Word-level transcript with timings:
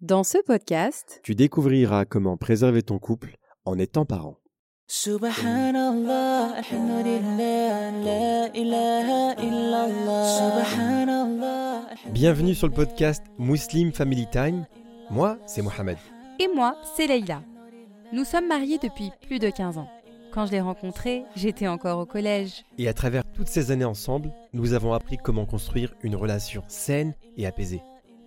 Dans 0.00 0.24
ce 0.24 0.38
podcast, 0.38 1.20
Tu 1.22 1.34
découvriras 1.34 2.04
comment 2.06 2.36
préserver 2.36 2.82
ton 2.82 2.98
couple 2.98 3.36
en 3.66 3.78
étant 3.78 4.06
parent. 4.06 4.38
Subhanallah, 4.88 6.54
alhamdulillah, 6.56 7.90
la 8.02 8.48
ilaha 8.56 9.34
illallah. 9.42 10.64
Subhanallah. 10.64 11.82
Bienvenue 12.12 12.54
sur 12.54 12.66
le 12.66 12.72
podcast 12.72 13.22
Muslim 13.38 13.92
Family 13.92 14.26
Time. 14.32 14.66
Moi, 15.10 15.38
c'est 15.46 15.62
Mohamed. 15.62 15.98
et 16.38 16.48
moi, 16.54 16.76
c'est 16.96 17.06
Leïla. 17.06 17.42
Nous 18.12 18.24
sommes 18.24 18.48
mariés 18.48 18.78
depuis 18.78 19.10
plus 19.26 19.38
de 19.38 19.50
15 19.50 19.76
ans. 19.78 19.88
Quand 20.32 20.46
je 20.46 20.52
l'ai 20.52 20.60
rencontré, 20.60 21.24
j'étais 21.36 21.68
encore 21.68 21.98
au 21.98 22.06
collège. 22.06 22.64
Et 22.78 22.88
à 22.88 22.94
travers 22.94 23.24
toutes 23.34 23.48
ces 23.48 23.70
années 23.70 23.84
ensemble, 23.84 24.32
nous 24.52 24.72
avons 24.72 24.94
appris 24.94 25.18
comment 25.18 25.44
construire 25.44 25.94
une 26.02 26.16
relation 26.16 26.62
saine 26.68 27.14
et 27.36 27.46
apaisée. 27.46 27.82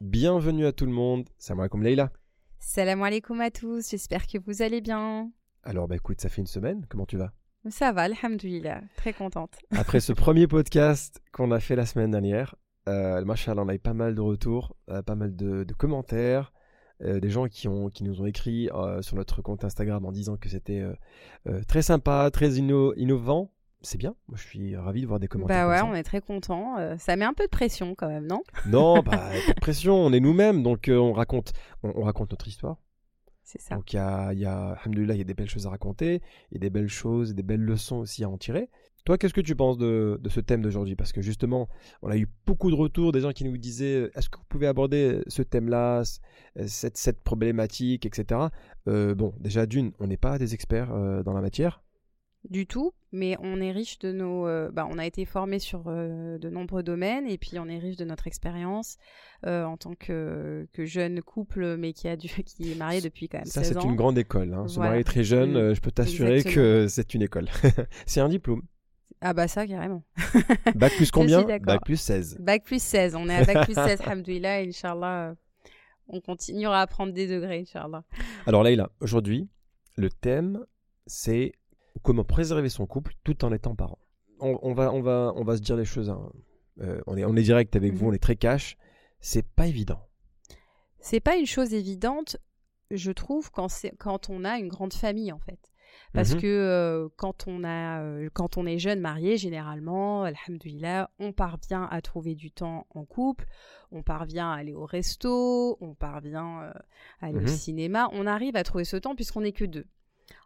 Bienvenue 0.00 0.66
à 0.66 0.72
tout 0.72 0.86
le 0.86 0.92
monde. 0.92 1.28
Salam 1.38 1.60
alaikum 1.60 1.82
Leïla. 1.82 2.10
Salam 2.58 3.02
alaikum 3.02 3.40
à 3.40 3.50
tous, 3.50 3.90
j'espère 3.90 4.26
que 4.26 4.38
vous 4.38 4.62
allez 4.62 4.80
bien. 4.80 5.30
Alors 5.62 5.88
bah 5.88 5.96
écoute, 5.96 6.20
ça 6.20 6.28
fait 6.28 6.40
une 6.40 6.46
semaine, 6.46 6.84
comment 6.88 7.06
tu 7.06 7.16
vas? 7.16 7.32
Ça 7.68 7.92
va, 7.92 8.02
alhamdoulilah, 8.02 8.82
très 8.96 9.12
contente. 9.12 9.54
Après 9.70 10.00
ce 10.00 10.12
premier 10.12 10.46
podcast 10.46 11.20
qu'on 11.32 11.50
a 11.50 11.60
fait 11.60 11.76
la 11.76 11.86
semaine 11.86 12.10
dernière, 12.10 12.54
euh, 12.88 13.24
machallah, 13.24 13.62
on 13.62 13.68
a 13.68 13.74
eu 13.74 13.78
pas 13.78 13.94
mal 13.94 14.14
de 14.14 14.20
retours, 14.20 14.76
euh, 14.90 15.02
pas 15.02 15.14
mal 15.16 15.34
de, 15.34 15.64
de 15.64 15.74
commentaires, 15.74 16.52
euh, 17.02 17.18
des 17.18 17.30
gens 17.30 17.46
qui, 17.46 17.66
ont, 17.66 17.88
qui 17.88 18.04
nous 18.04 18.20
ont 18.20 18.26
écrit 18.26 18.68
euh, 18.70 19.02
sur 19.02 19.16
notre 19.16 19.42
compte 19.42 19.64
Instagram 19.64 20.04
en 20.04 20.12
disant 20.12 20.36
que 20.36 20.48
c'était 20.48 20.84
euh, 21.46 21.62
très 21.66 21.82
sympa, 21.82 22.30
très 22.32 22.50
inno- 22.50 22.92
innovant. 22.96 23.50
C'est 23.86 23.98
bien, 23.98 24.16
moi 24.26 24.36
je 24.36 24.42
suis 24.42 24.74
ravi 24.74 25.02
de 25.02 25.06
voir 25.06 25.20
des 25.20 25.28
commentaires. 25.28 25.68
Bah 25.68 25.72
ouais, 25.72 25.80
comme 25.80 25.90
on 25.90 25.94
est 25.94 26.02
très 26.02 26.20
contents. 26.20 26.76
Euh, 26.76 26.96
ça 26.98 27.14
met 27.14 27.24
un 27.24 27.34
peu 27.34 27.44
de 27.44 27.50
pression 27.50 27.94
quand 27.94 28.08
même, 28.08 28.26
non? 28.26 28.42
Non, 28.66 28.94
bah, 29.02 29.30
pas 29.46 29.52
de 29.54 29.60
pression, 29.60 29.94
on 29.94 30.12
est 30.12 30.18
nous-mêmes, 30.18 30.64
donc 30.64 30.88
euh, 30.88 30.96
on, 30.96 31.12
raconte, 31.12 31.52
on, 31.84 31.92
on 31.94 32.02
raconte 32.02 32.32
notre 32.32 32.48
histoire. 32.48 32.78
C'est 33.44 33.60
ça. 33.60 33.76
Donc 33.76 33.92
il 33.92 33.96
y 33.96 33.98
a, 34.00 34.32
y 34.32 34.44
a, 34.44 34.76
il 34.86 35.16
y 35.16 35.20
a 35.20 35.24
des 35.24 35.34
belles 35.34 35.48
choses 35.48 35.68
à 35.68 35.70
raconter, 35.70 36.20
il 36.50 36.54
y 36.54 36.56
a 36.56 36.58
des 36.58 36.70
belles 36.70 36.88
choses, 36.88 37.32
des 37.32 37.44
belles 37.44 37.60
leçons 37.60 37.98
aussi 37.98 38.24
à 38.24 38.28
en 38.28 38.36
tirer. 38.38 38.68
Toi, 39.06 39.18
qu'est-ce 39.18 39.34
que 39.34 39.40
tu 39.40 39.54
penses 39.54 39.78
de, 39.78 40.18
de 40.20 40.28
ce 40.28 40.40
thème 40.40 40.62
d'aujourd'hui? 40.62 40.96
Parce 40.96 41.12
que 41.12 41.22
justement, 41.22 41.68
on 42.02 42.10
a 42.10 42.16
eu 42.16 42.28
beaucoup 42.44 42.70
de 42.72 42.74
retours, 42.74 43.12
des 43.12 43.20
gens 43.20 43.30
qui 43.30 43.44
nous 43.44 43.56
disaient 43.56 43.94
euh, 43.94 44.18
est-ce 44.18 44.28
que 44.28 44.36
vous 44.36 44.44
pouvez 44.48 44.66
aborder 44.66 45.22
ce 45.28 45.42
thème-là, 45.42 46.02
euh, 46.58 46.64
cette, 46.66 46.96
cette 46.96 47.22
problématique, 47.22 48.04
etc. 48.04 48.40
Euh, 48.88 49.14
bon, 49.14 49.32
déjà 49.38 49.64
d'une, 49.64 49.92
on 50.00 50.08
n'est 50.08 50.16
pas 50.16 50.38
des 50.38 50.54
experts 50.54 50.92
euh, 50.92 51.22
dans 51.22 51.34
la 51.34 51.40
matière. 51.40 51.84
Du 52.48 52.66
tout, 52.66 52.92
mais 53.12 53.36
on 53.40 53.60
est 53.60 53.72
riche 53.72 53.98
de 53.98 54.12
nos. 54.12 54.46
euh, 54.46 54.70
bah, 54.72 54.86
on 54.90 54.98
a 54.98 55.06
été 55.06 55.24
formés 55.24 55.58
sur 55.58 55.84
euh, 55.88 56.38
de 56.38 56.48
nombreux 56.48 56.82
domaines 56.84 57.26
et 57.26 57.38
puis 57.38 57.58
on 57.58 57.66
est 57.66 57.78
riche 57.78 57.96
de 57.96 58.04
notre 58.04 58.26
expérience 58.28 58.98
euh, 59.46 59.64
en 59.64 59.76
tant 59.76 59.94
que, 59.94 60.68
que 60.72 60.84
jeune 60.84 61.22
couple, 61.22 61.76
mais 61.76 61.92
qui 61.92 62.06
a 62.08 62.16
dû, 62.16 62.28
qui 62.46 62.70
est 62.72 62.76
marié 62.76 63.00
depuis 63.00 63.28
quand 63.28 63.38
même 63.38 63.46
Ça, 63.46 63.64
16 63.64 63.78
c'est 63.80 63.84
une 63.84 63.96
grande 63.96 64.16
école. 64.18 64.54
Hein. 64.54 64.68
Se 64.68 64.76
Voilà. 64.76 64.90
marier 64.90 65.04
très 65.04 65.24
jeune, 65.24 65.70
Mm. 65.70 65.74
je 65.74 65.80
peux 65.80 65.90
t'assurer 65.90 66.44
que 66.44 66.86
c'est 66.88 67.14
une 67.14 67.22
école. 67.22 67.48
c'est 68.06 68.20
un 68.20 68.28
diplôme. 68.28 68.62
Ah 69.20 69.32
bah 69.32 69.48
ça 69.48 69.66
carrément. 69.66 70.04
Bac 70.76 70.92
plus 70.96 71.10
combien? 71.10 71.42
Bac 71.42 71.84
plus 71.84 71.96
16. 72.00 72.36
Bac 72.38 72.62
plus 72.64 72.82
16, 72.82 73.14
on 73.16 73.28
est 73.28 73.34
à 73.36 73.44
bac 73.44 73.64
plus 73.64 73.74
16, 73.74 74.02
alhamdoulilah, 74.02 74.60
et 74.62 74.68
Inch'Allah, 74.68 75.34
on 76.08 76.20
continuera 76.20 76.82
à 76.82 76.86
prendre 76.86 77.12
des 77.14 77.26
degrés, 77.26 77.60
Inch'Allah. 77.60 78.04
Alors 78.46 78.62
Leïla, 78.62 78.90
aujourd'hui, 79.00 79.48
le 79.96 80.10
thème, 80.10 80.64
c'est 81.06 81.52
comment 82.02 82.24
préserver 82.24 82.68
son 82.68 82.86
couple 82.86 83.12
tout 83.24 83.44
en 83.44 83.52
étant 83.52 83.74
parent. 83.74 83.98
On, 84.40 84.58
on 84.62 84.74
va, 84.74 84.92
on, 84.92 85.00
va, 85.02 85.32
on 85.36 85.44
va 85.44 85.56
se 85.56 85.62
dire 85.62 85.76
les 85.76 85.84
choses. 85.84 86.10
hein. 86.10 86.30
Euh, 86.82 87.00
on, 87.06 87.16
est, 87.16 87.24
on 87.24 87.34
est 87.36 87.42
direct 87.42 87.74
avec 87.76 87.94
vous, 87.94 88.04
Mhm. 88.06 88.10
on 88.10 88.14
est 88.14 88.22
très 88.22 88.36
cash. 88.36 88.76
C'est 89.18 89.46
pas 89.46 89.66
évident. 89.66 90.00
C'est 91.00 91.20
pas 91.20 91.36
une 91.36 91.46
chose 91.46 91.72
évidente, 91.72 92.36
je 92.90 93.12
trouve, 93.12 93.50
quand, 93.50 93.68
quand 93.98 94.28
on 94.28 94.44
a 94.44 94.58
une 94.58 94.68
grande 94.68 94.92
famille, 94.92 95.32
en 95.32 95.38
fait. 95.38 95.58
Parce 96.12 96.34
Mhm. 96.34 96.40
que 96.40 96.46
euh, 96.46 97.08
quand, 97.16 97.46
on 97.46 97.64
a, 97.64 98.02
euh, 98.02 98.28
quand 98.34 98.58
on 98.58 98.66
est 98.66 98.78
jeune 98.78 99.00
marié, 99.00 99.36
généralement, 99.38 100.24
alhamdoulilah, 100.24 101.10
on 101.18 101.32
parvient 101.32 101.88
à 101.90 102.00
trouver 102.02 102.34
du 102.34 102.50
temps 102.50 102.86
en 102.90 103.04
couple, 103.04 103.46
on 103.90 104.02
parvient 104.02 104.50
à 104.50 104.56
aller 104.56 104.74
au 104.74 104.84
resto, 104.84 105.78
on 105.80 105.94
parvient 105.94 106.62
euh, 106.62 106.72
à 107.20 107.26
aller 107.26 107.38
Mhm. 107.38 107.44
au 107.44 107.48
cinéma, 107.48 108.08
on 108.12 108.26
arrive 108.26 108.56
à 108.56 108.62
trouver 108.64 108.84
ce 108.84 108.96
temps 108.96 109.14
puisqu'on 109.14 109.40
n'est 109.42 109.52
que 109.52 109.64
deux. 109.64 109.86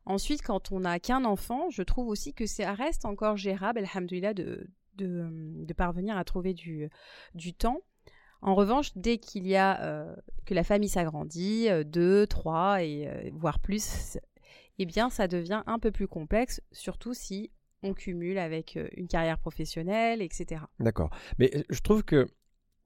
Ensuite, 0.06 0.42
quand 0.42 0.72
on 0.72 0.80
n'a 0.80 0.98
qu'un 0.98 1.24
enfant, 1.24 1.70
je 1.70 1.82
trouve 1.82 2.08
aussi 2.08 2.34
que 2.34 2.46
ça 2.46 2.72
reste 2.74 3.04
encore 3.04 3.36
gérable, 3.36 3.80
alhamdoulilah, 3.80 4.34
de, 4.34 4.68
de, 4.96 5.06
euh, 5.06 5.64
de 5.64 5.72
parvenir 5.74 6.16
à 6.16 6.24
trouver 6.24 6.54
du, 6.54 6.88
du 7.34 7.54
temps. 7.54 7.80
En 8.42 8.54
revanche, 8.54 8.92
dès 8.96 9.18
qu'il 9.18 9.46
y 9.46 9.56
a 9.56 9.82
euh, 9.82 10.16
que 10.46 10.54
la 10.54 10.64
famille 10.64 10.88
s'agrandit, 10.88 11.68
euh, 11.68 11.84
deux, 11.84 12.26
trois 12.26 12.82
et 12.82 13.30
voire 13.34 13.58
plus, 13.58 14.18
eh 14.78 14.86
bien, 14.86 15.10
ça 15.10 15.28
devient 15.28 15.62
un 15.66 15.78
peu 15.78 15.90
plus 15.90 16.08
complexe, 16.08 16.62
surtout 16.72 17.12
si 17.12 17.50
on 17.82 17.94
cumule 17.94 18.38
avec 18.38 18.78
une 18.96 19.08
carrière 19.08 19.38
professionnelle, 19.38 20.20
etc. 20.20 20.62
D'accord. 20.80 21.10
Mais 21.38 21.64
je 21.70 21.80
trouve 21.80 22.02
que 22.02 22.26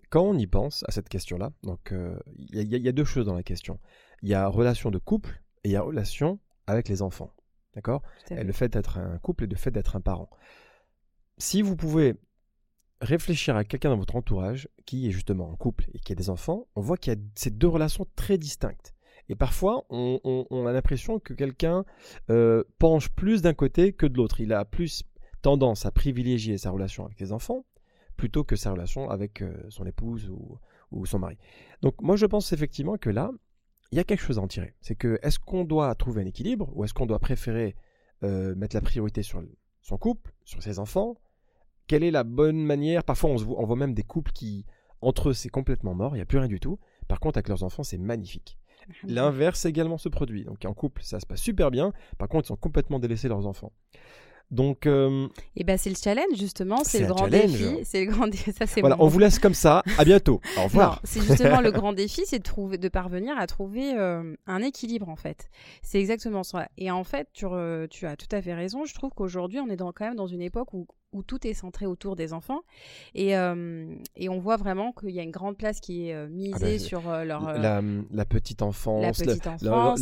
quand 0.08 0.22
on 0.22 0.38
y 0.38 0.46
pense 0.46 0.84
à 0.86 0.92
cette 0.92 1.08
question-là, 1.08 1.50
donc 1.64 1.92
il 2.36 2.62
y 2.62 2.88
a 2.88 2.92
deux 2.92 3.04
choses 3.04 3.26
dans 3.26 3.34
la 3.34 3.42
question. 3.42 3.80
Il 4.22 4.28
y 4.28 4.34
a 4.34 4.46
relation 4.46 4.92
de 4.92 4.98
couple 4.98 5.42
et 5.64 5.70
il 5.70 5.72
y 5.72 5.76
a 5.76 5.82
relation 5.82 6.38
avec 6.66 6.88
les 6.88 7.02
enfants. 7.02 7.30
D'accord? 7.74 8.02
Le 8.44 8.52
fait 8.52 8.68
d'être 8.68 8.98
un 8.98 9.18
couple 9.18 9.44
et 9.44 9.46
le 9.46 9.56
fait 9.56 9.70
d'être 9.70 9.96
un 9.96 10.00
parent. 10.00 10.30
Si 11.38 11.62
vous 11.62 11.76
pouvez 11.76 12.14
réfléchir 13.00 13.56
à 13.56 13.64
quelqu'un 13.64 13.90
dans 13.90 13.96
votre 13.98 14.16
entourage 14.16 14.68
qui 14.86 15.08
est 15.08 15.10
justement 15.10 15.48
en 15.50 15.56
couple 15.56 15.86
et 15.92 15.98
qui 15.98 16.12
a 16.12 16.14
des 16.14 16.30
enfants, 16.30 16.68
on 16.76 16.80
voit 16.80 16.96
qu'il 16.96 17.12
y 17.12 17.16
a 17.16 17.20
ces 17.34 17.50
deux 17.50 17.68
relations 17.68 18.06
très 18.16 18.38
distinctes. 18.38 18.94
Et 19.28 19.34
parfois, 19.34 19.84
on, 19.90 20.20
on- 20.24 20.46
on 20.50 20.66
a 20.66 20.72
l'impression 20.72 21.18
que 21.18 21.34
quelqu'un 21.34 21.84
euh, 22.30 22.62
penche 22.78 23.08
plus 23.10 23.42
d'un 23.42 23.54
côté 23.54 23.92
que 23.92 24.06
de 24.06 24.16
l'autre. 24.16 24.40
Il 24.40 24.52
a 24.52 24.64
plus 24.64 25.02
tendance 25.42 25.84
à 25.86 25.90
privilégier 25.90 26.56
sa 26.58 26.70
relation 26.70 27.04
avec 27.06 27.18
les 27.20 27.32
enfants 27.32 27.64
plutôt 28.16 28.44
que 28.44 28.54
sa 28.54 28.70
relation 28.70 29.10
avec 29.10 29.42
euh, 29.42 29.52
son 29.70 29.84
épouse 29.86 30.30
ou, 30.30 30.58
ou 30.92 31.04
son 31.06 31.18
mari. 31.18 31.36
Donc 31.82 32.00
moi, 32.00 32.16
je 32.16 32.26
pense 32.26 32.52
effectivement 32.52 32.96
que 32.96 33.10
là, 33.10 33.30
il 33.94 33.96
y 33.96 34.00
a 34.00 34.04
quelque 34.04 34.22
chose 34.22 34.40
à 34.40 34.42
en 34.42 34.48
tirer. 34.48 34.74
C'est 34.80 34.96
que 34.96 35.20
est-ce 35.22 35.38
qu'on 35.38 35.62
doit 35.62 35.94
trouver 35.94 36.22
un 36.22 36.26
équilibre 36.26 36.68
ou 36.74 36.82
est-ce 36.82 36.92
qu'on 36.92 37.06
doit 37.06 37.20
préférer 37.20 37.76
euh, 38.24 38.52
mettre 38.56 38.74
la 38.74 38.80
priorité 38.82 39.22
sur 39.22 39.40
son 39.82 39.98
couple, 39.98 40.32
sur 40.42 40.60
ses 40.64 40.80
enfants? 40.80 41.14
Quelle 41.86 42.02
est 42.02 42.10
la 42.10 42.24
bonne 42.24 42.58
manière? 42.64 43.04
Parfois, 43.04 43.30
on, 43.30 43.38
se 43.38 43.44
voit, 43.44 43.60
on 43.60 43.64
voit 43.64 43.76
même 43.76 43.94
des 43.94 44.02
couples 44.02 44.32
qui, 44.32 44.66
entre 45.00 45.28
eux, 45.28 45.32
c'est 45.32 45.48
complètement 45.48 45.94
mort, 45.94 46.16
il 46.16 46.18
n'y 46.18 46.22
a 46.22 46.26
plus 46.26 46.38
rien 46.38 46.48
du 46.48 46.58
tout. 46.58 46.80
Par 47.06 47.20
contre, 47.20 47.38
avec 47.38 47.46
leurs 47.46 47.62
enfants, 47.62 47.84
c'est 47.84 47.98
magnifique. 47.98 48.58
L'inverse 49.04 49.64
également 49.64 49.96
se 49.96 50.08
produit. 50.08 50.44
Donc 50.44 50.64
en 50.64 50.74
couple, 50.74 51.04
ça 51.04 51.20
se 51.20 51.26
passe 51.26 51.40
super 51.40 51.70
bien. 51.70 51.92
Par 52.18 52.26
contre, 52.26 52.46
ils 52.46 52.48
sont 52.48 52.56
complètement 52.56 52.98
délaissés 52.98 53.28
leurs 53.28 53.46
enfants. 53.46 53.72
Donc 54.54 54.86
euh, 54.86 55.26
Et 55.56 55.64
ben 55.64 55.76
c'est 55.76 55.90
le 55.90 55.96
challenge 55.96 56.36
justement, 56.38 56.84
c'est 56.84 57.00
le 57.00 57.06
grand 57.08 57.28
challenge. 57.30 57.52
défi, 57.52 57.78
c'est 57.84 58.04
le 58.04 58.10
grand 58.12 58.26
dé- 58.28 58.38
ça 58.38 58.66
c'est 58.66 58.80
voilà, 58.80 58.96
on 59.00 59.08
vous 59.08 59.18
laisse 59.18 59.38
comme 59.38 59.52
ça. 59.54 59.82
À 59.98 60.04
bientôt. 60.04 60.40
Au 60.58 60.62
revoir. 60.64 61.00
c'est 61.04 61.20
justement 61.22 61.60
le 61.60 61.70
grand 61.72 61.92
défi, 61.92 62.22
c'est 62.24 62.38
de 62.38 62.44
trouver, 62.44 62.78
de 62.78 62.88
parvenir 62.88 63.36
à 63.36 63.46
trouver 63.46 63.94
euh, 63.98 64.34
un 64.46 64.62
équilibre 64.62 65.08
en 65.08 65.16
fait. 65.16 65.50
C'est 65.82 65.98
exactement 65.98 66.44
ça. 66.44 66.68
Et 66.78 66.90
en 66.90 67.02
fait, 67.04 67.28
tu, 67.32 67.46
re- 67.46 67.88
tu 67.88 68.06
as 68.06 68.16
tout 68.16 68.28
à 68.30 68.40
fait 68.40 68.54
raison. 68.54 68.84
Je 68.84 68.94
trouve 68.94 69.10
qu'aujourd'hui, 69.14 69.58
on 69.60 69.68
est 69.68 69.76
dans, 69.76 69.90
quand 69.92 70.04
même 70.06 70.14
dans 70.16 70.26
une 70.28 70.42
époque 70.42 70.72
où, 70.72 70.86
où 71.14 71.22
tout 71.22 71.46
est 71.46 71.54
centré 71.54 71.86
autour 71.86 72.16
des 72.16 72.32
enfants, 72.34 72.60
et, 73.14 73.36
euh, 73.36 73.86
et 74.16 74.28
on 74.28 74.38
voit 74.40 74.56
vraiment 74.56 74.92
qu'il 74.92 75.10
y 75.10 75.20
a 75.20 75.22
une 75.22 75.30
grande 75.30 75.56
place 75.56 75.80
qui 75.80 76.08
est 76.08 76.14
euh, 76.14 76.28
misée 76.28 76.52
Ah 76.56 76.58
ben, 76.60 76.78
sur 76.78 77.08
euh, 77.08 77.24
leur 77.24 77.48
euh, 77.48 77.56
La, 77.58 77.80
la 78.12 78.24
petite 78.26 78.60
enfance, 78.60 79.24
les- 79.24 79.36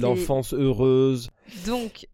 l'enfance 0.00 0.52
heureuse. 0.54 1.28
Donc, 1.66 2.08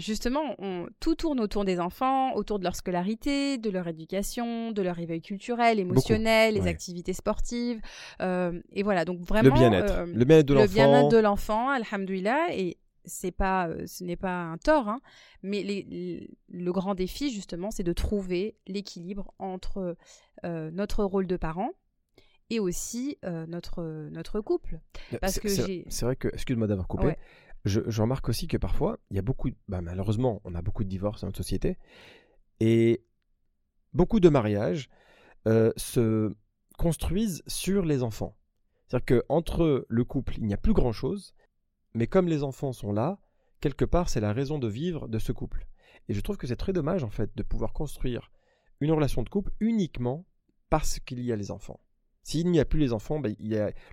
justement, 0.00 0.54
on- 0.58 0.86
tout 1.00 1.14
tourne 1.14 1.40
autour 1.40 1.64
des 1.64 1.78
enfants, 1.80 2.34
autour 2.34 2.58
de 2.58 2.64
leur 2.64 2.76
scolarité, 2.76 3.56
de 3.58 3.70
leur 3.70 3.86
éducation, 3.88 4.72
de 4.72 4.82
leur 4.82 4.98
éveil 4.98 5.22
culturel, 5.22 5.78
émotionnel, 5.78 6.54
les 6.54 6.60
ouais. 6.62 6.68
activités 6.68 7.12
sportives. 7.12 7.80
et 8.20 8.82
voilà, 8.82 9.04
donc 9.04 9.20
vraiment. 9.20 9.44
le 9.54 9.60
bien-être. 9.60 10.04
le 10.12 10.24
bien-être 10.24 10.46
de 10.46 10.54
le 10.54 10.66
bien-être 10.66 10.92
l'enfant. 11.04 11.08
de 11.08 11.18
l'enfant, 11.18 11.68
alhamdoulilah, 11.70 12.46
et 12.52 12.76
c'est 13.04 13.30
pas, 13.32 13.68
euh, 13.68 13.86
ce 13.86 14.04
n'est 14.04 14.16
pas 14.16 14.42
un 14.44 14.56
tort, 14.58 14.88
hein, 14.88 15.00
mais 15.42 15.62
les- 15.62 15.82
les- 15.82 16.30
le 16.48 16.72
grand 16.72 16.94
défi 16.94 17.30
justement, 17.32 17.70
c'est 17.70 17.82
de 17.82 17.92
trouver 17.92 18.56
l'équilibre 18.66 19.32
entre 19.38 19.96
euh, 20.44 20.70
notre 20.70 21.04
rôle 21.04 21.26
de 21.26 21.36
parent 21.36 21.70
et 22.50 22.60
aussi 22.60 23.16
euh, 23.24 23.46
notre 23.46 23.82
notre 24.10 24.40
couple. 24.40 24.80
parce 25.20 25.34
C'est- 25.34 25.40
que 25.40 25.48
c'est- 25.48 26.04
vrai 26.04 26.16
que, 26.16 26.28
excuse-moi 26.28 26.66
d'avoir 26.66 26.86
coupé, 26.88 27.06
Ouais. 27.06 27.18
je, 27.64 27.80
je 27.86 28.02
remarque 28.02 28.28
aussi 28.28 28.46
que 28.48 28.56
parfois, 28.58 28.98
il 29.10 29.16
y 29.16 29.18
a 29.18 29.22
beaucoup, 29.22 29.48
bah, 29.68 29.80
malheureusement, 29.80 30.40
on 30.44 30.54
a 30.54 30.60
beaucoup 30.62 30.84
de 30.84 30.88
divorces 30.88 31.22
dans 31.22 31.28
notre 31.28 31.38
société, 31.38 31.78
et 32.60 33.02
beaucoup 33.92 34.20
de 34.20 34.28
mariages 34.28 34.88
euh, 35.46 35.72
se 35.76 36.32
construisent 36.78 37.42
sur 37.46 37.84
les 37.84 38.02
enfants. 38.02 38.36
C'est-à-dire 38.88 39.22
qu'entre 39.26 39.86
le 39.88 40.04
couple, 40.04 40.34
il 40.38 40.44
n'y 40.46 40.54
a 40.54 40.58
plus 40.58 40.72
grand-chose, 40.72 41.34
mais 41.94 42.06
comme 42.06 42.28
les 42.28 42.42
enfants 42.42 42.72
sont 42.72 42.92
là, 42.92 43.18
quelque 43.60 43.84
part, 43.84 44.08
c'est 44.08 44.20
la 44.20 44.32
raison 44.32 44.58
de 44.58 44.68
vivre 44.68 45.08
de 45.08 45.18
ce 45.18 45.32
couple. 45.32 45.66
Et 46.08 46.14
je 46.14 46.20
trouve 46.20 46.36
que 46.36 46.46
c'est 46.46 46.56
très 46.56 46.72
dommage, 46.72 47.04
en 47.04 47.10
fait, 47.10 47.30
de 47.36 47.42
pouvoir 47.42 47.72
construire 47.72 48.30
une 48.80 48.92
relation 48.92 49.22
de 49.22 49.28
couple 49.28 49.52
uniquement 49.60 50.26
parce 50.70 50.98
qu'il 50.98 51.20
y 51.20 51.32
a 51.32 51.36
les 51.36 51.50
enfants. 51.50 51.80
S'il 52.22 52.50
n'y 52.50 52.60
a 52.60 52.64
plus 52.64 52.80
les 52.80 52.92
enfants, 52.92 53.20
ben, 53.20 53.34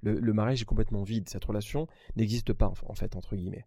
le 0.04 0.34
mariage 0.34 0.62
est 0.62 0.66
complètement 0.66 1.04
vide. 1.04 1.30
Cette 1.30 1.46
relation 1.46 1.88
n'existe 2.16 2.54
pas, 2.54 2.72
en 2.88 2.96
fait, 2.96 3.16
entre 3.16 3.36
guillemets. 3.36 3.66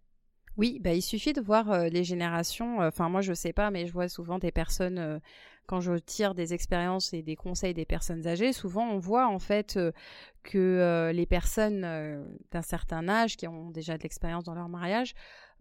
Oui, 0.57 0.79
bah, 0.81 0.95
il 0.95 1.03
suffit 1.03 1.33
de 1.33 1.41
voir 1.41 1.71
euh, 1.71 1.89
les 1.89 2.05
générations. 2.05 2.81
euh, 2.81 2.89
Enfin, 2.89 3.09
moi, 3.09 3.21
je 3.21 3.33
sais 3.33 3.53
pas, 3.53 3.71
mais 3.71 3.87
je 3.87 3.93
vois 3.93 4.09
souvent 4.09 4.39
des 4.39 4.53
personnes, 4.53 4.99
euh, 4.99 5.19
quand 5.67 5.81
je 5.81 5.95
tire 5.95 6.35
des 6.35 6.55
expériences 6.55 7.13
et 7.13 7.23
des 7.23 7.37
conseils 7.37 7.75
des 7.75 7.85
personnes 7.85 8.27
âgées, 8.27 8.53
souvent 8.53 8.89
on 8.89 8.99
voit 8.99 9.27
en 9.27 9.39
fait 9.39 9.77
euh, 9.77 9.93
que 10.43 10.59
euh, 10.59 11.13
les 11.13 11.27
personnes 11.27 11.85
euh, 11.85 12.25
d'un 12.51 12.63
certain 12.63 13.09
âge 13.09 13.37
qui 13.37 13.49
ont 13.49 13.71
déjà 13.71 13.97
de 13.97 14.03
l'expérience 14.03 14.45
dans 14.45 14.55
leur 14.55 14.69
mariage 14.69 15.15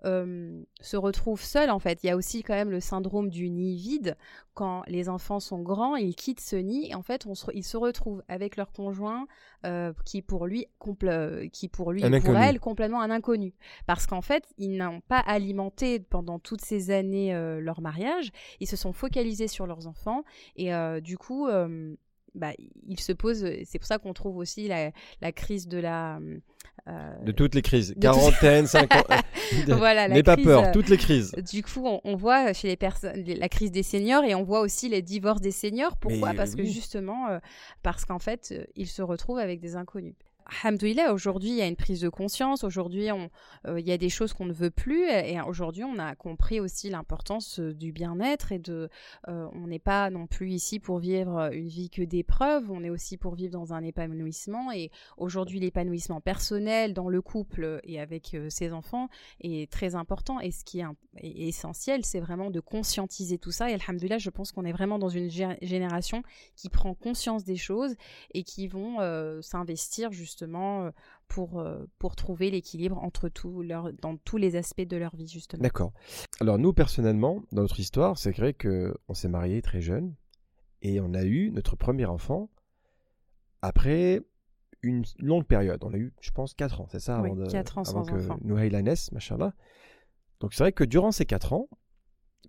euh, 0.05 0.63
se 0.81 0.97
retrouvent 0.97 1.41
seules 1.41 1.69
en 1.69 1.79
fait. 1.79 2.03
Il 2.03 2.07
y 2.07 2.09
a 2.09 2.15
aussi 2.17 2.44
quand 2.44 2.53
même 2.53 2.71
le 2.71 2.79
syndrome 2.79 3.29
du 3.29 3.50
nid 3.50 3.75
vide. 3.75 4.17
Quand 4.53 4.83
les 4.88 5.09
enfants 5.09 5.39
sont 5.39 5.61
grands, 5.61 5.95
ils 5.95 6.15
quittent 6.15 6.39
ce 6.41 6.55
nid 6.55 6.89
et 6.91 6.95
en 6.95 7.01
fait 7.01 7.25
on 7.25 7.33
se, 7.33 7.47
ils 7.53 7.63
se 7.63 7.75
retrouvent 7.77 8.21
avec 8.27 8.55
leur 8.55 8.71
conjoint 8.71 9.25
euh, 9.65 9.94
qui 10.05 10.21
pour 10.21 10.45
lui, 10.45 10.67
compl- 10.79 11.50
qui 11.50 11.69
pour 11.69 11.91
lui 11.91 12.01
et 12.01 12.09
pour 12.09 12.29
inconnu. 12.29 12.38
elle 12.45 12.59
complètement 12.59 13.01
un 13.01 13.09
inconnu. 13.09 13.53
Parce 13.88 14.05
qu'en 14.05 14.21
fait, 14.21 14.45
ils 14.57 14.77
n'ont 14.77 15.01
pas 15.01 15.19
alimenté 15.19 16.00
pendant 16.00 16.38
toutes 16.38 16.61
ces 16.61 16.91
années 16.91 17.33
euh, 17.33 17.59
leur 17.61 17.81
mariage. 17.81 18.31
Ils 18.59 18.67
se 18.67 18.75
sont 18.75 18.94
focalisés 18.94 19.47
sur 19.47 19.65
leurs 19.65 19.88
enfants 19.88 20.23
et 20.56 20.73
euh, 20.73 20.99
du 20.99 21.17
coup, 21.17 21.47
euh, 21.47 21.95
bah, 22.35 22.51
ils 22.88 23.00
se 23.00 23.12
posent. 23.13 23.45
C'est 23.65 23.80
pour 23.80 23.88
ça 23.88 23.97
qu'on 24.00 24.13
trouve 24.13 24.38
aussi 24.38 24.68
la, 24.68 24.91
la 25.21 25.31
crise 25.31 25.68
de 25.68 25.77
la. 25.77 26.19
euh, 26.88 27.15
De 27.24 27.31
toutes 27.31 27.56
les 27.56 27.62
crises. 27.62 27.95
Quarantaine, 28.00 28.68
cinquante. 28.68 29.07
voilà, 29.68 30.07
la 30.07 30.15
N'aie 30.15 30.24
pas 30.24 30.38
peur, 30.38 30.63
euh, 30.65 30.71
toutes 30.74 30.89
les 30.89 30.97
crises. 30.97 31.31
Du 31.51 31.63
coup, 31.63 31.85
on, 31.85 32.01
on 32.03 32.15
voit 32.15 32.53
chez 32.53 32.68
les 32.68 32.75
personnes 32.77 33.24
la 33.24 33.50
crise 33.50 33.71
des 33.71 33.83
seniors 33.83 34.24
et 34.24 34.35
on 34.35 34.44
voit 34.44 34.62
aussi 34.62 34.89
les 34.89 35.01
divorces 35.01 35.41
des 35.41 35.51
seniors. 35.51 35.97
Pourquoi? 35.97 36.31
Mais 36.31 36.35
Parce 36.38 36.56
que 36.56 36.63
justement, 36.63 37.27
euh, 37.30 37.39
parce 37.83 38.06
qu'en 38.06 38.19
fait, 38.19 38.53
ils 38.75 38.88
se 38.88 39.01
retrouvent 39.01 39.39
avec 39.39 39.59
des 39.59 39.75
inconnus. 39.75 40.15
Alhamdoulilah, 40.45 41.13
aujourd'hui, 41.13 41.50
il 41.50 41.56
y 41.56 41.62
a 41.62 41.68
une 41.68 41.78
prise 41.78 42.01
de 42.01 42.10
conscience. 42.10 42.63
Aujourd'hui, 42.63 43.10
euh, 43.10 43.80
il 43.80 43.88
y 43.88 43.92
a 43.92 43.98
des 43.98 44.10
choses 44.10 44.34
qu'on 44.34 44.45
ne 44.45 44.54
veut 44.54 44.72
plus. 44.72 45.10
Et 45.10 45.40
aujourd'hui, 45.42 45.84
on 45.86 45.98
a 46.00 46.16
compris 46.16 46.60
aussi 46.60 46.90
l'importance 46.90 47.60
euh, 47.60 47.74
du 47.74 47.94
bien-être 47.94 48.51
et 48.51 48.60
de. 48.60 48.90
euh, 49.30 49.48
on 49.54 49.68
n'est 49.68 49.80
pas 49.80 50.10
non 50.10 50.28
plus 50.28 50.51
ici 50.51 50.80
pour 50.80 51.00
vivre 51.00 51.50
une 51.54 51.68
vie 51.69 51.90
que 51.90 52.01
d'épreuves. 52.01 52.69
On 52.69 52.84
est 52.84 52.90
aussi 52.90 53.18
pour 53.18 53.36
vivre 53.36 53.54
dans 53.54 53.74
un 53.74 53.84
épanouissement. 53.84 54.72
Et 54.74 54.92
aujourd'hui, 55.18 55.60
l'épanouissement 55.62 56.19
personnel 56.19 56.94
dans 56.94 57.07
le 57.07 57.22
couple 57.22 57.80
et 57.84 58.01
avec 58.01 58.36
ses 58.50 58.74
enfants 58.74 59.07
est 59.40 59.72
très 59.72 59.95
important. 59.95 60.42
Et 60.42 60.51
ce 60.51 60.66
qui 60.66 60.81
est, 60.81 60.86
est 61.18 61.48
essentiel, 61.48 62.04
c'est 62.04 62.19
vraiment 62.19 62.51
de 62.51 62.60
conscientiser 62.60 63.38
tout 63.38 63.51
ça. 63.51 63.69
Et 63.69 63.75
alhamdoulilah, 63.75 64.18
je 64.18 64.30
pense 64.30 64.51
qu'on 64.51 64.66
est 64.66 64.74
vraiment 64.74 65.00
dans 65.00 65.10
une 65.10 65.28
gé- 65.28 65.57
génération 65.62 66.22
qui 66.57 66.68
prend 66.69 66.94
conscience 66.94 67.45
des 67.45 67.56
choses 67.56 67.95
et 68.34 68.44
qui 68.44 68.68
vont 68.68 68.98
s'investir 69.42 70.12
justement 70.12 70.32
euh, 70.41 70.91
pour, 71.27 71.59
euh, 71.59 71.85
pour 72.00 72.15
trouver 72.15 72.50
l'équilibre 72.51 72.97
entre 72.97 73.30
tout 73.30 73.62
leur, 73.62 73.94
dans 73.94 74.18
tous 74.18 74.38
les 74.38 74.56
aspects 74.56 74.81
de 74.81 74.97
leur 74.97 75.15
vie, 75.15 75.27
justement. 75.27 75.62
D'accord. 75.62 75.94
Alors 76.39 76.57
nous, 76.57 76.74
personnellement, 76.74 77.44
dans 77.51 77.62
notre 77.62 77.80
histoire, 77.80 78.18
c'est 78.18 78.31
vrai 78.31 78.53
que 78.53 78.94
on 79.07 79.13
s'est 79.13 79.30
marié 79.30 79.62
très 79.62 79.81
jeune 79.81 80.15
et 80.81 81.00
on 81.00 81.13
a 81.13 81.24
eu 81.24 81.51
notre 81.51 81.75
premier 81.75 82.06
enfant 82.06 82.50
après 83.62 84.21
une 84.81 85.03
longue 85.19 85.45
période. 85.45 85.81
On 85.83 85.94
a 85.94 85.97
eu, 85.97 86.13
je 86.21 86.31
pense, 86.31 86.53
4 86.53 86.81
ans, 86.81 86.88
c'est 86.89 87.00
ça 87.00 87.21
Oui, 87.21 87.31
avant, 87.31 87.41
de, 87.41 87.50
quatre 87.50 87.77
ans 87.77 87.83
avant 87.83 88.03
sans 88.03 88.38
que. 88.38 88.45
Nouhaïla 88.45 88.81
naisse, 88.81 89.12
machallah. 89.12 89.53
Donc 90.39 90.53
c'est 90.53 90.63
vrai 90.63 90.74
que 90.74 90.83
durant 90.83 91.12
ces 91.12 91.25
4 91.25 91.53
ans, 91.53 91.69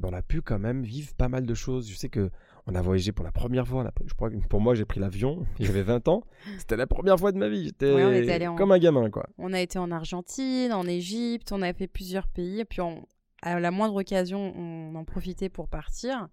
ben, 0.01 0.09
on 0.11 0.13
a 0.13 0.23
pu 0.23 0.43
quand 0.43 0.59
même 0.59 0.83
vivre 0.83 1.15
pas 1.15 1.29
mal 1.29 1.47
de 1.47 1.55
choses. 1.55 1.89
Je 1.89 1.95
sais 1.95 2.09
que 2.09 2.31
on 2.67 2.75
a 2.75 2.81
voyagé 2.83 3.13
pour 3.13 3.25
la 3.25 3.33
première 3.33 3.67
fois. 3.67 3.89
Je 4.07 4.15
crois 4.15 4.31
que 4.31 4.37
pour 4.49 4.61
moi, 4.61 4.75
j'ai 4.75 4.85
pris 4.85 5.01
l'avion. 5.01 5.45
J'avais 5.61 5.83
20 5.83 6.09
ans. 6.09 6.23
C'était 6.59 6.77
la 6.77 6.87
première 6.87 7.19
fois 7.19 7.33
de 7.33 7.39
ma 7.39 7.49
vie. 7.49 7.65
J'étais 7.65 7.93
Ouais, 7.93 8.47
en- 8.47 8.57
comme 8.57 8.73
un 8.73 8.79
gamin, 8.79 9.11
quoi. 9.11 9.27
On 9.39 9.53
a 9.53 9.61
été 9.61 9.79
en 9.79 9.91
Argentine, 9.91 10.73
en 10.73 10.87
Égypte, 10.87 11.53
on 11.53 11.63
a 11.63 11.73
fait 11.73 11.87
plusieurs 11.89 12.29
pays. 12.29 12.61
Et 12.61 12.65
puis, 12.65 12.81
on- 12.81 13.07
à 13.43 13.61
la 13.61 13.71
moindre 13.71 13.97
occasion, 13.97 14.53
on 14.57 14.95
en 14.95 15.05
profitait 15.05 15.51
pour 15.51 15.69
partir, 15.69 16.29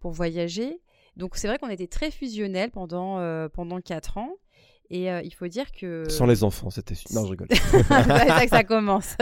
pour 0.00 0.12
voyager. 0.12 0.80
Donc, 1.16 1.36
c'est 1.36 1.48
vrai 1.48 1.58
qu'on 1.58 1.68
était 1.70 1.86
très 1.86 2.10
fusionnels 2.10 2.70
pendant, 2.70 3.18
euh, 3.18 3.48
pendant 3.48 3.80
4 3.80 4.16
ans. 4.18 4.30
Et 4.88 5.10
euh, 5.10 5.20
il 5.24 5.34
faut 5.34 5.48
dire 5.48 5.72
que. 5.72 6.04
Sans 6.08 6.26
les 6.26 6.44
enfants, 6.44 6.70
c'était. 6.70 6.94
Non, 7.12 7.24
je 7.24 7.30
rigole. 7.32 7.48
c'est 7.50 7.82
ça 7.82 8.44
que 8.44 8.48
ça 8.50 8.62
commence. 8.64 9.16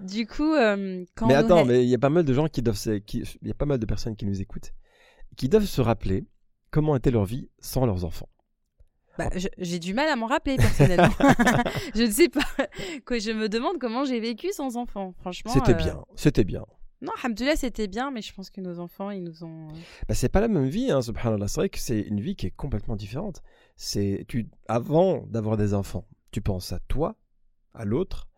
du 0.00 0.26
coup, 0.26 0.54
euh, 0.54 1.04
quand 1.16 1.26
mais 1.26 1.34
attends, 1.34 1.64
mais 1.64 1.82
il 1.82 1.88
y 1.88 1.94
a 1.94 1.98
pas 1.98 2.10
mal 2.10 2.24
de 2.24 2.32
gens 2.32 2.46
qui 2.48 2.62
doivent, 2.62 2.78
il 2.86 3.24
y 3.42 3.50
a 3.50 3.54
pas 3.54 3.66
mal 3.66 3.78
de 3.78 3.86
personnes 3.86 4.14
qui 4.16 4.24
nous 4.24 4.40
écoutent, 4.40 4.72
qui 5.36 5.48
doivent 5.48 5.64
se 5.64 5.80
rappeler 5.80 6.26
comment 6.70 6.96
était 6.96 7.10
leur 7.10 7.24
vie 7.24 7.48
sans 7.58 7.86
leurs 7.86 8.04
enfants. 8.04 8.28
Bah, 9.16 9.30
j'ai 9.58 9.78
du 9.78 9.94
mal 9.94 10.08
à 10.08 10.16
m'en 10.16 10.26
rappeler 10.26 10.56
personnellement. 10.56 11.14
je 11.94 12.02
ne 12.02 12.10
sais 12.10 12.28
pas. 12.28 12.40
Que 13.04 13.20
je 13.20 13.30
me 13.30 13.48
demande 13.48 13.78
comment 13.78 14.04
j'ai 14.04 14.18
vécu 14.18 14.50
sans 14.52 14.76
enfant. 14.76 15.14
Franchement. 15.20 15.52
C'était 15.52 15.74
euh, 15.74 15.76
bien, 15.76 16.04
c'était 16.16 16.44
bien. 16.44 16.64
Non, 17.00 17.12
Alhamdoulilah, 17.22 17.56
c'était 17.56 17.86
bien, 17.86 18.10
mais 18.10 18.22
je 18.22 18.32
pense 18.34 18.50
que 18.50 18.60
nos 18.60 18.80
enfants, 18.80 19.10
ils 19.10 19.22
nous 19.22 19.44
ont. 19.44 19.68
Bah, 20.08 20.14
c'est 20.14 20.28
pas 20.28 20.40
la 20.40 20.48
même 20.48 20.66
vie, 20.66 20.90
hein, 20.90 21.02
subhanallah. 21.02 21.46
C'est 21.48 21.60
vrai 21.60 21.68
que 21.68 21.78
c'est 21.78 22.00
une 22.00 22.20
vie 22.20 22.34
qui 22.34 22.46
est 22.46 22.50
complètement 22.50 22.96
différente. 22.96 23.42
C'est 23.76 24.24
tu 24.26 24.48
avant 24.68 25.24
d'avoir 25.28 25.56
des 25.56 25.74
enfants, 25.74 26.08
tu 26.32 26.40
penses 26.40 26.72
à 26.72 26.80
toi, 26.88 27.16
à 27.72 27.84
l'autre, 27.84 28.28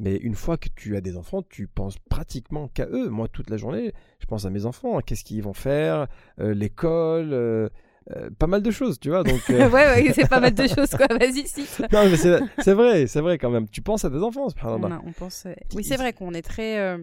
mais 0.00 0.16
une 0.16 0.34
fois 0.34 0.56
que 0.56 0.68
tu 0.74 0.96
as 0.96 1.00
des 1.00 1.16
enfants, 1.16 1.42
tu 1.48 1.68
penses 1.68 1.96
pratiquement 2.08 2.68
qu'à 2.68 2.86
eux. 2.86 3.08
Moi, 3.10 3.28
toute 3.28 3.50
la 3.50 3.56
journée, 3.58 3.92
je 4.18 4.26
pense 4.26 4.46
à 4.46 4.50
mes 4.50 4.64
enfants. 4.66 4.98
Qu'est-ce 5.00 5.22
qu'ils 5.24 5.42
vont 5.42 5.52
faire 5.52 6.06
euh, 6.40 6.54
L'école, 6.54 7.32
euh, 7.32 7.68
euh, 8.16 8.30
pas 8.38 8.46
mal 8.46 8.62
de 8.62 8.70
choses, 8.70 8.98
tu 8.98 9.10
vois. 9.10 9.22
Donc 9.22 9.40
ouais, 9.48 9.66
ouais, 9.70 10.12
c'est 10.14 10.28
pas 10.28 10.40
mal 10.40 10.54
de 10.54 10.66
choses, 10.66 10.90
quoi. 10.90 11.06
Vas-y, 11.06 11.46
cite. 11.46 11.82
non, 11.92 12.08
mais 12.10 12.16
c'est 12.16 12.72
vrai, 12.72 13.06
c'est 13.06 13.20
vrai 13.20 13.36
quand 13.38 13.50
même. 13.50 13.68
Tu 13.68 13.82
penses 13.82 14.04
à 14.04 14.10
tes 14.10 14.16
enfants, 14.16 14.48
subhanallah. 14.48 14.96
a- 14.96 15.02
on 15.06 15.12
pense. 15.12 15.46
Oui, 15.74 15.84
c'est 15.84 15.96
vrai 15.96 16.12
qu'on 16.14 16.32
est 16.32 16.42
très. 16.42 16.96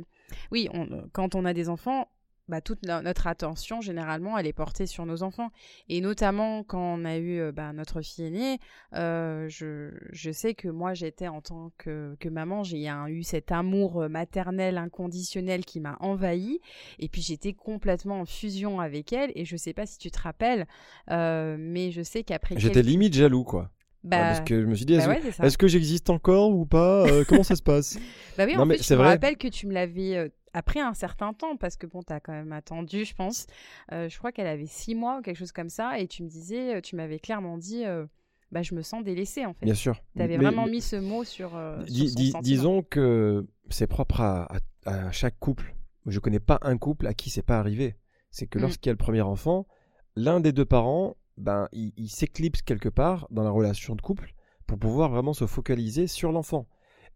Oui, 0.51 0.67
on- 0.73 1.07
quand 1.13 1.35
on 1.35 1.45
a 1.45 1.53
des 1.53 1.69
enfants, 1.69 2.09
bah, 2.49 2.61
toute 2.61 2.83
no- 2.85 3.01
notre 3.01 3.27
attention, 3.27 3.81
généralement, 3.81 4.37
elle 4.37 4.47
est 4.47 4.53
portée 4.53 4.85
sur 4.85 5.05
nos 5.05 5.21
enfants. 5.23 5.49
Et 5.89 5.99
notamment 6.01 6.63
quand 6.63 6.79
on 6.99 7.03
a 7.05 7.17
eu 7.17 7.39
euh, 7.39 7.51
bah, 7.51 7.73
notre 7.73 8.01
fille 8.01 8.25
aînée, 8.25 8.59
euh, 8.93 9.47
je, 9.49 9.91
je 10.11 10.31
sais 10.31 10.53
que 10.53 10.67
moi, 10.69 10.93
j'étais 10.93 11.27
en 11.27 11.41
tant 11.41 11.71
que, 11.77 12.15
que 12.19 12.29
maman, 12.29 12.63
j'ai 12.63 12.87
eu 13.09 13.23
cet 13.23 13.51
amour 13.51 14.01
euh, 14.03 14.07
maternel 14.09 14.77
inconditionnel 14.77 15.65
qui 15.65 15.79
m'a 15.79 15.97
envahi. 15.99 16.59
Et 16.99 17.09
puis, 17.09 17.21
j'étais 17.21 17.53
complètement 17.53 18.21
en 18.21 18.25
fusion 18.25 18.79
avec 18.79 19.11
elle. 19.13 19.31
Et 19.35 19.43
je 19.45 19.57
sais 19.57 19.73
pas 19.73 19.85
si 19.85 19.97
tu 19.97 20.09
te 20.11 20.19
rappelles, 20.21 20.65
euh, 21.11 21.57
mais 21.59 21.91
je 21.91 22.01
sais 22.01 22.23
qu'après. 22.23 22.55
J'étais 22.57 22.75
quelques- 22.75 22.85
limite 22.87 23.13
jaloux, 23.13 23.43
quoi. 23.43 23.69
Bah, 24.03 24.17
parce 24.19 24.41
que 24.41 24.61
je 24.61 24.65
me 24.67 24.75
suis 24.75 24.85
dit, 24.85 24.95
bah 24.95 25.17
est-ce 25.17 25.41
ouais, 25.41 25.51
que 25.57 25.67
j'existe 25.67 26.09
encore 26.09 26.51
ou 26.51 26.65
pas 26.65 27.05
Euh, 27.07 27.25
Comment 27.27 27.43
ça 27.43 27.55
se 27.57 27.63
passe? 27.63 27.97
Bah 28.37 28.45
oui, 28.45 28.55
Non, 28.55 28.61
en 28.61 28.67
fait, 28.69 28.81
je 28.81 28.93
me 28.93 28.97
vrai. 28.99 29.07
rappelle 29.09 29.35
que 29.37 29.47
tu 29.49 29.67
me 29.67 29.73
l'avais 29.73 30.31
après 30.53 30.79
un 30.79 30.93
certain 30.93 31.33
temps, 31.33 31.57
parce 31.57 31.75
que 31.77 31.85
bon, 31.87 32.01
t'as 32.03 32.19
quand 32.19 32.31
même 32.33 32.51
attendu, 32.53 33.05
je 33.05 33.13
pense. 33.15 33.45
Euh, 33.91 34.09
je 34.09 34.17
crois 34.17 34.31
qu'elle 34.31 34.47
avait 34.47 34.65
six 34.65 34.95
mois 34.95 35.19
ou 35.19 35.21
quelque 35.21 35.37
chose 35.37 35.51
comme 35.51 35.69
ça, 35.69 35.99
et 35.99 36.07
tu 36.07 36.23
me 36.23 36.27
disais, 36.29 36.75
euh, 36.75 36.81
tu 36.81 36.95
m'avais 36.95 37.19
clairement 37.19 37.57
dit, 37.57 37.85
euh, 37.85 38.05
bah 38.51 38.61
je 38.63 38.73
me 38.75 38.81
sens 38.81 39.03
délaissée 39.03 39.45
en 39.45 39.53
fait. 39.53 39.65
Bien 39.65 39.73
sûr. 39.75 40.01
T'avais 40.15 40.37
vraiment 40.37 40.65
mais- 40.65 40.71
mis 40.71 40.81
ce 40.81 40.95
mot 40.95 41.23
sur. 41.23 41.55
euh, 41.55 41.83
son 42.31 42.39
disons 42.41 42.81
que 42.81 43.45
c'est 43.69 43.87
propre 43.87 44.21
à, 44.21 44.47
à- 44.85 45.07
à 45.07 45.11
chaque 45.11 45.37
couple. 45.39 45.75
Je 46.05 46.19
connais 46.19 46.39
pas 46.39 46.57
un 46.61 46.77
couple 46.77 47.07
à 47.07 47.13
qui 47.13 47.29
c'est 47.29 47.41
pas 47.41 47.59
arrivé. 47.59 47.95
C'est 48.31 48.47
que 48.47 48.57
Mm. 48.57 48.61
lorsqu'il 48.61 48.87
y 48.87 48.91
a 48.91 48.93
le 48.93 48.97
premier 48.97 49.21
enfant, 49.21 49.67
l'un 50.15 50.39
des 50.39 50.53
deux 50.53 50.63
parents, 50.65 51.17
ben, 51.35 51.67
il, 51.73 51.91
il 51.97 52.07
s'éclipse 52.09 52.61
quelque 52.61 52.89
part 52.89 53.27
dans 53.31 53.43
la 53.43 53.49
relation 53.51 53.95
de 53.95 54.01
couple 54.01 54.33
pour 54.65 54.79
pouvoir 54.79 55.09
vraiment 55.09 55.33
se 55.33 55.45
focaliser 55.45 56.07
sur 56.07 56.31
l'enfant. 56.31 56.67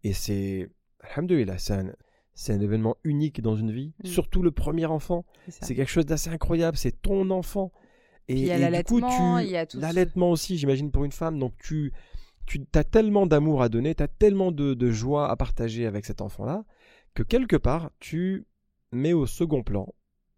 Et 0.04 0.12
c'est, 0.12 0.68
alhamdoulilah, 1.00 1.56
c'est 1.58 1.72
un, 1.74 1.92
c'est 2.34 2.52
un 2.52 2.60
événement 2.60 2.96
unique 3.04 3.40
dans 3.42 3.56
une 3.56 3.70
vie. 3.72 3.92
Mm. 4.02 4.06
Surtout 4.08 4.42
le 4.42 4.50
premier 4.50 4.86
enfant. 4.86 5.24
C'est 5.48 5.74
quelque 5.74 5.90
chose 5.90 6.06
d'assez 6.06 6.30
incroyable. 6.30 6.76
C'est 6.76 7.02
ton 7.02 7.30
enfant. 7.30 7.72
Et, 8.28 8.34
il 8.34 8.46
y 8.46 8.50
a 8.52 8.56
et 8.56 8.58
du 8.78 8.84
coup, 8.84 8.98
l'allaitement, 9.00 9.38
tu- 9.38 9.44
il 9.46 9.50
y 9.50 9.56
a 9.56 9.66
tout 9.66 9.76
ce- 9.76 9.82
l'allaitement 9.82 10.30
aussi, 10.30 10.56
j'imagine, 10.56 10.90
pour 10.90 11.04
une 11.04 11.12
femme. 11.12 11.38
Donc, 11.38 11.54
tu, 11.58 11.92
tu 12.46 12.64
as 12.74 12.84
tellement 12.84 13.26
d'amour 13.26 13.62
à 13.62 13.68
donner, 13.68 13.94
tu 13.94 14.02
as 14.02 14.08
tellement 14.08 14.52
de, 14.52 14.74
de 14.74 14.90
joie 14.90 15.28
à 15.30 15.36
partager 15.36 15.86
avec 15.86 16.04
cet 16.06 16.20
enfant-là, 16.20 16.64
que 17.14 17.22
quelque 17.22 17.56
part, 17.56 17.90
tu 17.98 18.46
mets 18.92 19.12
au 19.12 19.26
second 19.26 19.62
plan 19.62 19.92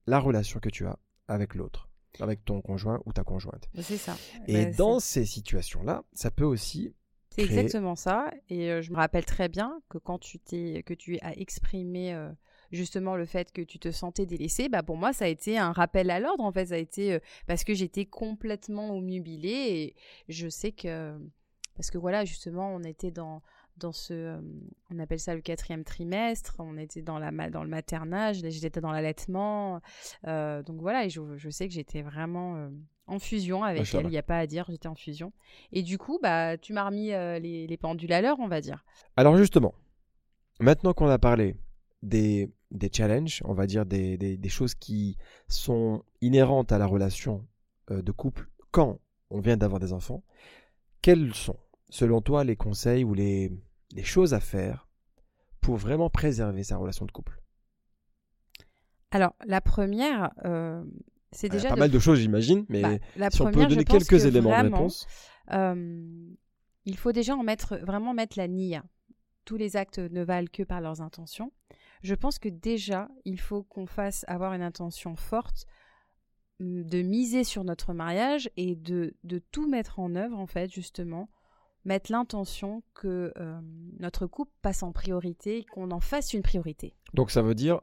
la 0.06 0.18
relation 0.18 0.60
que 0.60 0.68
tu 0.70 0.86
as 0.86 0.98
avec 1.28 1.54
l'autre, 1.54 1.88
avec 2.20 2.44
ton 2.44 2.60
conjoint 2.60 3.00
ou 3.06 3.12
ta 3.12 3.22
conjointe. 3.22 3.68
C'est 3.80 3.96
ça. 3.96 4.16
Et 4.48 4.64
Bah, 4.66 4.70
dans 4.72 5.00
ces 5.00 5.24
situations-là, 5.24 6.02
ça 6.12 6.30
peut 6.30 6.44
aussi 6.44 6.94
C'est 7.35 7.43
exactement 7.43 7.97
ça. 7.97 8.31
Et 8.49 8.71
euh, 8.71 8.81
je 8.81 8.93
me 8.93 8.97
rappelle 8.97 9.25
très 9.25 9.49
bien 9.49 9.81
que 9.88 9.99
quand 9.99 10.19
tu 10.19 10.38
t'es, 10.38 10.85
que 10.87 10.95
tu 10.95 11.19
as 11.21 11.37
exprimé 11.37 12.14
euh, 12.14 12.31
justement 12.71 13.17
le 13.17 13.26
fait 13.26 13.50
que 13.53 13.62
tu 13.62 13.81
te 13.81 13.91
sentais 13.91 14.25
délaissé, 14.25 14.69
bah 14.69 14.85
pour 14.85 14.97
moi 14.97 15.12
ça 15.12 15.25
a 15.25 15.29
été 15.29 15.59
un 15.59 15.73
rappel 15.73 16.11
à 16.11 16.21
l'ordre. 16.21 16.45
En 16.45 16.53
fait, 16.53 16.67
ça 16.67 16.75
a 16.75 16.79
été 16.79 17.14
euh, 17.14 17.19
parce 17.49 17.64
que 17.64 17.75
j'étais 17.75 18.07
complètement 18.07 18.97
omnubilée 18.97 19.49
et 19.49 19.97
je 20.29 20.49
sais 20.49 20.71
que 20.71 21.19
parce 21.75 21.91
que 21.91 21.99
voilà 21.99 22.25
justement 22.25 22.73
on 22.73 22.85
était 22.85 23.11
dans 23.11 23.43
dans 23.78 23.93
ce, 23.93 24.12
euh, 24.14 24.40
on 24.90 24.99
appelle 24.99 25.19
ça 25.21 25.35
le 25.35 25.40
quatrième 25.40 25.85
trimestre, 25.85 26.57
on 26.59 26.76
était 26.78 27.02
dans 27.02 27.19
la 27.19 27.31
dans 27.50 27.62
le 27.64 27.69
maternage, 27.69 28.37
j'étais 28.43 28.81
dans 28.81 28.93
l'allaitement, 28.93 29.81
euh, 30.26 30.62
donc 30.62 30.81
voilà 30.81 31.04
et 31.04 31.11
je, 31.11 31.21
je 31.37 31.50
sais 31.50 31.66
que 31.69 31.75
j'étais 31.75 32.02
vraiment 32.02 32.57
euh, 32.57 32.69
en 33.07 33.19
fusion 33.19 33.64
avec 33.64 33.81
elle, 33.99 34.07
il 34.07 34.12
n'y 34.12 34.19
a 34.19 34.23
pas 34.23 34.38
à 34.38 34.47
dire, 34.47 34.64
j'étais 34.69 34.87
en 34.88 34.95
fusion. 34.95 35.33
Et 35.73 35.83
du 35.83 35.99
coup, 35.99 36.19
bah, 36.23 36.57
tu 36.57 36.73
m'as 36.73 36.85
remis 36.87 37.12
euh, 37.12 37.38
les, 37.38 37.66
les 37.66 37.76
pendules 37.76 38.12
à 38.12 38.21
l'heure, 38.23 38.38
on 38.40 38.49
va 38.49 38.61
dire. 38.61 38.85
Alors 39.16 39.37
justement, 39.37 39.75
maintenant 40.61 40.93
qu'on 40.95 41.09
a 41.09 41.19
parlé 41.19 41.57
des, 42.02 42.50
des 42.71 42.90
challenges, 42.93 43.43
on 43.45 43.54
va 43.54 43.66
dire 43.66 43.85
des, 43.87 44.16
des- 44.16 44.37
des 44.37 44.49
choses 44.49 44.75
qui 44.75 45.16
sont 45.49 46.02
inhérentes 46.21 46.71
à 46.73 46.78
la 46.78 46.87
relation 46.87 47.47
de 47.90 48.12
couple 48.12 48.49
quand 48.71 48.99
on 49.31 49.40
vient 49.40 49.57
d'avoir 49.57 49.81
des 49.81 49.93
enfants, 49.93 50.23
quels 51.02 51.35
sont, 51.35 51.57
selon 51.90 52.21
toi, 52.23 52.45
les 52.45 52.57
conseils 52.57 53.04
ou 53.04 53.12
les, 53.14 53.52
les 53.93 54.05
choses 54.05 54.35
à 54.35 54.41
faire 54.41 54.88
pour 55.61 55.76
vraiment 55.76 56.11
préserver 56.11 56.62
sa 56.64 56.76
relation 56.76 57.07
de 57.07 57.12
couple 57.12 57.41
Alors, 59.11 59.35
la 59.47 59.61
première, 59.61 60.33
euh, 60.45 60.85
c'est 61.33 61.47
Il 61.49 61.55
y 61.55 61.57
a 61.57 61.59
déjà. 61.59 61.69
pas 61.71 61.75
de- 61.76 61.81
mal 61.81 61.91
de 61.91 61.99
choses, 61.99 62.19
j'imagine, 62.19 62.64
mais 62.69 62.83
bah, 62.83 62.99
la 63.17 63.31
si 63.31 63.41
on 63.43 63.47
peut 63.50 63.67
donner 63.67 63.85
quelques 63.85 64.09
que 64.09 64.26
éléments 64.26 64.50
de 64.50 64.62
réponse. 64.64 65.07
euh, 65.53 66.35
il 66.85 66.97
faut 66.99 67.12
déjà 67.12 67.35
en 67.35 67.43
mettre, 67.43 67.76
vraiment 67.79 68.12
mettre 68.14 68.37
la 68.38 68.49
nia. 68.49 68.83
Tous 69.45 69.57
les 69.57 69.76
actes 69.76 69.99
ne 69.99 70.23
valent 70.23 70.49
que 70.53 70.62
par 70.62 70.81
leurs 70.81 71.00
intentions. 71.00 71.53
Je 72.03 72.14
pense 72.14 72.38
que 72.38 72.49
déjà, 72.49 73.09
il 73.25 73.38
faut 73.41 73.62
qu'on 73.62 73.87
fasse 73.87 74.25
avoir 74.29 74.53
une 74.53 74.62
intention 74.62 75.17
forte 75.17 75.67
mm, 76.61 76.83
de 76.85 77.03
miser 77.03 77.45
sur 77.45 77.64
notre 77.64 77.93
mariage 77.95 78.50
et 78.57 78.75
de, 78.75 79.14
de 79.25 79.38
tout 79.38 79.69
mettre 79.69 79.99
en 79.99 80.14
œuvre, 80.14 80.38
en 80.38 80.47
fait, 80.47 80.71
justement, 80.73 81.29
mettre 81.85 82.11
l'intention 82.11 82.83
que 82.95 83.33
euh, 83.37 83.61
notre 83.99 84.26
couple 84.26 84.53
passe 84.62 84.83
en 84.83 84.93
priorité, 84.93 85.64
qu'on 85.73 85.91
en 85.91 86.00
fasse 86.00 86.33
une 86.33 86.43
priorité. 86.43 86.95
Donc 87.12 87.31
ça 87.31 87.43
veut 87.43 87.55
dire 87.55 87.81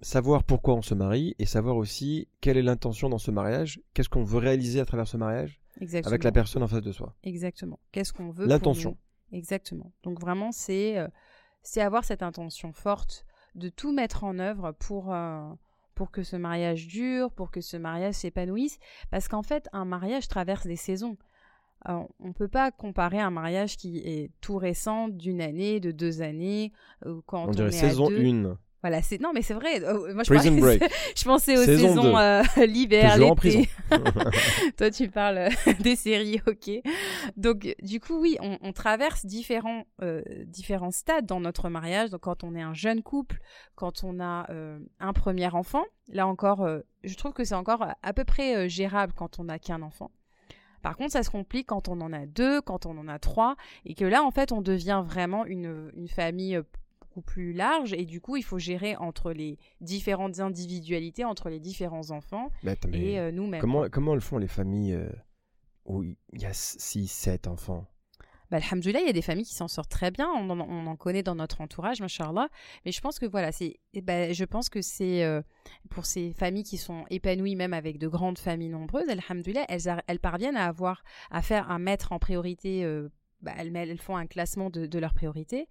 savoir 0.00 0.42
pourquoi 0.44 0.74
on 0.74 0.82
se 0.82 0.94
marie 0.94 1.34
et 1.38 1.46
savoir 1.46 1.76
aussi 1.76 2.28
quelle 2.40 2.56
est 2.56 2.62
l'intention 2.62 3.08
dans 3.08 3.18
ce 3.18 3.30
mariage, 3.30 3.80
qu'est-ce 3.94 4.08
qu'on 4.08 4.24
veut 4.24 4.38
réaliser 4.38 4.80
à 4.80 4.84
travers 4.84 5.06
ce 5.06 5.16
mariage 5.16 5.60
Exactement. 5.80 6.10
avec 6.10 6.24
la 6.24 6.32
personne 6.32 6.62
en 6.62 6.68
face 6.68 6.82
de 6.82 6.92
soi. 6.92 7.14
Exactement. 7.22 7.78
Qu'est-ce 7.92 8.12
qu'on 8.12 8.30
veut 8.30 8.46
L'intention. 8.46 8.96
Exactement. 9.32 9.92
Donc 10.02 10.20
vraiment, 10.20 10.52
c'est 10.52 10.98
euh, 10.98 11.08
c'est 11.62 11.80
avoir 11.80 12.04
cette 12.04 12.22
intention 12.22 12.72
forte 12.72 13.24
de 13.54 13.68
tout 13.68 13.92
mettre 13.92 14.24
en 14.24 14.38
œuvre 14.38 14.72
pour 14.72 15.12
euh, 15.12 15.48
pour 15.94 16.10
que 16.10 16.22
ce 16.22 16.36
mariage 16.36 16.86
dure, 16.86 17.30
pour 17.32 17.50
que 17.50 17.60
ce 17.60 17.76
mariage 17.76 18.14
s'épanouisse, 18.14 18.78
parce 19.10 19.28
qu'en 19.28 19.42
fait, 19.42 19.68
un 19.72 19.84
mariage 19.84 20.28
traverse 20.28 20.66
des 20.66 20.76
saisons. 20.76 21.16
On 21.86 22.08
ne 22.20 22.32
peut 22.32 22.48
pas 22.48 22.70
comparer 22.70 23.18
un 23.20 23.30
mariage 23.30 23.76
qui 23.76 23.98
est 23.98 24.30
tout 24.40 24.56
récent, 24.56 25.08
d'une 25.08 25.40
année, 25.40 25.80
de 25.80 25.90
deux 25.90 26.22
années, 26.22 26.72
euh, 27.06 27.20
quand 27.26 27.44
On 27.44 27.48
on, 27.48 27.50
dirait 27.50 27.68
est 27.68 27.72
saison 27.72 28.06
à 28.06 28.10
deux. 28.10 28.24
1. 28.24 28.58
Voilà, 28.82 29.00
c'est 29.00 29.20
non 29.20 29.30
mais 29.32 29.42
c'est 29.42 29.54
vrai. 29.54 29.80
euh, 29.84 30.12
moi 30.12 30.24
je, 30.24 30.34
Prison 30.34 30.56
parlais- 30.58 30.78
Break. 30.78 30.92
je 31.16 31.24
pensais 31.24 31.56
aux 31.56 31.62
Saison 31.64 31.88
saisons 31.88 32.16
euh, 32.18 32.42
l'hiver, 32.66 33.16
l'été. 33.16 33.68
Toi, 34.76 34.90
tu 34.90 35.08
parles 35.08 35.38
euh, 35.38 35.48
des 35.80 35.94
séries, 35.96 36.40
ok. 36.48 36.70
Donc, 37.36 37.74
du 37.82 38.00
coup, 38.00 38.20
oui, 38.20 38.36
on, 38.40 38.58
on 38.60 38.72
traverse 38.72 39.24
différents, 39.24 39.84
euh, 40.02 40.22
différents 40.46 40.90
stades 40.90 41.26
dans 41.26 41.38
notre 41.38 41.68
mariage. 41.68 42.10
Donc, 42.10 42.22
quand 42.22 42.42
on 42.42 42.54
est 42.56 42.60
un 42.62 42.74
jeune 42.74 43.02
couple, 43.02 43.38
quand 43.76 44.02
on 44.02 44.18
a 44.20 44.50
euh, 44.50 44.78
un 44.98 45.12
premier 45.12 45.46
enfant, 45.54 45.84
là 46.08 46.26
encore, 46.26 46.66
je 47.04 47.14
trouve 47.14 47.32
que 47.32 47.44
c'est 47.44 47.54
encore 47.54 47.86
à 48.02 48.12
peu 48.12 48.24
près 48.24 48.68
gérable 48.68 49.12
quand 49.16 49.38
on 49.38 49.44
n'a 49.44 49.58
qu'un 49.60 49.82
enfant. 49.82 50.10
Par 50.82 50.96
contre, 50.96 51.12
ça 51.12 51.22
se 51.22 51.30
complique 51.30 51.68
quand 51.68 51.88
on 51.88 52.00
en 52.00 52.12
a 52.12 52.26
deux, 52.26 52.60
quand 52.60 52.86
on 52.86 52.98
en 52.98 53.08
a 53.08 53.18
trois, 53.18 53.56
et 53.84 53.94
que 53.94 54.04
là, 54.04 54.22
en 54.22 54.30
fait, 54.30 54.52
on 54.52 54.60
devient 54.60 55.02
vraiment 55.04 55.44
une, 55.46 55.90
une 55.96 56.08
famille 56.08 56.56
euh, 56.56 56.62
beaucoup 57.00 57.22
plus 57.22 57.52
large, 57.52 57.92
et 57.92 58.04
du 58.04 58.20
coup, 58.20 58.36
il 58.36 58.42
faut 58.42 58.58
gérer 58.58 58.96
entre 58.96 59.32
les 59.32 59.58
différentes 59.80 60.40
individualités, 60.40 61.24
entre 61.24 61.48
les 61.48 61.60
différents 61.60 62.10
enfants 62.10 62.50
Mais 62.62 62.72
attends, 62.72 62.88
mais 62.90 63.12
et 63.12 63.18
euh, 63.18 63.30
nous-mêmes. 63.30 63.60
comment, 63.60 63.88
comment 63.90 64.14
le 64.14 64.20
font 64.20 64.38
les 64.38 64.48
familles 64.48 64.94
euh, 64.94 65.08
où 65.84 66.02
il 66.02 66.16
y 66.32 66.46
a 66.46 66.52
6, 66.52 67.06
7 67.06 67.46
enfants? 67.46 67.86
Bah, 68.52 68.58
alhamdoulilah, 68.58 69.00
il 69.00 69.06
y 69.06 69.08
a 69.08 69.14
des 69.14 69.22
familles 69.22 69.46
qui 69.46 69.54
s'en 69.54 69.66
sortent 69.66 69.90
très 69.90 70.10
bien. 70.10 70.28
On 70.28 70.50
en, 70.50 70.60
on 70.60 70.86
en 70.86 70.94
connaît 70.94 71.22
dans 71.22 71.34
notre 71.34 71.62
entourage, 71.62 72.02
machallah. 72.02 72.50
Mais 72.84 72.92
je 72.92 73.00
pense 73.00 73.18
que 73.18 73.24
voilà, 73.24 73.50
c'est, 73.50 73.80
eh 73.94 74.02
ben, 74.02 74.34
je 74.34 74.44
pense 74.44 74.68
que 74.68 74.82
c'est 74.82 75.24
euh, 75.24 75.40
pour 75.88 76.04
ces 76.04 76.34
familles 76.34 76.62
qui 76.62 76.76
sont 76.76 77.06
épanouies, 77.08 77.56
même 77.56 77.72
avec 77.72 77.96
de 77.96 78.08
grandes 78.08 78.38
familles 78.38 78.68
nombreuses, 78.68 79.08
alhamdoulilah, 79.08 79.64
elles, 79.70 79.96
elles 80.06 80.18
parviennent 80.18 80.58
à 80.58 80.66
avoir, 80.66 81.02
à 81.30 81.40
faire, 81.40 81.70
à 81.70 81.78
mettre 81.78 82.12
en 82.12 82.18
priorité, 82.18 82.84
euh, 82.84 83.08
bah, 83.40 83.52
elles, 83.56 83.98
font 83.98 84.18
un 84.18 84.26
classement 84.26 84.68
de, 84.68 84.84
de 84.84 84.98
leurs 84.98 85.14
priorités 85.14 85.66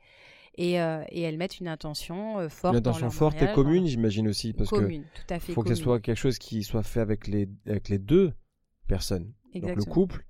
et, 0.56 0.82
euh, 0.82 1.04
et 1.10 1.22
elles 1.22 1.38
mettent 1.38 1.60
une 1.60 1.68
intention 1.68 2.40
euh, 2.40 2.50
forte. 2.50 2.74
Une 2.74 2.80
intention 2.80 3.12
forte 3.12 3.36
et 3.36 3.42
mariage, 3.42 3.56
commune, 3.56 3.84
dans- 3.84 3.90
j'imagine 3.90 4.28
aussi, 4.28 4.54
parce 4.54 4.72
commune, 4.72 5.06
tout 5.14 5.34
à 5.34 5.38
que 5.38 5.46
fait. 5.46 5.54
faut 5.54 5.62
que 5.62 5.70
ce 5.70 5.74
commune. 5.84 5.84
soit 5.84 6.00
quelque 6.00 6.18
chose 6.18 6.40
qui 6.40 6.64
soit 6.64 6.82
fait 6.82 7.00
avec 7.00 7.28
les, 7.28 7.48
avec 7.68 7.90
les 7.90 8.00
deux 8.00 8.34
personnes. 8.88 9.34
Donc 9.54 9.76
le 9.76 9.84
couple, 9.84 10.26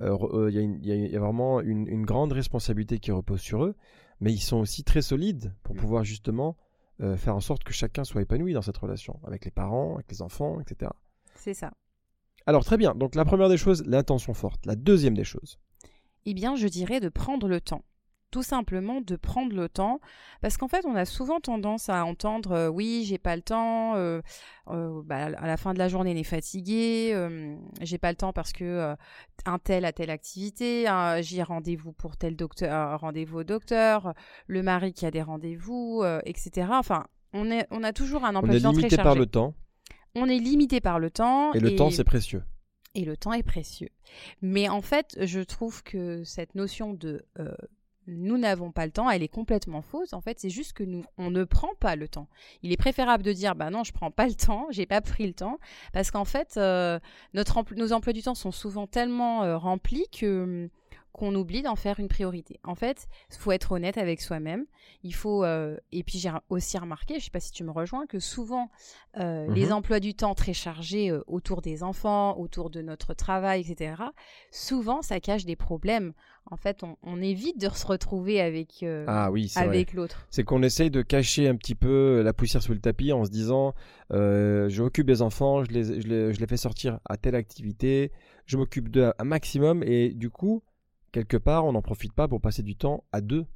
euh, 0.00 0.10
re- 0.10 0.34
euh, 0.36 0.50
il 0.50 0.54
y, 0.56 0.58
a 0.58 0.62
une- 0.62 0.78
il 0.82 0.86
y 0.86 0.92
a- 0.92 0.96
il 0.96 1.10
y 1.12 1.16
a 1.16 1.20
vraiment 1.20 1.60
une, 1.60 1.86
une 1.88 2.04
grande 2.04 2.32
responsabilité 2.32 2.98
qui 2.98 3.10
repose 3.12 3.40
sur 3.40 3.64
eux, 3.64 3.74
mais 4.20 4.32
ils 4.32 4.40
sont 4.40 4.58
aussi 4.58 4.84
très 4.84 5.02
solides 5.02 5.52
pour 5.62 5.74
Mm. 5.74 5.78
pouvoir 5.78 6.04
justement 6.04 6.56
euh, 7.00 7.16
faire 7.16 7.34
en 7.34 7.40
sorte 7.40 7.64
que 7.64 7.72
chacun 7.72 8.04
soit 8.04 8.22
épanoui 8.22 8.52
dans 8.52 8.62
cette 8.62 8.76
relation, 8.76 9.18
avec 9.24 9.44
les 9.44 9.50
parents, 9.50 9.94
avec 9.96 10.08
les 10.12 10.22
enfants, 10.22 10.60
etc. 10.60 10.92
C'est 11.34 11.52
ça. 11.54 11.72
Alors 12.46 12.64
très 12.64 12.76
bien, 12.76 12.94
donc 12.94 13.16
la 13.16 13.24
première 13.24 13.48
des 13.48 13.56
choses, 13.56 13.82
l'intention 13.84 14.32
forte. 14.32 14.64
La 14.66 14.76
deuxième 14.76 15.14
des 15.16 15.24
choses, 15.24 15.58
Eh 16.26 16.34
bien, 16.34 16.54
je 16.54 16.68
dirais 16.68 17.00
de 17.00 17.08
prendre 17.08 17.48
le 17.48 17.60
temps. 17.60 17.82
Tout 18.34 18.42
simplement 18.42 19.00
de 19.00 19.14
prendre 19.14 19.54
le 19.54 19.68
temps. 19.68 20.00
Parce 20.40 20.56
qu'en 20.56 20.66
fait, 20.66 20.84
on 20.86 20.96
a 20.96 21.04
souvent 21.04 21.38
tendance 21.38 21.88
à 21.88 22.04
entendre 22.04 22.50
euh, 22.50 22.68
oui, 22.68 23.04
j'ai 23.06 23.16
pas 23.16 23.36
le 23.36 23.42
temps, 23.42 23.94
euh, 23.94 24.22
euh, 24.70 25.02
bah, 25.04 25.26
à 25.36 25.46
la 25.46 25.56
fin 25.56 25.72
de 25.72 25.78
la 25.78 25.86
journée, 25.86 26.12
on 26.12 26.18
est 26.18 26.24
fatigué, 26.24 27.12
euh, 27.14 27.54
j'ai 27.80 27.96
pas 27.96 28.10
le 28.10 28.16
temps 28.16 28.32
parce 28.32 28.52
que 28.52 28.96
un 29.46 29.58
tel 29.60 29.84
a 29.84 29.92
telle 29.92 30.10
activité, 30.10 30.86
j'ai 31.20 31.44
rendez-vous 31.44 31.92
pour 31.92 32.16
tel 32.16 32.34
docteur, 32.34 32.98
rendez-vous 32.98 33.38
au 33.38 33.44
docteur, 33.44 34.14
le 34.48 34.64
mari 34.64 34.92
qui 34.92 35.06
a 35.06 35.12
des 35.12 35.22
rendez-vous, 35.22 36.02
etc. 36.24 36.66
Enfin, 36.72 37.06
on, 37.34 37.52
est, 37.52 37.68
on 37.70 37.84
a 37.84 37.92
toujours 37.92 38.24
un 38.24 38.34
emploi 38.34 38.56
du 38.56 38.62
temps 38.62 38.72
très 38.72 38.78
limité 38.80 38.96
chargé. 38.96 39.08
par 39.10 39.14
le 39.14 39.26
temps, 39.26 39.54
On 40.16 40.28
est 40.28 40.40
limité 40.40 40.80
par 40.80 40.98
le 40.98 41.10
temps. 41.10 41.52
et 41.52 41.60
le 41.60 41.76
temps 41.76 41.90
c'est 41.90 42.02
précieux. 42.02 42.42
Et 42.96 43.04
le 43.04 43.16
temps 43.16 43.32
est 43.32 43.42
précieux. 43.42 43.88
Mais 44.40 44.68
en 44.68 44.80
fait, 44.80 45.16
je 45.20 45.40
trouve 45.40 45.82
que 45.82 46.22
cette 46.22 46.54
notion 46.54 46.94
de 46.94 47.24
euh, 47.40 47.52
nous 48.06 48.38
n'avons 48.38 48.70
pas 48.70 48.86
le 48.86 48.92
temps, 48.92 49.10
elle 49.10 49.22
est 49.22 49.28
complètement 49.28 49.82
fausse. 49.82 50.12
En 50.12 50.20
fait, 50.20 50.38
c'est 50.38 50.50
juste 50.50 50.72
que 50.72 50.84
nous, 50.84 51.04
on 51.18 51.30
ne 51.30 51.44
prend 51.44 51.74
pas 51.80 51.96
le 51.96 52.08
temps. 52.08 52.28
Il 52.62 52.72
est 52.72 52.76
préférable 52.76 53.22
de 53.22 53.32
dire, 53.32 53.54
bah 53.54 53.70
non, 53.70 53.84
je 53.84 53.92
prends 53.92 54.10
pas 54.10 54.26
le 54.26 54.34
temps, 54.34 54.66
j'ai 54.70 54.86
pas 54.86 55.00
pris 55.00 55.26
le 55.26 55.34
temps, 55.34 55.58
parce 55.92 56.10
qu'en 56.10 56.24
fait, 56.24 56.54
euh, 56.56 56.98
notre 57.32 57.62
nos 57.74 57.92
emplois 57.92 58.12
du 58.12 58.22
temps 58.22 58.34
sont 58.34 58.52
souvent 58.52 58.86
tellement 58.86 59.44
euh, 59.44 59.56
remplis 59.56 60.06
que 60.10 60.68
qu'on 61.14 61.32
oublie 61.36 61.62
d'en 61.62 61.76
faire 61.76 62.00
une 62.00 62.08
priorité. 62.08 62.58
En 62.64 62.74
fait, 62.74 63.06
il 63.30 63.36
faut 63.38 63.52
être 63.52 63.70
honnête 63.70 63.98
avec 63.98 64.20
soi-même. 64.20 64.66
Il 65.04 65.14
faut 65.14 65.44
euh, 65.44 65.76
et 65.92 66.02
puis 66.02 66.18
j'ai 66.18 66.30
aussi 66.48 66.76
remarqué, 66.76 67.20
je 67.20 67.26
sais 67.26 67.30
pas 67.30 67.38
si 67.38 67.52
tu 67.52 67.62
me 67.62 67.70
rejoins, 67.70 68.06
que 68.06 68.18
souvent 68.18 68.68
euh, 69.16 69.46
les 69.54 69.66
Mhm. 69.66 69.72
emplois 69.74 70.00
du 70.00 70.14
temps 70.14 70.34
très 70.34 70.52
chargés 70.52 71.10
euh, 71.12 71.22
autour 71.28 71.62
des 71.62 71.84
enfants, 71.84 72.36
autour 72.36 72.68
de 72.68 72.82
notre 72.82 73.14
travail, 73.14 73.60
etc. 73.60 73.94
Souvent, 74.50 75.02
ça 75.02 75.20
cache 75.20 75.44
des 75.44 75.54
problèmes. 75.54 76.14
En 76.50 76.56
fait, 76.56 76.82
on, 76.82 76.96
on 77.04 77.22
évite 77.22 77.60
de 77.60 77.68
se 77.68 77.86
retrouver 77.86 78.40
avec 78.40 78.84
Ah 79.06 79.30
oui, 79.30 79.52
avec 79.54 79.92
l'autre. 79.92 80.26
C'est 80.30 80.42
qu'on 80.42 80.62
essaye 80.64 80.90
de 80.90 81.00
cacher 81.00 81.46
un 81.48 81.54
petit 81.54 81.76
peu 81.76 82.22
la 82.22 82.32
poussière 82.32 82.60
sous 82.60 82.72
le 82.72 82.80
tapis 82.80 83.12
en 83.12 83.24
se 83.24 83.30
disant 83.30 83.72
je 84.10 84.82
m'occupe 84.82 85.06
des 85.06 85.22
enfants, 85.22 85.62
je 85.64 85.70
les, 85.70 85.84
je, 86.02 86.08
les, 86.08 86.34
je 86.34 86.40
les 86.40 86.46
fais 86.48 86.56
sortir 86.56 86.98
à 87.08 87.16
telle 87.16 87.36
activité, 87.36 88.10
je 88.46 88.56
m'occupe 88.56 88.88
d'eux 88.90 89.12
un 89.18 89.24
maximum 89.24 89.82
et 89.84 90.10
du 90.10 90.28
coup, 90.28 90.62
quelque 91.14 91.36
part, 91.38 91.64
on 91.64 91.72
n'en 91.72 91.82
profite 91.82 92.12
pas 92.12 92.26
pour 92.28 92.40
passer 92.40 92.62
du 92.62 92.76
temps 92.76 93.04
à 93.12 93.20
deux 93.20 93.46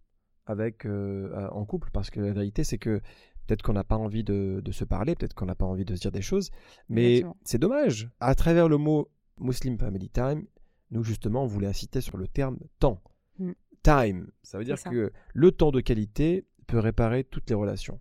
avec 0.46 0.86
euh, 0.86 1.48
en 1.50 1.64
couple 1.66 1.90
parce 1.92 2.08
que 2.10 2.20
la 2.20 2.32
vérité 2.32 2.64
c'est 2.64 2.78
que 2.78 3.00
peut-être 3.46 3.62
qu'on 3.62 3.74
n'a 3.74 3.84
pas 3.84 3.96
envie 3.96 4.24
de, 4.24 4.60
de 4.64 4.72
se 4.72 4.84
parler, 4.84 5.14
peut-être 5.16 5.34
qu'on 5.34 5.46
n'a 5.46 5.54
pas 5.54 5.66
envie 5.66 5.84
de 5.84 5.94
se 5.94 6.00
dire 6.00 6.12
des 6.12 6.22
choses, 6.22 6.50
mais 6.88 7.22
c'est 7.44 7.58
dommage. 7.58 8.08
À 8.20 8.34
travers 8.34 8.68
le 8.68 8.78
mot 8.78 9.10
Muslim 9.38 9.78
Family 9.78 10.08
Time, 10.08 10.44
nous 10.90 11.02
justement 11.04 11.42
on 11.44 11.46
voulait 11.46 11.66
inciter 11.74 12.00
sur 12.00 12.16
le 12.16 12.26
terme 12.28 12.58
temps. 12.78 13.02
Mm. 13.38 13.52
Time, 13.82 14.30
ça 14.42 14.58
veut 14.58 14.64
dire 14.64 14.78
ça. 14.78 14.90
que 14.90 15.12
le 15.34 15.52
temps 15.52 15.70
de 15.70 15.80
qualité 15.80 16.46
peut 16.66 16.78
réparer 16.78 17.24
toutes 17.24 17.48
les 17.50 17.54
relations. 17.56 18.00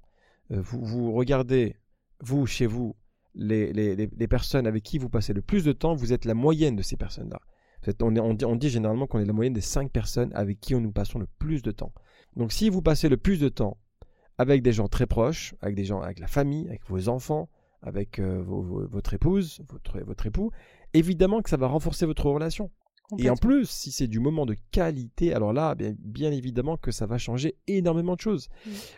Euh, 0.52 0.62
vous, 0.62 0.84
vous 0.84 1.12
regardez, 1.14 1.76
vous, 2.22 2.46
chez 2.46 2.66
vous, 2.68 2.96
les, 3.36 3.72
les, 3.74 3.96
les- 3.96 4.10
les 4.22 4.28
personnes 4.28 4.66
avec 4.68 4.84
qui 4.84 4.98
vous 4.98 5.10
passez 5.10 5.34
le 5.34 5.42
plus 5.42 5.64
de 5.64 5.72
temps, 5.74 5.96
vous 5.96 6.12
êtes 6.14 6.26
la 6.26 6.34
moyenne 6.34 6.76
de 6.76 6.82
ces 6.82 6.98
personnes-là. 6.98 7.40
On, 8.01 8.15
est- 8.15 8.19
on 8.19 8.34
dit, 8.34 8.46
on 8.46 8.55
dit 8.55 8.69
généralement 8.69 9.07
qu'on 9.07 9.19
est 9.19 9.25
la 9.25 9.34
moyenne 9.34 9.53
des 9.53 9.62
5 9.62 9.91
personnes 9.91 10.31
avec 10.34 10.60
qui 10.60 10.75
on 10.75 10.81
nous 10.81 10.91
passons 10.91 11.19
le 11.19 11.27
plus 11.39 11.62
de 11.62 11.72
temps. 11.72 11.93
Donc 12.36 12.51
si 12.51 12.69
vous 12.69 12.81
passez 12.81 13.07
le 13.10 13.17
plus 13.17 13.39
de 13.39 13.50
temps 13.50 13.77
avec 14.38 14.62
des 14.62 14.72
gens 14.74 14.88
très 14.88 15.05
proches, 15.07 15.55
avec 15.62 15.75
des 15.75 15.86
gens, 15.86 16.01
avec 16.01 16.19
la 16.19 16.27
famille, 16.27 16.67
avec 16.67 16.81
vos 16.88 17.07
enfants, 17.10 17.50
avec 17.81 18.19
euh, 18.19 18.41
vos- 18.41 18.62
vos- 18.62 18.88
votre 18.88 19.13
épouse, 19.13 19.62
votre, 19.69 20.00
votre 20.01 20.25
époux, 20.25 20.51
évidemment 20.93 21.41
que 21.41 21.50
ça 21.50 21.57
va 21.57 21.67
renforcer 21.67 22.05
votre 22.05 22.25
relation. 22.29 22.69
Et 23.19 23.29
en 23.29 23.36
plus, 23.38 23.69
si 23.69 23.91
c'est 23.93 24.07
du 24.07 24.19
moment 24.19 24.46
de 24.46 24.55
qualité, 24.72 25.34
alors 25.34 25.53
là, 25.53 25.75
bien, 25.75 25.93
bien 25.98 26.31
évidemment 26.31 26.75
que 26.75 26.91
ça 26.91 27.05
va 27.05 27.17
changer 27.17 27.55
énormément 27.67 28.15
de 28.15 28.19
choses. 28.19 28.50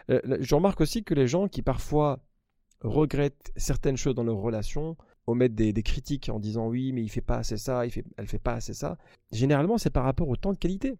Euh, 0.09 0.19
je 0.39 0.55
remarque 0.55 0.81
aussi 0.81 1.03
que 1.03 1.13
les 1.13 1.27
gens 1.27 1.47
qui 1.47 1.61
parfois 1.61 2.19
regrettent 2.81 3.51
certaines 3.55 3.97
choses 3.97 4.15
dans 4.15 4.23
leur 4.23 4.37
relation, 4.37 4.97
omettent 5.29 5.55
des, 5.55 5.83
critiques 5.83 6.29
en 6.29 6.39
disant 6.39 6.67
oui, 6.67 6.91
mais 6.91 7.01
il 7.01 7.09
fait 7.09 7.21
pas 7.21 7.37
assez 7.37 7.57
ça, 7.57 7.85
il 7.85 7.91
fait, 7.91 8.03
elle 8.17 8.27
fait 8.27 8.39
pas 8.39 8.53
assez 8.53 8.73
ça. 8.73 8.97
Généralement, 9.31 9.77
c'est 9.77 9.89
par 9.89 10.03
rapport 10.03 10.27
au 10.27 10.35
temps 10.35 10.53
de 10.53 10.57
qualité. 10.57 10.97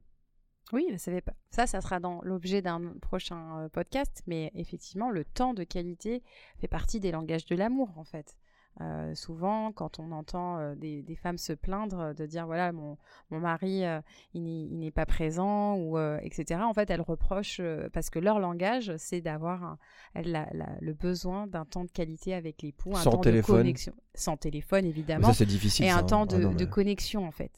Oui, 0.71 0.86
pas. 1.25 1.33
Ça, 1.50 1.65
ça 1.65 1.81
sera 1.81 2.00
dans 2.00 2.21
l'objet 2.21 2.62
d'un 2.62 2.93
prochain 3.01 3.59
euh, 3.59 3.69
podcast, 3.69 4.21
mais 4.27 4.51
effectivement, 4.53 5.09
le 5.09 5.25
temps 5.25 5.53
de 5.53 5.63
qualité 5.63 6.21
fait 6.59 6.67
partie 6.67 7.00
des 7.00 7.12
langages 7.12 7.45
de 7.45 7.55
l'amour, 7.55 7.89
en 7.98 8.03
fait. 8.03 8.38
Euh, 8.81 9.13
souvent, 9.13 9.74
quand 9.74 10.00
on 10.00 10.13
entend 10.13 10.57
euh, 10.57 10.74
des, 10.74 11.01
des 11.01 11.15
femmes 11.15 11.38
se 11.38 11.51
plaindre 11.51 12.00
euh, 12.00 12.13
de 12.13 12.25
dire 12.25 12.45
voilà 12.45 12.71
mon, 12.71 12.98
mon 13.29 13.39
mari 13.41 13.83
euh, 13.83 14.00
il 14.33 14.79
n'est 14.79 14.91
pas 14.91 15.05
présent 15.05 15.75
ou 15.75 15.98
etc. 16.21 16.62
En 16.63 16.74
fait, 16.74 16.89
elles 16.89 17.01
reprochent 17.01 17.62
parce 17.91 18.09
que 18.09 18.19
leur 18.19 18.39
langage 18.39 18.93
c'est 18.98 19.19
d'avoir 19.19 19.77
le 20.15 20.93
besoin 20.93 21.48
d'un 21.48 21.65
temps 21.65 21.83
de 21.83 21.91
qualité 21.91 22.33
avec 22.33 22.62
l'époux, 22.62 22.91
un 22.95 23.01
Sans 23.01 23.12
temps 23.12 23.17
téléphone. 23.17 23.57
de 23.57 23.62
connexion, 23.63 23.93
sans 24.13 24.38
téléphone 24.38 24.83
Mais 24.83 24.89
évidemment, 24.89 25.27
ça, 25.27 25.33
c'est 25.33 25.45
difficile. 25.45 25.86
et 25.86 25.89
ça, 25.89 25.95
un 25.95 26.00
hein. 26.00 26.03
temps 26.03 26.25
Ah 26.29 26.38
de, 26.38 26.43
non, 26.43 26.53
de 26.53 26.65
connexion 26.65 27.27
en 27.27 27.31
fait. 27.31 27.51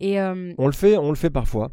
Et 0.00 0.18
On 0.20 0.66
le 0.66 0.72
fait, 0.72 0.96
on 0.96 1.10
le 1.10 1.16
fait 1.16 1.30
parfois. 1.30 1.72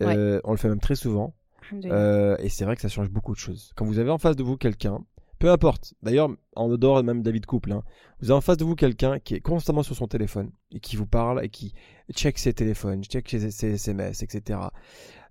Ouais. 0.00 0.40
On 0.44 0.52
le 0.52 0.56
fait 0.56 0.68
même 0.68 0.80
très 0.80 0.94
souvent. 0.96 1.34
et 1.72 2.48
c'est 2.48 2.64
vrai 2.64 2.76
que 2.76 2.82
ça 2.82 2.88
change 2.88 3.10
beaucoup 3.10 3.32
de 3.32 3.38
choses. 3.38 3.72
Quand 3.74 3.84
vous 3.84 3.98
avez 3.98 4.10
en 4.10 4.18
face 4.18 4.36
de 4.36 4.44
vous 4.44 4.56
quelqu'un, 4.56 5.00
peu 5.44 5.50
importe, 5.50 5.92
d'ailleurs, 6.02 6.30
en 6.56 6.74
dehors 6.74 7.04
même 7.04 7.22
David 7.22 7.44
couple, 7.44 7.72
hein, 7.72 7.82
vous 8.20 8.30
avez 8.30 8.38
en 8.38 8.40
face 8.40 8.56
de 8.56 8.64
vous 8.64 8.74
quelqu'un 8.76 9.18
qui 9.18 9.34
est 9.34 9.40
constamment 9.40 9.82
sur 9.82 9.94
son 9.94 10.06
téléphone 10.06 10.50
et 10.72 10.80
qui 10.80 10.96
vous 10.96 11.04
parle 11.04 11.44
et 11.44 11.50
qui 11.50 11.74
check 12.14 12.38
ses 12.38 12.54
téléphones, 12.54 13.04
check 13.04 13.28
ses, 13.28 13.50
ses 13.50 13.72
SMS, 13.74 14.22
etc. 14.22 14.58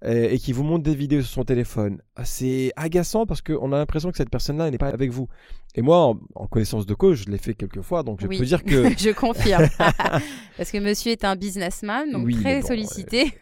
Et, 0.06 0.36
et 0.36 0.38
qui 0.38 0.52
vous 0.54 0.64
montre 0.64 0.84
des 0.84 0.94
vidéos 0.94 1.22
sur 1.24 1.32
son 1.32 1.44
téléphone. 1.46 2.00
Ah, 2.16 2.26
C'est 2.26 2.72
agaçant 2.76 3.26
parce 3.26 3.42
qu'on 3.42 3.72
a 3.74 3.78
l'impression 3.78 4.12
que 4.12 4.18
cette 4.18 4.30
personne-là 4.30 4.70
n'est 4.70 4.78
pas 4.78 4.90
avec 4.90 5.10
vous. 5.10 5.28
Et 5.74 5.82
moi, 5.82 5.98
en, 5.98 6.20
en 6.36 6.46
connaissance 6.46 6.86
de 6.86 6.94
cause, 6.94 7.24
je 7.26 7.32
l'ai 7.32 7.40
fait 7.40 7.56
quelques 7.56 7.82
fois, 7.82 8.04
donc 8.04 8.22
je 8.22 8.28
Oui. 8.28 8.38
peux 8.38 8.46
dire 8.46 8.64
que 8.72 8.90
je 8.96 9.10
confirme. 9.16 9.66
Parce 10.58 10.70
que 10.72 10.78
monsieur 10.78 11.12
est 11.14 11.24
un 11.24 11.36
businessman, 11.36 12.12
donc 12.12 12.26
Oui, 12.28 12.36
très 12.40 12.62
bon, 12.62 12.68
sollicité. 12.68 13.34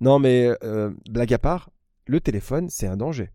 Non, 0.00 0.20
mais 0.20 0.48
euh, 0.62 0.92
blague 1.10 1.34
à 1.34 1.38
part, 1.38 1.70
le 2.06 2.20
téléphone, 2.20 2.68
c'est 2.70 2.86
un 2.86 2.96
danger. 2.96 3.30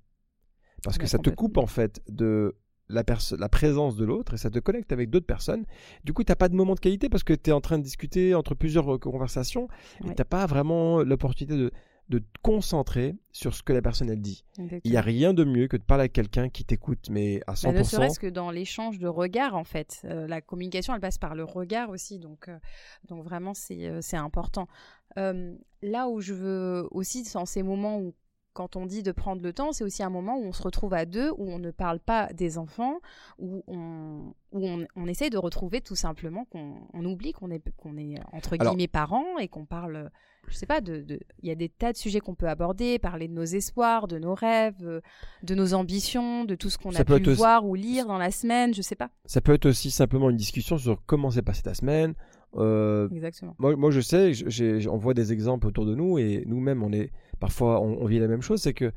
Parce 0.81 0.97
que 0.97 1.03
Ouais, 1.03 1.07
ça 1.09 1.17
te 1.17 1.29
coupe 1.29 1.57
en 1.57 1.67
fait 1.67 1.99
de 2.07 2.55
la, 2.89 3.03
la 3.37 3.49
présence 3.49 3.95
de 3.95 4.05
l'autre 4.05 4.33
et 4.33 4.37
ça 4.37 4.49
te 4.49 4.59
connecte 4.59 4.91
avec 4.91 5.09
d'autres 5.09 5.25
personnes. 5.25 5.65
Du 6.03 6.13
coup, 6.13 6.23
tu 6.23 6.31
n'as 6.31 6.35
pas 6.35 6.49
de 6.49 6.55
moment 6.55 6.75
de 6.75 6.79
qualité 6.79 7.09
parce 7.09 7.23
que 7.23 7.33
tu 7.33 7.49
es 7.49 7.53
en 7.53 7.61
train 7.61 7.77
de 7.77 7.83
discuter 7.83 8.35
entre 8.35 8.55
plusieurs 8.55 8.95
euh, 8.95 8.97
conversations 8.97 9.67
et 10.03 10.09
tu 10.09 10.15
n'as 10.17 10.25
pas 10.25 10.45
vraiment 10.45 11.01
l'opportunité 11.03 11.57
de, 11.57 11.71
de 12.09 12.19
te 12.19 12.25
concentrer 12.41 13.15
sur 13.31 13.55
ce 13.55 13.63
que 13.63 13.73
la 13.73 13.81
personne 13.81 14.09
elle 14.09 14.21
dit. 14.21 14.43
Il 14.83 14.91
n'y 14.91 14.97
a 14.97 15.01
rien 15.01 15.33
de 15.33 15.43
mieux 15.43 15.67
que 15.67 15.77
de 15.77 15.83
parler 15.83 16.03
à 16.03 16.09
quelqu'un 16.09 16.49
qui 16.49 16.63
t'écoute, 16.63 17.09
mais 17.09 17.41
à 17.47 17.53
100%. 17.53 17.63
Bah, 17.63 17.79
ne 17.79 17.83
serait-ce 17.83 18.19
que 18.19 18.27
dans 18.27 18.51
l'échange 18.51 18.99
de 18.99 19.07
regards, 19.07 19.55
en 19.55 19.63
fait. 19.63 20.01
Euh, 20.05 20.27
la 20.27 20.41
communication, 20.41 20.93
elle 20.93 21.01
passe 21.01 21.17
par 21.17 21.33
le 21.35 21.43
regard 21.43 21.89
aussi. 21.89 22.19
Donc, 22.19 22.47
euh, 22.47 22.59
donc 23.07 23.23
vraiment, 23.23 23.53
c'est 23.53 23.87
euh, 23.87 24.01
important. 24.13 24.67
Là 25.15 26.09
où 26.09 26.19
je 26.19 26.33
veux 26.33 26.87
aussi, 26.91 27.23
dans 27.33 27.45
ces 27.45 27.63
moments 27.63 27.99
où, 27.99 28.13
quand 28.55 28.77
on 28.77 28.85
dit 28.85 29.03
de 29.03 29.11
prendre 29.11 29.41
le 29.43 29.51
temps, 29.53 29.73
c'est 29.73 29.83
aussi 29.83 30.01
un 30.01 30.09
moment 30.09 30.37
où 30.39 30.43
on 30.45 30.53
se 30.53 30.63
retrouve 30.63 30.93
à 30.93 31.05
deux, 31.05 31.29
où 31.37 31.47
on 31.49 31.59
ne 31.59 31.71
parle 31.71 31.99
pas 31.99 32.31
des 32.33 32.57
enfants, 32.57 32.99
où 33.37 33.63
on, 33.67 34.33
où 34.53 34.65
on, 34.67 34.87
on 34.95 35.07
essaye 35.07 35.29
de 35.29 35.37
retrouver 35.37 35.81
tout 35.81 35.95
simplement 35.95 36.45
qu'on 36.45 36.75
on 36.93 37.05
oublie 37.05 37.33
qu'on 37.33 37.51
est, 37.51 37.61
qu'on 37.77 37.97
est 37.97 38.15
entre 38.31 38.55
Alors- 38.57 38.73
guillemets 38.73 38.87
parents 38.87 39.37
et 39.39 39.49
qu'on 39.49 39.65
parle, 39.65 40.09
je 40.47 40.55
sais 40.55 40.65
pas, 40.65 40.79
de, 40.79 41.01
de- 41.01 41.19
il 41.43 41.49
y 41.49 41.51
a 41.51 41.55
des 41.55 41.67
tas 41.67 41.91
de 41.91 41.97
sujets 41.97 42.21
qu'on 42.21 42.33
peut 42.33 42.47
aborder, 42.47 42.97
parler 42.97 43.27
de 43.27 43.33
nos 43.33 43.43
espoirs, 43.43 44.07
de 44.07 44.19
nos 44.19 44.33
rêves, 44.35 45.01
de 45.43 45.55
nos 45.55 45.73
ambitions, 45.73 46.45
de 46.45 46.55
tout 46.55 46.69
ce 46.69 46.77
qu'on 46.77 46.95
a 46.95 47.03
pu 47.03 47.31
voir 47.33 47.65
ou 47.65 47.75
lire 47.75 48.05
dans 48.07 48.17
la 48.17 48.31
semaine, 48.31 48.73
je 48.73 48.81
sais 48.81 48.95
pas. 48.95 49.09
Ça 49.25 49.41
peut 49.41 49.53
être 49.53 49.65
aussi 49.67 49.91
simplement 49.91 50.29
une 50.29 50.37
discussion 50.37 50.77
sur 50.77 51.03
comment 51.05 51.29
s'est 51.29 51.41
passée 51.41 51.63
ta 51.63 51.73
semaine. 51.73 52.13
Euh, 52.57 53.09
Exactement. 53.09 53.53
moi, 53.59 53.75
moi, 53.75 53.91
je 53.91 53.99
sais, 53.99 54.33
j- 54.33 54.45
j'ai- 54.47 54.87
on 54.87 54.95
voit 54.95 55.13
des 55.13 55.33
exemples 55.33 55.67
autour 55.67 55.85
de 55.85 55.93
nous 55.93 56.17
et 56.17 56.45
nous-mêmes, 56.47 56.83
on 56.83 56.93
est 56.93 57.11
parfois, 57.39 57.81
on, 57.81 58.05
vit 58.05 58.19
la 58.19 58.27
même 58.27 58.41
chose. 58.41 58.61
C'est 58.61 58.73
que 58.73 58.91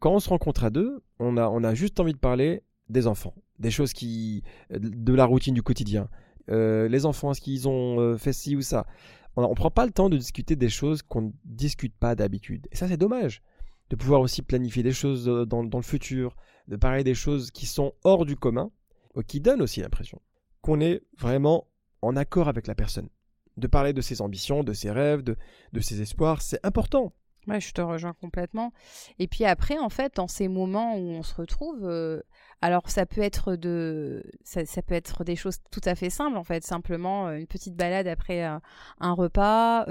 quand 0.00 0.12
on 0.12 0.20
se 0.20 0.28
rencontre 0.28 0.64
à 0.64 0.70
deux, 0.70 1.02
on 1.18 1.36
a, 1.36 1.74
juste 1.74 2.00
envie 2.00 2.12
de 2.12 2.18
parler 2.18 2.62
des 2.88 3.06
enfants, 3.06 3.34
des 3.58 3.70
choses 3.70 3.92
qui, 3.92 4.42
de 4.70 5.14
la 5.14 5.24
routine 5.24 5.54
du 5.54 5.62
quotidien. 5.62 6.08
Euh, 6.50 6.88
les 6.88 7.06
enfants, 7.06 7.32
est-ce 7.32 7.40
qu'ils 7.40 7.68
ont 7.68 7.98
euh, 8.00 8.16
fait 8.16 8.32
ci 8.32 8.56
ou 8.56 8.62
ça? 8.62 8.86
On 9.36 9.48
ne 9.48 9.54
prend 9.54 9.70
pas 9.70 9.86
le 9.86 9.92
temps 9.92 10.10
de 10.10 10.16
discuter 10.16 10.56
des 10.56 10.68
choses 10.68 11.02
qu'on 11.02 11.22
ne 11.22 11.30
discute 11.44 11.94
pas 11.94 12.14
d'habitude. 12.14 12.68
Et 12.70 12.76
ça, 12.76 12.86
c'est 12.86 12.96
dommage. 12.96 13.42
De 13.90 13.96
pouvoir 13.96 14.20
aussi 14.20 14.42
planifier 14.42 14.82
des 14.82 14.92
choses 14.92 15.28
euh, 15.28 15.46
dans, 15.46 15.62
le 15.62 15.82
futur, 15.82 16.36
de 16.68 16.76
parler 16.76 17.04
des 17.04 17.14
choses 17.14 17.50
qui 17.50 17.66
sont 17.66 17.94
hors 18.04 18.26
du 18.26 18.36
commun, 18.36 18.70
qui 19.26 19.40
donnent 19.40 19.62
aussi 19.62 19.80
l'impression 19.80 20.20
qu'on 20.60 20.80
est 20.80 21.02
vraiment 21.18 21.68
en 22.02 22.16
accord 22.16 22.48
avec 22.48 22.66
la 22.66 22.74
personne. 22.74 23.08
De 23.56 23.66
parler 23.66 23.92
de 23.92 24.00
ses 24.00 24.22
ambitions, 24.22 24.64
de 24.64 24.72
ses 24.72 24.90
rêves, 24.90 25.22
de 25.22 25.36
ses 25.80 26.00
espoirs, 26.00 26.42
c'est 26.42 26.58
important. 26.64 27.12
Ouais, 27.46 27.60
je 27.60 27.72
te 27.72 27.80
rejoins 27.82 28.14
complètement. 28.14 28.72
Et 29.18 29.28
puis 29.28 29.44
après, 29.44 29.78
en 29.78 29.90
fait, 29.90 30.16
dans 30.16 30.28
ces 30.28 30.48
moments 30.48 30.96
où 30.96 31.10
on 31.10 31.22
se 31.22 31.34
retrouve, 31.34 31.80
euh, 31.84 32.22
alors 32.62 32.88
ça 32.88 33.04
peut 33.04 33.20
être 33.20 33.56
de, 33.56 34.24
ça, 34.42 34.62
peut 34.80 34.94
être 34.94 35.24
des 35.24 35.36
choses 35.36 35.58
tout 35.70 35.82
à 35.84 35.94
fait 35.94 36.08
simples, 36.08 36.38
en 36.38 36.44
fait, 36.44 36.64
simplement 36.64 37.28
euh, 37.28 37.36
une 37.36 37.46
petite 37.46 37.76
balade 37.76 38.06
après 38.06 38.46
euh, 38.46 38.58
un 39.00 39.12
repas, 39.12 39.84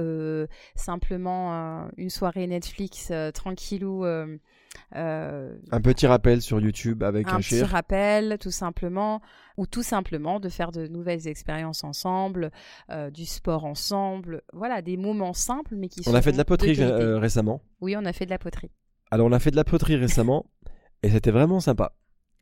simplement 0.75 1.87
une 1.97 2.09
soirée 2.09 2.47
Netflix 2.47 3.09
euh, 3.11 3.31
tranquillou, 3.31 4.05
euh, 4.95 5.55
Un 5.71 5.81
petit 5.81 6.07
rappel 6.07 6.41
sur 6.41 6.59
YouTube 6.59 7.03
avec 7.03 7.27
un, 7.27 7.35
un 7.35 7.39
petit 7.39 7.63
rappel, 7.63 8.37
tout 8.39 8.51
simplement, 8.51 9.21
ou 9.57 9.65
tout 9.65 9.83
simplement 9.83 10.39
de 10.39 10.49
faire 10.49 10.71
de 10.71 10.87
nouvelles 10.87 11.27
expériences 11.27 11.83
ensemble, 11.83 12.51
euh, 12.89 13.09
du 13.09 13.25
sport 13.25 13.65
ensemble, 13.65 14.41
voilà, 14.53 14.81
des 14.81 14.97
moments 14.97 15.33
simples 15.33 15.75
mais 15.75 15.89
qui 15.89 16.01
On 16.07 16.13
a 16.15 16.21
fait 16.21 16.31
de 16.31 16.37
la 16.37 16.45
poterie 16.45 16.75
euh, 16.79 17.17
récemment. 17.19 17.61
Oui, 17.81 17.95
on 17.97 18.05
a 18.05 18.13
fait 18.13 18.25
de 18.25 18.29
la 18.31 18.39
poterie. 18.39 18.71
Alors 19.11 19.27
on 19.27 19.31
a 19.31 19.39
fait 19.39 19.51
de 19.51 19.55
la 19.55 19.63
poterie 19.63 19.95
récemment 19.95 20.45
et 21.03 21.09
c'était 21.09 21.31
vraiment 21.31 21.59
sympa. 21.59 21.93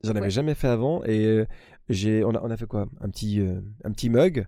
J'en 0.03 0.11
avais 0.11 0.21
Ouais. 0.21 0.29
jamais 0.29 0.55
fait 0.55 0.67
avant 0.67 1.03
et 1.03 1.45
j'ai 1.89 2.23
on 2.23 2.31
a, 2.33 2.41
on 2.41 2.49
a 2.49 2.57
fait 2.57 2.65
quoi? 2.65 2.87
Un 3.01 3.09
petit 3.09 3.41
un 3.83 3.91
petit 3.91 4.09
mug 4.09 4.47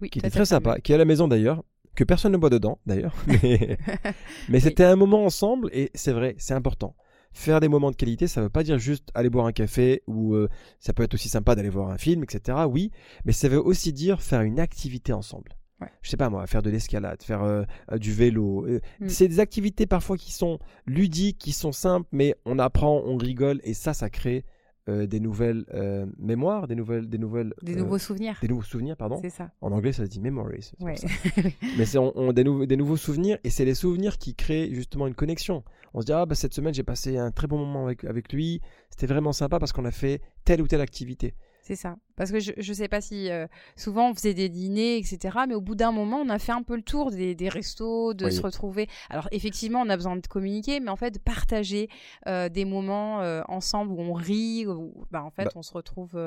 Oui, 0.00 0.10
qui 0.10 0.18
était 0.20 0.30
très 0.30 0.44
sympa, 0.44 0.78
qui 0.80 0.92
est 0.92 0.94
à 0.94 0.98
la 0.98 1.04
maison 1.06 1.26
d'ailleurs, 1.28 1.64
que 1.96 2.04
personne 2.04 2.32
ne 2.32 2.36
boit 2.36 2.50
dedans 2.50 2.78
d'ailleurs. 2.86 3.14
Mais, 3.42 3.78
mais 4.48 4.60
c'était 4.60 4.84
un 4.84 4.96
moment 4.96 5.24
ensemble 5.24 5.70
et 5.72 5.90
c'est 5.94 6.12
vrai, 6.12 6.34
c'est 6.38 6.54
important. 6.54 6.94
Faire 7.32 7.60
des 7.60 7.68
moments 7.68 7.90
de 7.90 7.96
qualité, 7.96 8.26
ça 8.26 8.42
veut 8.42 8.48
pas 8.48 8.62
dire 8.62 8.78
juste 8.78 9.10
aller 9.14 9.30
boire 9.30 9.46
un 9.46 9.52
café 9.52 10.02
ou 10.06 10.34
euh, 10.34 10.48
ça 10.78 10.92
peut 10.92 11.02
être 11.02 11.14
aussi 11.14 11.28
sympa 11.28 11.54
d'aller 11.54 11.70
voir 11.70 11.90
un 11.90 11.98
film, 11.98 12.22
etc. 12.22 12.58
Oui, 12.68 12.90
mais 13.24 13.32
ça 13.32 13.48
veut 13.48 13.60
aussi 13.60 13.92
dire 13.92 14.20
faire 14.22 14.42
une 14.42 14.60
activité 14.60 15.12
ensemble. 15.12 15.56
Ouais. 15.80 15.88
Je 16.02 16.10
sais 16.10 16.16
pas 16.16 16.30
moi, 16.30 16.46
faire 16.46 16.62
de 16.62 16.70
l'escalade, 16.70 17.22
faire 17.22 17.42
euh, 17.42 17.64
euh, 17.90 17.98
du 17.98 18.12
vélo. 18.12 18.66
Mm. 19.00 19.08
C'est 19.08 19.28
des 19.28 19.40
activités 19.40 19.86
parfois 19.86 20.16
qui 20.16 20.32
sont 20.32 20.58
ludiques, 20.86 21.38
qui 21.38 21.52
sont 21.52 21.72
simples, 21.72 22.08
mais 22.12 22.36
on 22.44 22.58
apprend, 22.58 23.02
on 23.04 23.16
rigole 23.16 23.60
et 23.64 23.74
ça, 23.74 23.94
ça 23.94 24.10
crée 24.10 24.44
euh, 24.88 25.06
des 25.06 25.20
nouvelles 25.20 25.64
euh, 25.74 26.06
mémoires, 26.18 26.66
des 26.66 26.74
nouvelles, 26.74 27.08
des 27.08 27.18
nouvelles, 27.18 27.54
Des 27.62 27.74
euh, 27.74 27.78
nouveaux 27.78 27.98
souvenirs. 27.98 28.36
des 28.42 28.48
nouveaux 28.48 28.62
souvenirs, 28.62 28.96
pardon. 28.96 29.18
C'est 29.22 29.30
ça. 29.30 29.50
En 29.60 29.70
anglais, 29.72 29.92
ça 29.92 30.04
se 30.04 30.10
dit 30.10 30.20
memories. 30.20 30.72
Ouais. 30.80 30.96
ça. 30.96 31.06
Mais 31.78 31.84
c'est 31.86 31.98
on, 31.98 32.12
on- 32.18 32.32
des, 32.32 32.42
nouveaux- 32.44 32.66
des 32.66 32.76
nouveaux 32.76 32.96
souvenirs 32.96 33.38
et 33.44 33.50
c'est 33.50 33.64
les 33.64 33.74
souvenirs 33.74 34.18
qui 34.18 34.34
créent 34.34 34.74
justement 34.74 35.06
une 35.06 35.14
connexion. 35.14 35.62
On 35.94 36.00
se 36.00 36.06
dit 36.06 36.12
ah 36.12 36.26
bah 36.26 36.34
cette 36.34 36.54
semaine 36.54 36.72
j'ai 36.74 36.82
passé 36.82 37.16
un 37.18 37.30
très 37.30 37.46
bon 37.46 37.58
moment 37.58 37.84
avec, 37.86 38.02
avec 38.04 38.32
lui, 38.32 38.60
c'était 38.90 39.06
vraiment 39.06 39.32
sympa 39.32 39.58
parce 39.58 39.72
qu'on 39.72 39.84
a 39.84 39.90
fait 39.90 40.20
telle 40.44 40.60
ou 40.62 40.66
telle 40.66 40.80
activité. 40.80 41.34
C'est 41.64 41.76
ça. 41.76 41.94
Parce 42.16 42.32
que 42.32 42.40
je 42.40 42.52
ne 42.56 42.74
sais 42.74 42.88
pas 42.88 43.00
si 43.00 43.30
euh, 43.30 43.46
souvent 43.76 44.10
on 44.10 44.14
faisait 44.14 44.34
des 44.34 44.48
dîners, 44.48 44.96
etc. 44.98 45.38
Mais 45.48 45.54
au 45.54 45.60
bout 45.60 45.76
d'un 45.76 45.92
moment, 45.92 46.16
on 46.18 46.28
a 46.28 46.40
fait 46.40 46.50
un 46.50 46.64
peu 46.64 46.74
le 46.74 46.82
tour 46.82 47.12
des, 47.12 47.36
des 47.36 47.48
restos, 47.48 48.14
de 48.14 48.24
Oui. 48.26 48.32
se 48.32 48.42
retrouver. 48.42 48.88
Alors 49.10 49.28
effectivement, 49.30 49.80
on 49.80 49.88
a 49.88 49.96
besoin 49.96 50.16
de 50.16 50.26
communiquer, 50.26 50.80
mais 50.80 50.90
en 50.90 50.96
fait, 50.96 51.12
de 51.12 51.18
partager 51.20 51.88
euh, 52.26 52.48
des 52.48 52.64
moments 52.64 53.20
euh, 53.20 53.42
ensemble 53.46 53.92
où 53.92 54.00
on 54.00 54.12
rit, 54.12 54.66
où 54.66 54.92
bah, 55.12 55.22
en 55.22 55.30
fait, 55.30 55.44
Bah. 55.44 55.50
on 55.54 55.62
se 55.62 55.72
retrouve. 55.72 56.18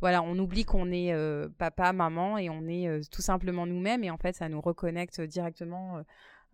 voilà, 0.00 0.22
on 0.24 0.36
oublie 0.40 0.64
qu'on 0.64 0.90
est 0.90 1.14
papa, 1.56 1.92
maman 1.92 2.36
et 2.36 2.50
on 2.50 2.66
est 2.66 3.08
tout 3.12 3.22
simplement 3.22 3.66
nous-mêmes. 3.66 4.02
Et 4.02 4.10
en 4.10 4.18
fait, 4.18 4.34
ça 4.34 4.48
nous 4.48 4.60
reconnecte 4.60 5.20
directement. 5.20 6.02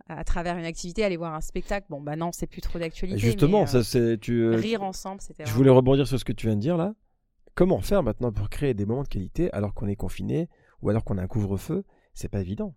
à 0.08 0.24
travers 0.24 0.56
une 0.58 0.64
activité, 0.66 1.04
aller 1.04 1.16
voir 1.16 1.34
un 1.34 1.40
spectacle. 1.40 1.86
Bon, 1.90 2.00
bah 2.02 2.16
non, 2.16 2.30
c'est 2.32 2.46
plus 2.46 2.60
trop 2.60 2.78
d'actualité. 2.78 3.18
Justement, 3.20 3.60
mais, 3.62 3.66
ça 3.66 3.82
c'est 3.82 4.18
tu. 4.18 4.48
rire 4.50 4.82
ensemble, 4.82 5.20
c'était. 5.22 5.44
je 5.46 5.52
voulais 5.52 5.70
rebondir 5.70 6.06
sur 6.06 6.18
ce 6.18 6.24
que 6.24 6.32
tu 6.32 6.46
viens 6.46 6.56
de 6.56 6.60
dire 6.60 6.76
là. 6.76 6.94
Comment 7.54 7.80
faire 7.80 8.02
maintenant 8.02 8.32
pour 8.32 8.48
créer 8.48 8.74
des 8.74 8.86
moments 8.86 9.02
de 9.02 9.08
qualité 9.08 9.50
alors 9.52 9.74
qu'on 9.74 9.86
est 9.88 9.96
confiné 9.96 10.48
ou 10.82 10.88
alors 10.90 11.04
qu'on 11.04 11.18
a 11.18 11.22
un 11.22 11.26
couvre-feu? 11.26 11.84
C'est 12.14 12.28
pas 12.28 12.40
évident. 12.40 12.74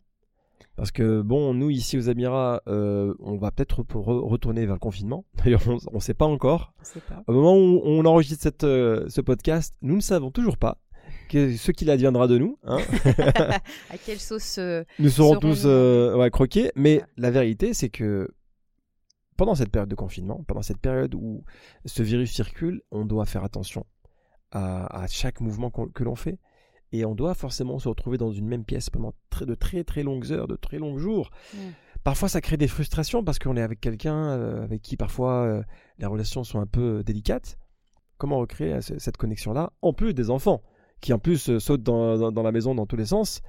Parce 0.75 0.91
que, 0.91 1.21
bon, 1.21 1.53
nous, 1.53 1.69
ici 1.69 1.97
aux 1.97 2.01
Émirats, 2.01 2.61
euh, 2.67 3.13
on 3.19 3.37
va 3.37 3.51
peut-être 3.51 3.83
re- 3.83 3.85
re- 3.85 4.27
retourner 4.27 4.65
vers 4.65 4.75
le 4.75 4.79
confinement. 4.79 5.25
D'ailleurs, 5.35 5.61
on 5.67 5.95
ne 5.95 5.99
sait 5.99 6.13
pas 6.13 6.25
encore. 6.25 6.73
Sait 6.83 7.01
pas. 7.01 7.23
Au 7.27 7.33
moment 7.33 7.55
où 7.55 7.81
on 7.83 8.05
enregistre 8.05 8.41
cette, 8.43 8.63
euh, 8.63 9.05
ce 9.09 9.21
podcast, 9.21 9.75
nous 9.81 9.95
ne 9.95 10.01
savons 10.01 10.31
toujours 10.31 10.57
pas 10.57 10.79
que 11.29 11.55
ce 11.55 11.71
qu'il 11.71 11.89
adviendra 11.89 12.27
de 12.27 12.37
nous. 12.37 12.57
hein. 12.63 12.77
à 13.89 13.97
quelle 14.03 14.19
sauce 14.19 14.57
euh, 14.57 14.83
Nous 14.99 15.09
serons 15.09 15.37
tous 15.37 15.63
euh, 15.65 16.15
ouais, 16.17 16.31
croqués. 16.31 16.71
Mais 16.75 17.01
la 17.17 17.29
vérité, 17.31 17.73
c'est 17.73 17.89
que 17.89 18.29
pendant 19.37 19.55
cette 19.55 19.69
période 19.71 19.89
de 19.89 19.95
confinement, 19.95 20.43
pendant 20.47 20.61
cette 20.61 20.79
période 20.79 21.13
où 21.15 21.43
ce 21.85 22.03
virus 22.03 22.31
circule, 22.31 22.81
on 22.91 23.05
doit 23.05 23.25
faire 23.25 23.43
attention 23.43 23.85
à, 24.53 25.01
à 25.03 25.07
chaque 25.07 25.41
mouvement 25.41 25.69
que 25.71 26.03
l'on 26.03 26.15
fait. 26.15 26.39
Et 26.91 27.05
on 27.05 27.15
doit 27.15 27.33
forcément 27.33 27.79
se 27.79 27.89
retrouver 27.89 28.17
dans 28.17 28.31
une 28.31 28.47
même 28.47 28.63
pièce 28.65 28.89
pendant 28.91 29.13
très- 29.31 29.45
de 29.47 29.55
très 29.55 29.83
très 29.83 30.03
longues 30.03 30.31
heures, 30.31 30.47
de 30.47 30.55
très 30.55 30.77
longs 30.77 30.97
jours. 30.99 31.31
Mm. 31.53 31.57
Parfois, 32.03 32.29
ça 32.29 32.39
crée 32.39 32.57
des 32.57 32.67
frustrations 32.67 33.23
parce 33.23 33.39
qu'on 33.39 33.57
est 33.57 33.61
avec 33.61 33.79
quelqu'un 33.81 34.15
euh, 34.31 34.63
avec 34.63 34.81
qui 34.81 34.95
parfois 34.97 35.43
euh, 35.43 35.63
les 35.97 36.05
relations 36.05 36.43
sont 36.43 36.59
un 36.59 36.67
peu 36.67 36.99
euh, 36.99 37.03
délicates. 37.03 37.57
Comment 38.17 38.37
recréer 38.37 38.79
ce- 38.81 38.99
cette 38.99 39.17
connexion-là 39.17 39.73
En 39.81 39.91
plus 39.93 40.13
des 40.13 40.29
enfants 40.29 40.61
qui 41.01 41.13
en 41.13 41.19
plus 41.19 41.57
sautent 41.59 41.83
dans, 41.83 42.17
dans- 42.17 42.31
dans 42.31 42.43
la 42.43 42.51
maison 42.51 42.75
dans 42.75 42.85
tous 42.85 42.95
les 42.95 43.05
sens, 43.07 43.41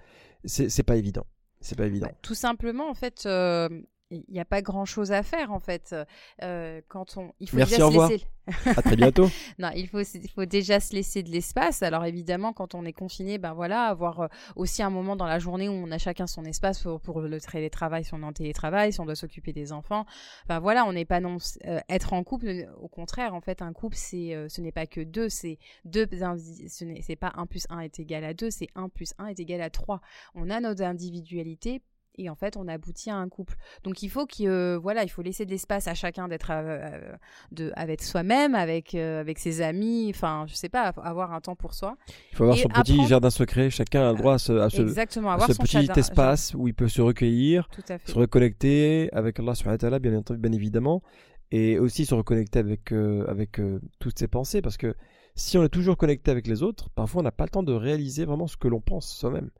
c'est 0.44 0.68
c'est 0.70 0.82
pas 0.82 0.96
évident. 0.96 1.26
C'est 1.60 1.76
pas 1.76 1.86
évident. 1.86 2.06
Bah, 2.08 2.14
tout 2.22 2.34
simplement, 2.34 2.88
en 2.90 2.94
fait, 2.94 3.24
euh, 3.26 3.68
il 4.10 4.24
n'y 4.28 4.40
a 4.40 4.44
pas 4.44 4.62
grand 4.62 4.84
chose 4.84 5.12
à 5.12 5.22
faire, 5.22 5.50
en 5.52 5.60
fait. 5.60 5.94
Euh, 6.42 6.80
quand 6.88 7.16
on, 7.16 7.32
il 7.40 7.48
faut 7.48 7.56
Merci, 7.56 7.72
déjà 7.74 7.86
au 7.86 7.90
se 7.90 7.92
revoir. 7.92 8.08
laisser. 8.10 8.24
À 8.66 8.82
très 8.82 8.96
bientôt. 8.96 9.28
Non, 9.58 9.70
il 9.74 9.88
faut, 9.88 10.00
il 10.02 10.28
faut 10.30 10.44
déjà 10.44 10.78
se 10.78 10.92
laisser 10.92 11.22
de 11.22 11.30
l'espace. 11.30 11.82
Alors 11.82 12.04
évidemment, 12.04 12.52
quand 12.52 12.74
on 12.74 12.84
est 12.84 12.92
confiné, 12.92 13.38
ben 13.38 13.54
voilà, 13.54 13.84
avoir 13.84 14.20
euh, 14.20 14.26
aussi 14.56 14.82
un 14.82 14.90
moment 14.90 15.16
dans 15.16 15.24
la 15.26 15.38
journée 15.38 15.68
où 15.68 15.72
on 15.72 15.90
a 15.90 15.96
chacun 15.98 16.26
son 16.26 16.44
espace 16.44 16.82
pour, 16.82 17.00
pour 17.00 17.20
le 17.22 17.40
télétravail, 17.40 18.04
si 18.04 18.12
on 18.12 18.20
est 18.20 18.24
en 18.26 18.32
télétravail, 18.34 18.92
si 18.92 19.00
on 19.00 19.06
doit 19.06 19.14
s'occuper 19.14 19.52
des 19.54 19.72
enfants. 19.72 20.04
Ben 20.46 20.58
voilà, 20.60 20.84
on 20.84 20.92
n'est 20.92 21.06
pas 21.06 21.20
non 21.20 21.38
euh, 21.66 21.80
être 21.88 22.12
en 22.12 22.22
couple. 22.22 22.48
euh, 22.48 22.66
Au 22.82 22.88
contraire, 22.88 23.34
en 23.34 23.40
fait, 23.40 23.62
un 23.62 23.72
couple, 23.72 23.96
c'est, 23.96 24.34
euh, 24.34 24.48
ce 24.50 24.60
n'est 24.60 24.72
pas 24.72 24.86
que 24.86 25.00
deux, 25.00 25.28
c'est 25.30 25.58
deux. 25.86 26.06
Ce 26.12 26.84
n'est, 26.84 27.16
pas 27.16 27.32
un 27.36 27.46
plus 27.46 27.66
un 27.70 27.80
est 27.80 27.98
égal 27.98 28.24
à 28.24 28.34
deux, 28.34 28.50
c'est 28.50 28.68
un 28.74 28.88
plus 28.90 29.14
un 29.18 29.28
est 29.28 29.40
égal 29.40 29.62
à 29.62 29.70
trois. 29.70 30.00
On 30.34 30.50
a 30.50 30.60
notre 30.60 30.82
individualité. 30.82 31.80
Et 32.16 32.30
en 32.30 32.36
fait, 32.36 32.56
on 32.56 32.68
aboutit 32.68 33.10
à 33.10 33.16
un 33.16 33.28
couple. 33.28 33.56
Donc, 33.82 34.02
il 34.04 34.08
faut 34.08 34.24
qu'il, 34.24 34.48
euh, 34.48 34.78
voilà, 34.80 35.02
il 35.02 35.08
faut 35.08 35.22
laisser 35.22 35.44
de 35.46 35.50
l'espace 35.50 35.88
à 35.88 35.94
chacun 35.94 36.28
d'être 36.28 36.50
euh, 36.52 36.78
euh, 36.80 37.12
de, 37.50 37.72
avec 37.74 38.02
soi-même, 38.02 38.54
avec, 38.54 38.94
euh, 38.94 39.20
avec 39.20 39.38
ses 39.40 39.60
amis, 39.62 40.12
enfin, 40.14 40.44
je 40.48 40.54
sais 40.54 40.68
pas, 40.68 40.82
avoir 41.02 41.32
un 41.32 41.40
temps 41.40 41.56
pour 41.56 41.74
soi. 41.74 41.96
Il 42.30 42.36
faut 42.36 42.44
avoir 42.44 42.56
Et 42.58 42.62
son 42.62 42.68
petit 42.68 43.04
jardin 43.08 43.30
secret. 43.30 43.68
Chacun 43.70 44.08
a 44.08 44.12
le 44.12 44.18
droit 44.18 44.34
à 44.34 44.38
ce, 44.38 44.52
à 44.52 44.70
ce- 44.70 44.82
Exactement, 44.82 45.30
à 45.30 45.34
avoir 45.34 45.48
ce 45.48 45.54
son 45.54 45.62
petit 45.64 45.72
jardin- 45.86 45.94
espace 46.00 46.54
où 46.54 46.68
il 46.68 46.74
peut 46.74 46.86
se 46.88 47.02
recueillir, 47.02 47.68
se 48.06 48.14
reconnecter 48.14 49.08
avec 49.12 49.40
Allah 49.40 49.54
subhanahu 49.56 49.74
wa 49.74 49.78
ta'ala, 49.78 49.98
bien, 49.98 50.22
bien 50.38 50.52
évidemment, 50.52 51.02
et 51.50 51.78
aussi 51.80 52.06
se 52.06 52.14
reconnecter 52.14 52.60
avec, 52.60 52.92
avec 52.92 53.60
toutes 53.98 54.18
ses 54.18 54.28
pensées, 54.28 54.62
parce 54.62 54.76
que 54.76 54.94
si 55.34 55.58
on 55.58 55.64
est 55.64 55.68
toujours 55.68 55.96
connecté 55.96 56.30
avec 56.30 56.46
les 56.46 56.62
autres, 56.62 56.90
parfois 56.90 57.22
on 57.22 57.24
n'a 57.24 57.32
pas 57.32 57.44
le 57.44 57.50
temps 57.50 57.64
de 57.64 57.72
réaliser 57.72 58.24
vraiment 58.24 58.46
ce 58.46 58.56
que 58.56 58.68
l'on 58.68 58.80
pense 58.80 59.12
soi-même. 59.12 59.50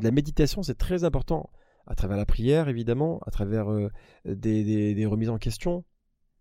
La 0.00 0.10
méditation, 0.12 0.62
c'est 0.62 0.78
très 0.78 1.02
important, 1.04 1.50
à 1.88 1.94
travers 1.96 2.16
la 2.16 2.26
prière, 2.26 2.68
évidemment, 2.68 3.20
à 3.26 3.30
travers 3.30 3.70
euh, 3.72 3.90
des, 4.24 4.64
des- 4.64 4.94
des 4.94 5.06
remises 5.06 5.30
en 5.30 5.38
question. 5.38 5.84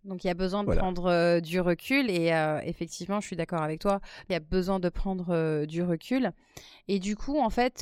Donc 0.04 0.24
il 0.24 0.28
y 0.28 0.30
a 0.30 0.34
besoin 0.36 0.62
de 0.64 0.68
Voilà. 0.68 0.82
prendre 0.82 1.08
euh, 1.08 1.40
du 1.42 1.60
recul 1.60 2.10
et 2.10 2.32
euh, 2.34 2.62
effectivement, 2.64 3.20
je 3.20 3.28
suis 3.28 3.36
d'accord 3.36 3.62
avec 3.62 3.82
toi, 3.82 4.00
il 4.30 4.34
y 4.34 4.36
a 4.36 4.40
besoin 4.40 4.80
de 4.80 4.88
prendre 4.90 5.66
du 5.66 5.82
recul. 5.84 6.32
Et 6.88 7.00
du 7.00 7.16
coup, 7.18 7.40
en 7.40 7.50
fait, 7.50 7.82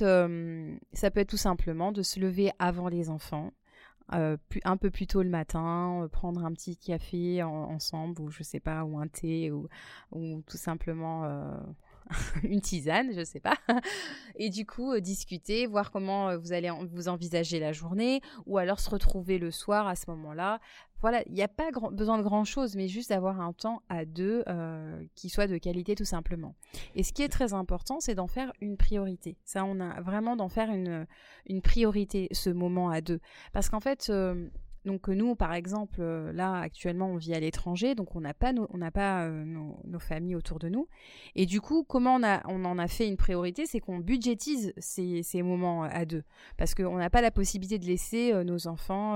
ça 0.93 1.11
peut 1.11 1.19
être 1.19 1.29
tout 1.29 1.37
simplement 1.37 1.91
de 1.91 2.01
se 2.03 2.19
lever 2.19 2.51
avant 2.59 2.87
les 2.87 3.09
enfants. 3.09 3.51
euh, 4.13 4.37
un 4.65 4.77
peu 4.77 4.91
plus 4.91 5.07
tôt 5.07 5.23
le 5.23 5.29
matin, 5.29 6.03
euh, 6.03 6.07
prendre 6.09 6.45
un 6.45 6.53
petit 6.53 6.77
café 6.77 7.43
en- 7.43 7.51
ensemble 7.71 8.21
ou 8.21 8.31
je 8.31 8.43
sais 8.43 8.59
pas, 8.61 8.83
ou 8.85 8.99
un 8.99 9.07
thé 9.07 9.51
ou, 9.51 9.67
ou 10.13 10.41
tout 10.47 10.57
simplement 10.57 11.25
euh, 11.25 11.57
une 12.43 12.61
tisane, 12.61 13.11
je 13.13 13.23
sais 13.23 13.39
pas. 13.39 13.57
Et 14.37 14.49
du 14.49 14.65
coup, 14.65 14.91
euh, 14.91 14.99
discuter, 14.99 15.65
voir 15.65 15.91
comment 15.91 16.29
euh, 16.29 16.37
vous 16.37 16.53
allez 16.53 16.71
vous 16.91 17.07
envisager 17.07 17.59
la 17.59 17.71
journée 17.71 18.21
ou 18.45 18.57
alors 18.57 18.79
se 18.79 18.89
retrouver 18.89 19.37
le 19.37 19.51
soir 19.51 19.87
à 19.87 19.95
ce 19.95 20.09
moment-là 20.11 20.59
voilà, 21.01 21.21
il 21.27 21.33
n'y 21.33 21.43
a 21.43 21.47
pas 21.47 21.69
besoin 21.91 22.17
de 22.17 22.23
grand-chose, 22.23 22.75
mais 22.75 22.87
juste 22.87 23.09
d'avoir 23.09 23.39
un 23.39 23.53
temps 23.53 23.83
à 23.89 24.05
deux 24.05 24.43
euh, 24.47 25.03
qui 25.13 25.29
soit 25.29 25.45
de 25.45 25.57
qualité 25.57 25.93
tout 25.93 26.05
simplement. 26.05 26.55
Et 26.95 27.03
ce 27.03 27.13
qui 27.13 27.21
est 27.21 27.29
très 27.29 27.53
important, 27.53 27.99
c'est 27.99 28.15
d'en 28.15 28.25
faire 28.25 28.51
une 28.59 28.75
priorité. 28.75 29.37
Ça, 29.43 29.65
on 29.65 29.79
a 29.81 30.01
vraiment 30.01 30.35
d'en 30.35 30.49
faire 30.49 30.71
une, 30.71 31.05
une 31.45 31.61
priorité, 31.61 32.27
ce 32.31 32.49
moment 32.49 32.89
à 32.89 33.01
deux. 33.01 33.19
Parce 33.53 33.69
qu'en 33.69 33.81
fait, 33.81 34.11
donc 34.85 35.07
nous, 35.07 35.35
par 35.35 35.53
exemple, 35.53 35.97
euh, 35.99 36.31
là, 36.31 36.59
actuellement, 36.59 37.07
on 37.07 37.17
vit 37.17 37.33
à 37.33 37.39
l'étranger, 37.39 37.95
donc 37.95 38.15
on 38.15 38.21
n'a 38.21 38.33
pas, 38.33 38.53
nos, 38.53 38.67
euh, 38.73 39.99
familles 39.99 40.35
autour 40.35 40.59
de 40.59 40.69
nous. 40.69 40.87
Et 41.35 41.45
du 41.45 41.59
coup, 41.59 41.83
comment 41.83 42.19
on, 42.45 42.65
en 42.65 42.77
a 42.77 42.87
fait 42.87 43.07
une 43.07 43.17
priorité 43.17 43.65
C'est 43.65 43.79
qu'on 43.79 43.99
budgétise 43.99 44.73
ces, 44.77 45.41
moments 45.41 45.83
à 45.83 46.05
deux. 46.05 46.23
Parce 46.57 46.75
qu'on 46.75 46.97
n'a 46.97 47.09
pas 47.09 47.21
la 47.21 47.31
possibilité 47.31 47.79
de 47.79 47.85
laisser 47.85 48.31
euh, 48.31 48.43
nos 48.43 48.67
enfants... 48.67 49.15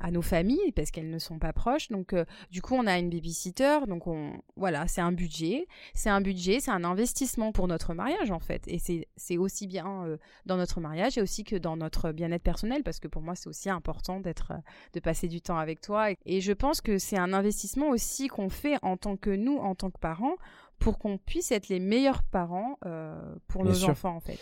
à 0.00 0.10
nos 0.10 0.22
familles 0.22 0.72
parce 0.74 0.90
qu'elles 0.90 1.10
ne 1.10 1.18
sont 1.18 1.38
pas 1.38 1.52
proches. 1.52 1.88
Donc, 1.88 2.12
euh, 2.12 2.24
du 2.50 2.60
coup, 2.62 2.74
on 2.74 2.86
a 2.86 2.98
une 2.98 3.10
babysitter. 3.10 3.78
Donc, 3.88 4.06
on, 4.06 4.32
voilà, 4.56 4.86
c'est 4.86 5.00
un 5.00 5.12
budget. 5.12 5.66
C'est 5.94 6.10
un 6.10 6.20
budget, 6.20 6.60
c'est 6.60 6.70
un 6.70 6.84
investissement 6.84 7.52
pour 7.52 7.66
notre 7.68 7.94
mariage, 7.94 8.30
en 8.30 8.38
fait. 8.38 8.62
Et 8.66 8.78
c'est 9.16 9.36
aussi 9.36 9.66
bien 9.66 10.04
euh, 10.04 10.16
dans 10.44 10.56
notre 10.56 10.80
mariage 10.80 11.16
et 11.18 11.22
aussi 11.22 11.44
que 11.44 11.56
dans 11.56 11.76
notre 11.76 12.12
bien-être 12.12 12.42
personnel 12.42 12.82
parce 12.82 13.00
que 13.00 13.08
pour 13.08 13.22
moi, 13.22 13.34
c'est 13.34 13.48
aussi 13.48 13.70
important 13.70 14.20
d'être, 14.20 14.52
euh, 14.52 14.60
de 14.92 15.00
passer 15.00 15.28
du 15.28 15.40
temps 15.40 15.58
avec 15.58 15.80
toi. 15.80 16.08
Et 16.26 16.40
je 16.40 16.52
pense 16.52 16.80
que 16.80 16.98
c'est 16.98 17.18
un 17.18 17.32
investissement 17.32 17.88
aussi 17.88 18.28
qu'on 18.28 18.50
fait 18.50 18.76
en 18.82 18.96
tant 18.96 19.16
que 19.16 19.30
nous, 19.30 19.56
en 19.56 19.74
tant 19.74 19.90
que 19.90 19.98
parents, 19.98 20.36
pour 20.78 20.98
qu'on 20.98 21.16
puisse 21.16 21.52
être 21.52 21.68
les 21.68 21.80
meilleurs 21.80 22.22
parents 22.22 22.78
euh, 22.84 23.18
pour 23.48 23.62
Bien 23.62 23.72
nos 23.72 23.78
sûr. 23.78 23.88
enfants, 23.90 24.16
en 24.16 24.20
fait. 24.20 24.38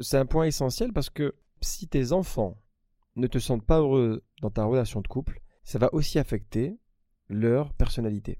C'est 0.00 0.16
un 0.16 0.26
point 0.26 0.46
essentiel 0.46 0.92
parce 0.92 1.10
que 1.10 1.34
si 1.60 1.88
tes 1.88 2.12
enfants 2.12 2.56
ne 3.16 3.26
te 3.26 3.38
sentent 3.38 3.66
pas 3.66 3.78
heureux 3.78 4.24
dans 4.40 4.50
ta 4.50 4.64
relation 4.64 5.00
de 5.00 5.08
couple, 5.08 5.40
ça 5.64 5.78
va 5.78 5.92
aussi 5.92 6.18
affecter 6.18 6.78
leur 7.28 7.72
personnalité. 7.74 8.38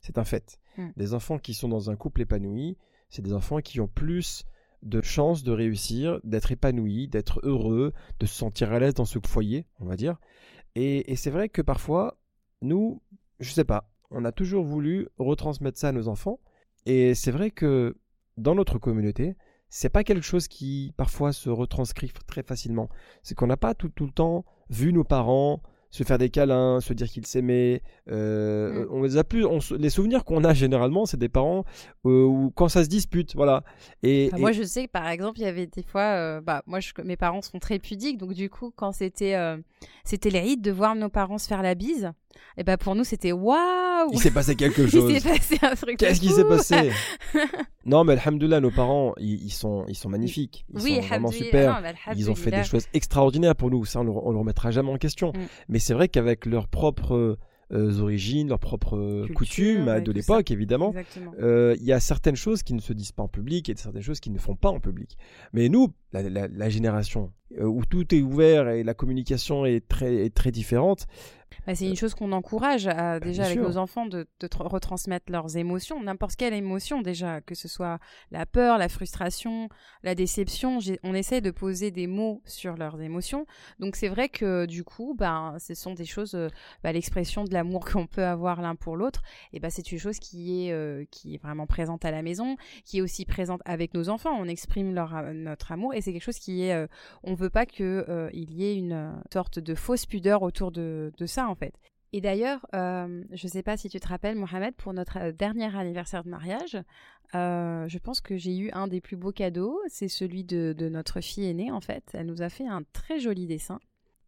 C'est 0.00 0.18
un 0.18 0.24
fait. 0.24 0.58
Mm. 0.76 0.88
Des 0.96 1.14
enfants 1.14 1.38
qui 1.38 1.54
sont 1.54 1.68
dans 1.68 1.90
un 1.90 1.96
couple 1.96 2.22
épanoui, 2.22 2.76
c'est 3.08 3.22
des 3.22 3.32
enfants 3.32 3.60
qui 3.60 3.80
ont 3.80 3.88
plus 3.88 4.44
de 4.82 5.02
chances 5.02 5.42
de 5.42 5.52
réussir, 5.52 6.20
d'être 6.24 6.52
épanouis, 6.52 7.08
d'être 7.08 7.40
heureux, 7.42 7.92
de 8.18 8.26
se 8.26 8.34
sentir 8.34 8.72
à 8.72 8.78
l'aise 8.78 8.94
dans 8.94 9.04
ce 9.04 9.18
foyer, 9.26 9.66
on 9.78 9.84
va 9.84 9.96
dire. 9.96 10.18
Et, 10.74 11.12
et 11.12 11.16
c'est 11.16 11.30
vrai 11.30 11.48
que 11.48 11.60
parfois, 11.60 12.18
nous, 12.62 13.02
je 13.40 13.50
sais 13.50 13.64
pas, 13.64 13.90
on 14.10 14.24
a 14.24 14.32
toujours 14.32 14.64
voulu 14.64 15.08
retransmettre 15.18 15.78
ça 15.78 15.88
à 15.88 15.92
nos 15.92 16.08
enfants. 16.08 16.40
Et 16.86 17.14
c'est 17.14 17.30
vrai 17.30 17.50
que 17.50 17.96
dans 18.36 18.54
notre 18.54 18.78
communauté, 18.78 19.36
c'est 19.70 19.88
pas 19.88 20.04
quelque 20.04 20.24
chose 20.24 20.48
qui 20.48 20.92
parfois 20.96 21.32
se 21.32 21.48
retranscrit 21.48 22.12
très 22.26 22.42
facilement. 22.42 22.88
C'est 23.22 23.34
qu'on 23.34 23.46
n'a 23.46 23.56
pas 23.56 23.72
tout, 23.74 23.88
tout 23.88 24.04
le 24.06 24.12
temps 24.12 24.44
vu 24.68 24.92
nos 24.92 25.04
parents 25.04 25.62
se 25.92 26.04
faire 26.04 26.18
des 26.18 26.30
câlins, 26.30 26.80
se 26.80 26.92
dire 26.92 27.08
qu'ils 27.08 27.26
s'aimaient. 27.26 27.82
Euh, 28.08 28.84
Mm. 28.84 28.88
On 28.92 29.02
les 29.02 29.16
a 29.16 29.24
plus. 29.24 29.44
on 29.44 29.58
les 29.76 29.90
souvenirs 29.90 30.24
qu'on 30.24 30.44
a 30.44 30.54
généralement, 30.54 31.04
c'est 31.04 31.16
des 31.16 31.28
parents 31.28 31.64
euh, 32.06 32.24
où 32.24 32.52
quand 32.54 32.68
ça 32.68 32.84
se 32.84 32.88
dispute, 32.88 33.34
voilà. 33.34 33.64
Et, 34.04 34.26
Enfin, 34.28 34.36
et- 34.36 34.40
Moi, 34.40 34.52
je 34.52 34.62
sais 34.62 34.86
que 34.86 34.90
par 34.92 35.08
exemple, 35.08 35.40
il 35.40 35.42
y 35.42 35.46
avait 35.46 35.66
des 35.66 35.82
fois, 35.82 36.02
euh, 36.14 36.40
bah, 36.40 36.62
moi, 36.66 36.78
je- 36.78 36.92
mes 37.04 37.16
parents 37.16 37.42
sont 37.42 37.58
très 37.58 37.80
pudiques, 37.80 38.18
donc 38.18 38.34
du 38.34 38.48
coup, 38.48 38.72
quand 38.76 38.92
c'était, 38.92 39.34
c'était 40.04 40.30
l'Aïd 40.30 40.60
de 40.62 40.70
voir 40.70 40.94
nos 40.94 41.08
parents 41.08 41.38
se 41.38 41.48
faire 41.48 41.62
la 41.62 41.74
bise, 41.74 42.12
et 42.56 42.64
ben 42.64 42.76
pour 42.76 42.94
nous, 42.94 43.04
c'était 43.04 43.32
waouh. 43.32 44.10
il 44.12 44.18
s'est 44.18 44.30
passé 44.30 44.54
quelque 44.56 44.82
Il 44.82 44.90
chose. 44.90 45.12
s'est 45.18 45.28
passé 45.28 45.58
un 45.62 45.74
truc. 45.74 45.98
de 45.98 46.06
Qu'est-ce 46.06 46.20
qui 46.20 46.30
s'est 46.30 46.44
passé? 46.44 46.90
Non, 47.86 48.04
mais 48.04 48.12
alhamdoulilah, 48.12 48.60
nos 48.60 48.70
parents, 48.70 49.14
ils, 49.18 49.42
ils 49.42 49.50
sont, 49.50 49.84
ils 49.88 49.94
sont 49.96 50.10
magnifiques. 50.10 50.64
Ils 50.74 50.80
Oui, 50.82 50.94
sont 50.96 51.00
vraiment 51.08 51.30
super. 51.30 51.80
non, 51.82 51.88
Ils 52.14 52.30
ont 52.30 52.34
fait 52.34 52.50
des 52.50 52.62
choses 52.64 52.86
extraordinaires 52.92 53.56
pour 53.56 53.70
nous. 53.70 53.84
Ça, 53.86 54.00
on 54.00 54.06
on 54.26 54.30
le 54.32 54.38
remettra 54.38 54.70
jamais 54.70 54.90
en 54.90 54.98
question. 54.98 55.32
Mm. 55.32 55.38
Mais 55.70 55.78
c'est 55.78 55.94
vrai 55.94 56.08
qu'avec 56.08 56.44
leurs 56.44 56.68
propres 56.68 57.38
euh, 57.72 58.00
origines, 58.00 58.48
leurs 58.48 58.58
propres 58.58 58.96
euh, 58.98 59.20
Culture, 59.26 59.34
coutumes 59.34 59.86
ouais, 59.86 60.02
de 60.02 60.12
l'époque, 60.12 60.50
évidemment, 60.50 60.92
euh, 61.40 61.74
il 61.80 61.86
y 61.86 61.92
a 61.92 62.00
certaines 62.00 62.36
choses 62.36 62.62
qui 62.62 62.74
ne 62.74 62.80
se 62.80 62.92
disent 62.92 63.12
pas 63.12 63.22
en 63.22 63.28
public 63.28 63.68
et 63.70 63.74
certaines 63.76 64.02
choses 64.02 64.20
qui 64.20 64.30
ne 64.30 64.38
font 64.38 64.56
pas 64.56 64.68
en 64.68 64.78
public. 64.80 65.16
Mais 65.54 65.68
nous, 65.70 65.88
la, 66.12 66.22
la- 66.28 66.48
la 66.48 66.68
génération 66.68 67.32
où 67.58 67.84
tout 67.86 68.14
est 68.14 68.22
ouvert 68.22 68.68
et 68.68 68.82
la 68.84 68.94
communication 68.94 69.64
est 69.64 69.88
très, 69.88 70.26
est 70.26 70.34
très 70.34 70.50
différente, 70.52 71.06
Bah, 71.66 71.74
c'est 71.74 71.86
une 71.86 71.96
chose 71.96 72.14
qu'on 72.14 72.32
encourage 72.32 72.86
à- 72.86 73.18
déjà 73.20 73.42
bien 73.42 73.50
avec 73.52 73.58
sûr. 73.58 73.68
nos 73.68 73.76
enfants 73.76 74.06
de, 74.06 74.26
de 74.40 74.46
tr- 74.46 74.66
retransmettre 74.68 75.30
leurs 75.32 75.56
émotions, 75.56 76.00
n'importe 76.02 76.36
quelle 76.36 76.54
émotion 76.54 77.02
déjà, 77.02 77.40
que 77.40 77.54
ce 77.54 77.66
soit 77.68 77.98
la 78.30 78.46
peur, 78.46 78.78
la 78.78 78.88
frustration, 78.88 79.68
la 80.02 80.14
déception. 80.14 80.78
On 81.02 81.12
essaie 81.14 81.40
de 81.40 81.50
poser 81.50 81.90
des 81.90 82.06
mots 82.06 82.40
sur 82.46 82.76
leurs 82.76 83.00
émotions. 83.02 83.46
Donc 83.78 83.96
c'est 83.96 84.08
vrai 84.08 84.28
que 84.28 84.66
du 84.66 84.84
coup, 84.84 85.14
ben, 85.18 85.56
ce 85.58 85.74
sont 85.74 85.92
des 85.94 86.04
choses, 86.04 86.34
euh, 86.34 86.48
bah, 86.84 86.92
l'expression 86.92 87.44
de 87.44 87.52
l'amour 87.52 87.84
qu'on 87.90 88.06
peut 88.06 88.24
avoir 88.24 88.62
l'un 88.62 88.76
pour 88.76 88.96
l'autre. 88.96 89.22
Et 89.52 89.60
ben, 89.60 89.70
c'est 89.70 89.90
une 89.92 89.98
chose 89.98 90.18
qui 90.18 90.66
est, 90.66 90.72
euh, 90.72 91.04
qui 91.10 91.34
est 91.34 91.42
vraiment 91.42 91.66
présente 91.66 92.04
à 92.04 92.10
la 92.12 92.22
maison, 92.22 92.56
qui 92.84 92.98
est 92.98 93.02
aussi 93.02 93.24
présente 93.24 93.60
avec 93.64 93.92
nos 93.94 94.08
enfants. 94.08 94.36
On 94.38 94.46
exprime 94.46 94.94
leur, 94.94 95.16
euh, 95.16 95.32
notre 95.32 95.72
amour. 95.72 95.94
Et 95.94 96.00
c'est 96.00 96.12
quelque 96.12 96.22
chose 96.22 96.38
qui 96.38 96.62
est, 96.64 96.74
euh, 96.74 96.86
on 97.24 97.34
veut 97.34 97.50
pas 97.50 97.66
que 97.66 98.06
euh, 98.08 98.30
il 98.32 98.52
y 98.54 98.64
ait 98.64 98.76
une 98.76 98.92
euh, 98.92 99.10
sorte 99.32 99.58
de 99.58 99.74
fausse 99.74 100.06
pudeur 100.06 100.42
autour 100.42 100.70
de, 100.70 101.12
de 101.18 101.26
ça 101.26 101.39
en 101.48 101.54
fait. 101.54 101.74
Et 102.12 102.20
d'ailleurs, 102.20 102.66
euh, 102.74 103.22
je 103.30 103.46
ne 103.46 103.50
sais 103.50 103.62
pas 103.62 103.76
si 103.76 103.88
tu 103.88 104.00
te 104.00 104.08
rappelles, 104.08 104.36
Mohamed, 104.36 104.74
pour 104.74 104.92
notre 104.92 105.18
euh, 105.18 105.32
dernier 105.32 105.74
anniversaire 105.76 106.24
de 106.24 106.28
mariage, 106.28 106.76
euh, 107.36 107.86
je 107.88 107.98
pense 107.98 108.20
que 108.20 108.36
j'ai 108.36 108.56
eu 108.56 108.70
un 108.72 108.88
des 108.88 109.00
plus 109.00 109.16
beaux 109.16 109.30
cadeaux. 109.30 109.80
C'est 109.86 110.08
celui 110.08 110.42
de, 110.42 110.74
de 110.76 110.88
notre 110.88 111.20
fille 111.20 111.46
aînée, 111.46 111.70
en 111.70 111.80
fait. 111.80 112.02
Elle 112.14 112.26
nous 112.26 112.42
a 112.42 112.48
fait 112.48 112.66
un 112.66 112.82
très 112.92 113.20
joli 113.20 113.46
dessin 113.46 113.78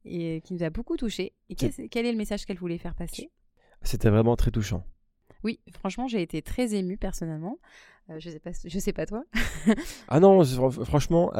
et 0.04 0.40
qui 0.42 0.54
nous 0.54 0.62
a 0.62 0.70
beaucoup 0.70 0.96
touchés. 0.96 1.34
Et 1.48 1.56
quel 1.56 2.06
est 2.06 2.12
le 2.12 2.18
message 2.18 2.46
qu'elle 2.46 2.58
voulait 2.58 2.78
faire 2.78 2.94
passer? 2.94 3.30
C'était 3.82 4.10
vraiment 4.10 4.36
très 4.36 4.52
touchant. 4.52 4.84
Oui, 5.42 5.58
franchement, 5.72 6.06
j'ai 6.06 6.22
été 6.22 6.40
très 6.40 6.74
émue 6.74 6.96
personnellement. 6.96 7.58
Euh, 8.10 8.20
je 8.20 8.30
sais 8.30 8.38
pas, 8.38 8.50
je 8.64 8.78
sais 8.78 8.92
pas 8.92 9.06
toi. 9.06 9.24
Ah 10.06 10.20
non, 10.20 10.44
franchement, 10.84 11.32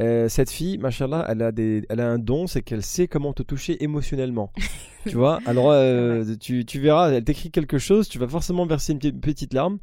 euh, 0.00 0.28
cette 0.28 0.50
fille, 0.50 0.78
machallah, 0.78 1.24
elle 1.28 1.42
a, 1.42 1.52
des, 1.52 1.84
elle 1.88 2.00
a 2.00 2.08
un 2.08 2.18
don, 2.18 2.46
c'est 2.46 2.62
qu'elle 2.62 2.82
sait 2.82 3.06
comment 3.06 3.32
te 3.32 3.42
toucher 3.42 3.82
émotionnellement. 3.82 4.52
tu 5.06 5.16
vois? 5.16 5.38
Alors, 5.46 5.70
euh, 5.70 6.24
tu, 6.40 6.64
tu 6.64 6.80
verras, 6.80 7.10
elle 7.10 7.22
t'écrit 7.22 7.50
quelque 7.50 7.78
chose, 7.78 8.08
tu 8.08 8.18
vas 8.18 8.26
forcément 8.26 8.66
verser 8.66 8.92
une 8.92 9.20
petite, 9.20 9.54
larme. 9.54 9.78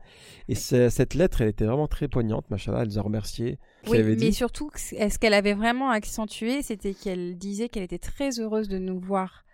Et 0.49 0.55
cette 0.55 1.13
lettre, 1.13 1.41
elle 1.41 1.49
était 1.49 1.65
vraiment 1.65 1.87
très 1.87 2.09
poignante, 2.09 2.49
machallah, 2.49 2.81
elle 2.81 2.89
nous 2.89 2.99
a 2.99 3.01
remercié. 3.01 3.57
Oui, 3.87 4.03
mais 4.03 4.15
dit. 4.15 4.33
surtout, 4.33 4.69
ce 4.75 5.17
qu'elle 5.17 5.33
avait 5.33 5.53
vraiment 5.53 5.91
accentué, 5.91 6.61
c'était 6.61 6.93
qu'elle 6.93 7.37
disait 7.37 7.69
qu'elle 7.69 7.83
était 7.83 7.97
très 7.97 8.39
heureuse 8.39 8.67
de 8.67 8.77
nous 8.77 8.99
voir 8.99 9.45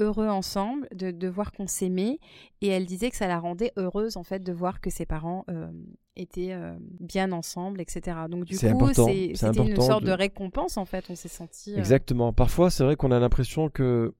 heureux 0.00 0.28
ensemble, 0.28 0.88
de, 0.94 1.10
de 1.10 1.28
voir 1.28 1.52
qu'on 1.52 1.66
s'aimait, 1.66 2.18
et 2.60 2.68
elle 2.68 2.86
disait 2.86 3.10
que 3.10 3.16
ça 3.16 3.28
la 3.28 3.38
rendait 3.38 3.72
heureuse 3.76 4.16
en 4.16 4.22
fait 4.24 4.42
de 4.42 4.52
voir 4.52 4.80
que 4.80 4.90
ses 4.90 5.06
parents 5.06 5.44
euh, 5.50 5.70
étaient 6.16 6.52
euh, 6.52 6.74
bien 7.00 7.32
ensemble, 7.32 7.80
etc. 7.80 8.16
Donc 8.28 8.44
du 8.44 8.54
coup, 8.54 8.60
c'était 8.94 9.62
une 9.70 9.80
sorte 9.80 10.02
de- 10.02 10.08
de... 10.08 10.12
récompense 10.12 10.76
en 10.76 10.84
fait. 10.84 11.04
On 11.10 11.14
s'est 11.14 11.28
senti. 11.28 11.74
euh, 11.74 11.78
Exactement. 11.78 12.32
Parfois, 12.32 12.70
c'est 12.70 12.84
vrai 12.84 12.96
qu'on 12.96 13.10
a 13.12 13.18
l'impression 13.20 13.68
que 13.68 14.14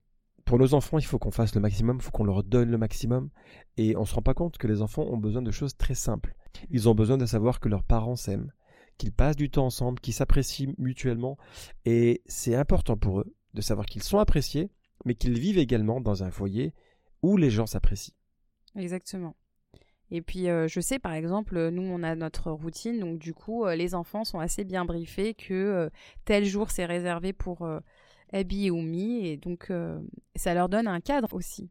pour 0.45 0.59
nos 0.59 0.75
enfants, 0.75 0.99
il 0.99 1.05
faut 1.05 1.19
qu'on 1.19 1.31
fasse 1.31 1.55
le 1.55 1.61
maximum, 1.61 1.97
il 1.97 2.03
faut 2.03 2.11
qu'on 2.11 2.25
leur 2.25 2.43
donne 2.43 2.71
le 2.71 2.79
maximum. 2.79 3.31
Et 3.77 3.97
on 3.97 4.05
se 4.05 4.15
rend 4.15 4.23
pas 4.23 4.35
compte 4.35 4.59
que 4.59 4.67
les 4.67 4.83
enfants 4.83 5.05
ont 5.05 5.17
besoin 5.19 5.43
de 5.43 5.51
choses 5.51 5.77
très 5.77 5.95
simples. 5.95 6.35
Ils 6.71 6.89
ont 6.89 6.95
besoin 6.95 7.19
de 7.19 7.27
savoir 7.27 7.61
que 7.61 7.69
leurs 7.69 7.85
parents 7.85 8.17
s'aiment, 8.17 8.51
qu'ils 8.99 9.13
passent 9.13 9.37
du 9.37 9.49
temps 9.51 9.67
ensemble, 9.67 10.01
qu'ils 10.01 10.15
s'apprécient 10.15 10.73
mutuellement. 10.79 11.39
Et 11.85 12.23
c'est 12.27 12.57
important 12.57 12.97
pour 12.97 13.21
eux 13.21 13.33
de 13.55 13.61
savoir 13.61 13.87
qu'ils 13.87 14.03
sont 14.03 14.19
appréciés, 14.19 14.71
mais 15.05 15.15
qu'ils 15.15 15.39
vivent 15.39 15.59
également 15.59 16.01
dans 16.01 16.23
un 16.23 16.31
foyer 16.31 16.75
où 17.23 17.37
les 17.37 17.51
gens 17.51 17.67
s'apprécient. 17.67 18.15
Exactement. 18.77 19.35
Et 20.11 20.23
puis, 20.23 20.49
euh, 20.49 20.67
je 20.67 20.81
sais, 20.81 20.99
par 20.99 21.13
exemple, 21.13 21.57
euh, 21.57 21.71
nous, 21.71 21.83
on 21.83 22.03
a 22.03 22.15
notre 22.17 22.51
routine, 22.51 22.99
donc 22.99 23.19
du 23.19 23.33
coup, 23.33 23.65
euh, 23.65 23.77
les 23.77 23.95
enfants 23.95 24.25
sont 24.25 24.41
assez 24.41 24.65
bien 24.65 24.85
briefés 24.85 25.35
que 25.35 25.91
tel 26.25 26.45
jour, 26.45 26.71
c'est 26.71 26.85
réservé 26.85 27.33
pour 27.33 27.69
Abby 28.33 28.67
et 28.67 28.71
Oumi, 28.71 29.27
et 29.27 29.37
donc, 29.37 29.73
ça 30.35 30.55
leur 30.55 30.69
donne 30.69 30.89
un 30.89 31.01
cadre 31.01 31.33
aussi. 31.33 31.71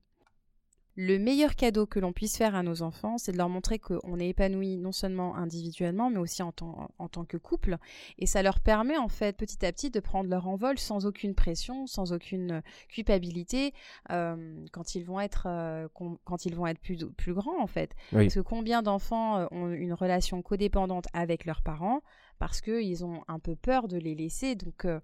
Le 1.01 1.17
meilleur 1.17 1.55
cadeau 1.55 1.85
que 1.85 1.97
l'on 1.97 2.11
puisse 2.11 2.35
faire 2.35 2.55
à 2.55 2.61
nos 2.61 2.81
enfants, 2.81 3.17
c'est 3.17 3.31
de 3.31 3.37
leur 3.37 3.47
montrer 3.47 3.79
qu'on 3.79 4.19
est 4.19 4.27
épanoui 4.27 4.75
non 4.75 4.91
seulement 4.91 5.37
individuellement, 5.37 6.09
mais 6.09 6.17
aussi 6.17 6.43
en 6.43 6.51
tant, 6.51 6.89
en 6.99 7.07
tant 7.07 7.23
que 7.23 7.37
couple. 7.37 7.77
Et 8.17 8.25
ça 8.25 8.43
leur 8.43 8.59
permet, 8.59 8.97
en 8.97 9.07
fait, 9.07 9.37
petit 9.37 9.65
à 9.65 9.71
petit, 9.71 9.91
de 9.91 10.01
prendre 10.01 10.29
leur 10.29 10.49
envol 10.49 10.77
sans 10.77 11.05
aucune 11.05 11.35
pression, 11.35 11.87
sans 11.87 12.11
aucune 12.11 12.61
culpabilité, 12.89 13.73
euh, 14.11 14.65
quand 14.73 14.93
ils 14.95 15.05
vont 15.05 15.21
être, 15.21 15.47
euh, 15.47 15.87
quand 16.25 16.45
ils 16.45 16.53
vont 16.53 16.67
être 16.67 16.81
plus, 16.81 16.97
plus 17.15 17.33
grands, 17.33 17.61
en 17.61 17.67
fait. 17.67 17.95
Oui. 18.11 18.25
Parce 18.25 18.35
que 18.35 18.41
combien 18.41 18.81
d'enfants 18.81 19.37
euh, 19.37 19.45
ont 19.51 19.71
une 19.71 19.93
relation 19.93 20.41
codépendante 20.41 21.05
avec 21.13 21.45
leurs 21.45 21.61
parents 21.61 22.01
parce 22.39 22.61
qu'ils 22.61 23.05
ont 23.05 23.23
un 23.27 23.39
peu 23.39 23.55
peur 23.55 23.87
de 23.87 23.97
les 23.97 24.15
laisser, 24.15 24.55
donc 24.55 24.85
euh, 24.85 24.99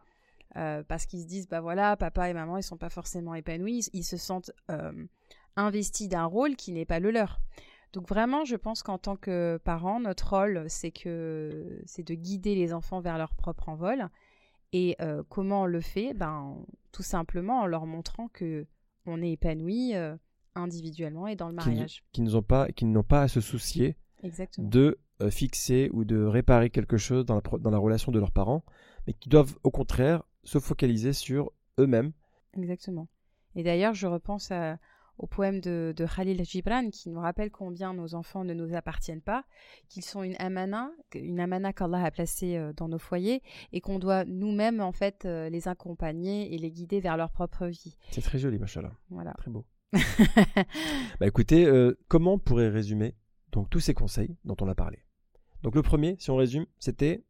euh, 0.56 0.84
parce 0.88 1.06
qu'ils 1.06 1.22
se 1.22 1.28
disent 1.28 1.48
bah 1.48 1.60
voilà, 1.60 1.98
papa 1.98 2.30
et 2.30 2.34
maman 2.34 2.58
ils 2.58 2.64
sont 2.64 2.78
pas 2.78 2.90
forcément 2.90 3.36
épanouis, 3.36 3.84
ils, 3.94 4.00
ils 4.00 4.04
se 4.04 4.18
sentent 4.18 4.52
euh, 4.72 5.06
investis 5.56 6.08
d'un 6.10 6.26
rôle 6.26 6.56
qui 6.56 6.72
n'est 6.72 6.86
pas 6.86 7.00
le 7.00 7.12
leur. 7.12 7.40
Donc 7.94 8.10
vraiment, 8.10 8.44
je 8.44 8.56
pense 8.58 8.84
qu'en 8.84 8.98
tant 8.98 9.16
que 9.16 9.58
parents, 9.64 10.00
notre 10.00 10.30
rôle 10.36 10.66
c'est 10.68 10.92
que 10.92 11.82
c'est 11.86 12.04
de 12.06 12.14
guider 12.14 12.56
les 12.56 12.74
enfants 12.74 13.00
vers 13.00 13.18
leur 13.18 13.34
propre 13.34 13.70
envol. 13.70 14.10
Et 14.74 14.98
euh, 15.02 15.24
comment 15.30 15.62
on 15.62 15.66
le 15.66 15.80
fait? 15.80 16.14
Ben 16.14 16.58
tout 16.92 17.04
simplement 17.04 17.62
en 17.62 17.66
leur 17.66 17.86
montrant 17.86 18.28
que 18.28 18.66
on 19.06 19.22
est 19.22 19.32
épanoui 19.32 19.96
euh, 19.96 20.18
individuellement 20.56 21.28
et 21.28 21.36
dans 21.36 21.48
le 21.48 21.54
mariage. 21.54 22.04
Qui 22.12 22.22
n'ont 22.22 22.42
pas, 22.42 22.68
qui 22.70 22.86
n'ont 22.86 23.04
pas 23.04 23.22
à 23.22 23.28
se 23.28 23.40
soucier 23.40 23.96
Exactement. 24.24 24.68
de 24.68 24.98
euh, 25.22 25.30
fixer 25.30 25.90
ou 25.94 26.04
de 26.04 26.22
réparer 26.24 26.70
quelque 26.70 26.98
chose 26.98 27.26
dans 27.26 27.36
la, 27.36 27.42
dans 27.60 27.70
la 27.70 27.78
relation 27.78 28.12
de 28.12 28.20
leurs 28.20 28.32
parents, 28.32 28.66
mais 29.08 29.14
qui 29.14 29.30
doivent 29.30 29.56
au 29.64 29.72
contraire 29.72 30.24
se 30.44 30.60
focaliser 30.60 31.14
sur 31.14 31.52
eux-mêmes. 31.80 32.12
Exactement. 32.58 33.08
Et 33.56 33.64
d'ailleurs, 33.64 33.94
je 33.94 34.08
repense 34.08 34.52
à- 34.52 34.78
au 35.18 35.28
poème 35.28 35.62
de, 35.62 35.94
de 35.96 36.06
Khalil 36.06 36.44
Gibran 36.44 36.90
qui 36.90 37.10
nous 37.10 37.20
rappelle 37.20 37.52
combien 37.52 37.94
nos 37.94 38.16
enfants 38.16 38.44
ne 38.44 38.54
nous 38.54 38.76
appartiennent 38.76 39.22
pas, 39.22 39.44
qu'ils 39.90 40.04
sont 40.04 40.24
une 40.24 40.36
amana, 40.40 40.92
une 41.14 41.40
amana 41.40 41.74
qu'Allah 41.74 42.04
a 42.04 42.12
placée 42.12 42.58
euh, 42.58 42.74
dans 42.74 42.88
nos 42.88 43.00
foyers 43.00 43.42
et 43.72 43.82
qu'on 43.82 44.00
doit 44.00 44.26
nous-mêmes 44.26 44.82
en 44.82 44.92
fait 44.92 45.26
euh, 45.26 45.50
les 45.50 45.68
accompagner 45.68 46.54
et 46.54 46.58
les 46.58 46.72
guider 46.72 47.00
vers 47.00 47.18
leur 47.18 47.32
propre 47.32 47.68
vie. 47.68 47.98
C'est 48.12 48.22
très 48.22 48.40
joli, 48.40 48.60
machallah. 48.60 48.92
Voilà. 49.10 49.34
Très 49.38 49.52
beau. 49.52 49.66
Bah 51.20 51.28
écoutez, 51.28 51.66
euh, 51.66 51.98
comment 52.08 52.34
on 52.34 52.40
pourrait 52.40 52.70
résumer 52.70 53.16
donc 53.52 53.70
tous 53.70 53.80
ces 53.80 53.94
conseils 53.94 54.36
dont 54.44 54.58
on 54.62 54.68
a 54.68 54.76
parlé? 54.76 55.00
Donc 55.64 55.76
le 55.76 55.82
premier, 55.82 56.18
si 56.20 56.30
on 56.30 56.36
résume, 56.36 56.66
c'était 56.78 57.24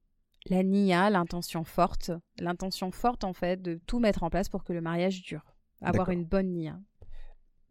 La 0.49 0.63
nia, 0.63 1.09
l'intention 1.09 1.63
forte, 1.63 2.11
l'intention 2.39 2.91
forte 2.91 3.23
en 3.23 3.33
fait 3.33 3.61
de 3.61 3.79
tout 3.85 3.99
mettre 3.99 4.23
en 4.23 4.29
place 4.29 4.49
pour 4.49 4.63
que 4.63 4.73
le 4.73 4.81
mariage 4.81 5.21
dure. 5.21 5.45
Avoir 5.81 6.09
une 6.09 6.23
bonne 6.23 6.51
nia. 6.53 6.79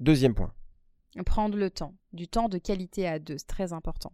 Deuxième 0.05 0.35
point. 0.35 0.53
Prendre 1.27 1.57
le 1.57 1.71
temps, 1.71 1.95
du 2.13 2.29
temps 2.29 2.49
de 2.49 2.59
qualité 2.59 3.07
à 3.09 3.19
deux, 3.19 3.39
c'est 3.39 3.47
très 3.47 3.73
important. 3.73 4.13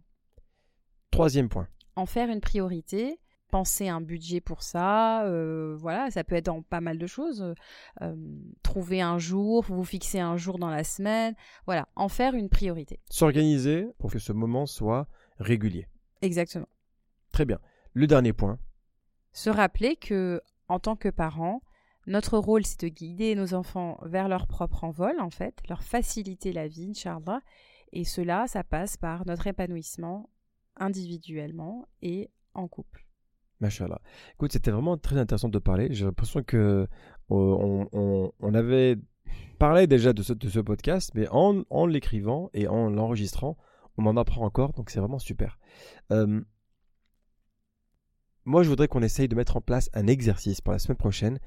Troisième 1.11 1.49
point. 1.49 1.67
en 1.95 2.05
faire 2.05 2.29
une 2.29 2.39
priorité, 2.39 3.19
penser 3.49 3.89
un 3.89 3.99
budget 3.99 4.39
pour 4.39 4.63
ça, 4.63 5.25
euh, 5.25 5.75
voilà, 5.77 6.09
ça 6.09 6.23
peut 6.23 6.35
être 6.35 6.45
dans 6.45 6.61
pas 6.61 6.79
mal 6.79 6.97
de 6.97 7.05
choses. 7.05 7.53
Euh, 8.01 8.15
trouver 8.63 9.01
un 9.01 9.19
jour, 9.19 9.63
vous 9.67 9.83
fixer 9.83 10.19
un 10.19 10.37
jour 10.37 10.57
dans 10.57 10.69
la 10.69 10.83
semaine, 10.85 11.35
voilà, 11.65 11.87
en 11.95 12.07
faire 12.07 12.33
une 12.33 12.49
priorité. 12.49 12.99
S'organiser 13.09 13.87
pour 13.99 14.11
que 14.11 14.19
ce 14.19 14.31
moment 14.31 14.65
soit 14.65 15.07
régulier. 15.39 15.87
Exactement. 16.21 16.69
Très 17.33 17.45
bien. 17.45 17.59
Le 17.93 18.07
dernier 18.07 18.31
point. 18.31 18.57
Se 19.33 19.49
rappeler 19.49 19.97
que, 19.97 20.41
en 20.69 20.79
tant 20.79 20.95
que 20.95 21.09
parents, 21.09 21.61
notre 22.07 22.37
rôle, 22.37 22.65
c'est 22.65 22.81
de 22.81 22.87
guider 22.87 23.35
nos 23.35 23.53
enfants 23.53 23.99
vers 24.03 24.27
leur 24.27 24.47
propre 24.47 24.83
envol, 24.83 25.19
en 25.19 25.29
fait, 25.29 25.61
leur 25.69 25.83
faciliter 25.83 26.51
la 26.51 26.67
vie, 26.67 26.89
Inch'Allah. 26.91 27.41
Et 27.93 28.03
cela, 28.03 28.47
ça 28.47 28.63
passe 28.63 28.97
par 28.97 29.25
notre 29.27 29.47
épanouissement 29.47 30.29
individuellement 30.77 31.87
et 32.01 32.29
en 32.53 32.67
couple. 32.67 33.05
Machallah. 33.59 34.01
Écoute, 34.33 34.51
c'était 34.51 34.71
vraiment 34.71 34.97
très 34.97 35.17
intéressant 35.17 35.49
de 35.49 35.59
parler. 35.59 35.87
J'ai 35.91 36.05
l'impression 36.05 36.41
que 36.41 36.87
euh, 37.29 37.85
on, 38.39 38.53
avait 38.53 38.97
parlé 39.59 39.85
déjà 39.85 40.13
de 40.13 40.23
ce, 40.23 40.59
podcast, 40.59 41.11
mais 41.13 41.27
en, 41.29 41.63
en 41.69 41.85
l'écrivant 41.85 42.49
et 42.53 42.67
en 42.67 42.89
l'enregistrant, 42.89 43.57
on 43.97 44.05
en 44.07 44.17
apprend 44.17 44.45
encore, 44.45 44.73
donc 44.73 44.89
c'est 44.89 44.99
vraiment 44.99 45.19
super. 45.19 45.59
Euh, 46.11 46.41
moi, 48.45 48.63
je 48.63 48.69
voudrais 48.69 48.87
qu'on 48.87 49.03
essaye 49.03 49.27
de 49.27 49.35
mettre 49.35 49.57
en 49.57 49.61
place 49.61 49.89
un 49.93 50.07
exercice 50.07 50.61
pour 50.61 50.73
la 50.73 50.79
semaine 50.79 50.97
prochaine. 50.97 51.39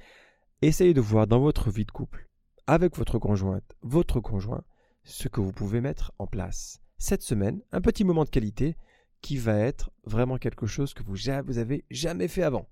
Essayez 0.66 0.94
de 0.94 1.00
voir 1.02 1.26
dans 1.26 1.40
votre 1.40 1.70
vie 1.70 1.84
de 1.84 1.90
couple, 1.90 2.26
avec 2.66 2.96
votre 2.96 3.18
conjointe, 3.18 3.76
votre 3.82 4.20
conjoint, 4.20 4.64
ce 5.02 5.28
que 5.28 5.42
vous 5.42 5.52
pouvez 5.52 5.82
mettre 5.82 6.14
en 6.18 6.26
place. 6.26 6.80
Cette 6.96 7.20
semaine, 7.20 7.60
un 7.70 7.82
petit 7.82 8.02
moment 8.02 8.24
de 8.24 8.30
qualité 8.30 8.78
qui 9.20 9.36
va 9.36 9.58
être 9.58 9.90
vraiment 10.04 10.38
quelque 10.38 10.64
chose 10.64 10.94
que 10.94 11.02
vous, 11.02 11.16
vous 11.44 11.58
avez 11.58 11.84
jamais 11.90 12.28
fait 12.28 12.42
avant. 12.42 12.66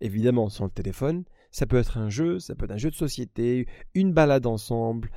Évidemment, 0.00 0.48
sur 0.48 0.64
le 0.64 0.70
téléphone, 0.70 1.26
ça 1.50 1.66
peut 1.66 1.76
être 1.76 1.98
un 1.98 2.08
jeu, 2.08 2.38
ça 2.38 2.54
peut 2.54 2.64
être 2.64 2.70
un 2.70 2.78
jeu 2.78 2.90
de 2.90 2.96
société, 2.96 3.66
une 3.92 4.14
balade 4.14 4.46
ensemble. 4.46 5.10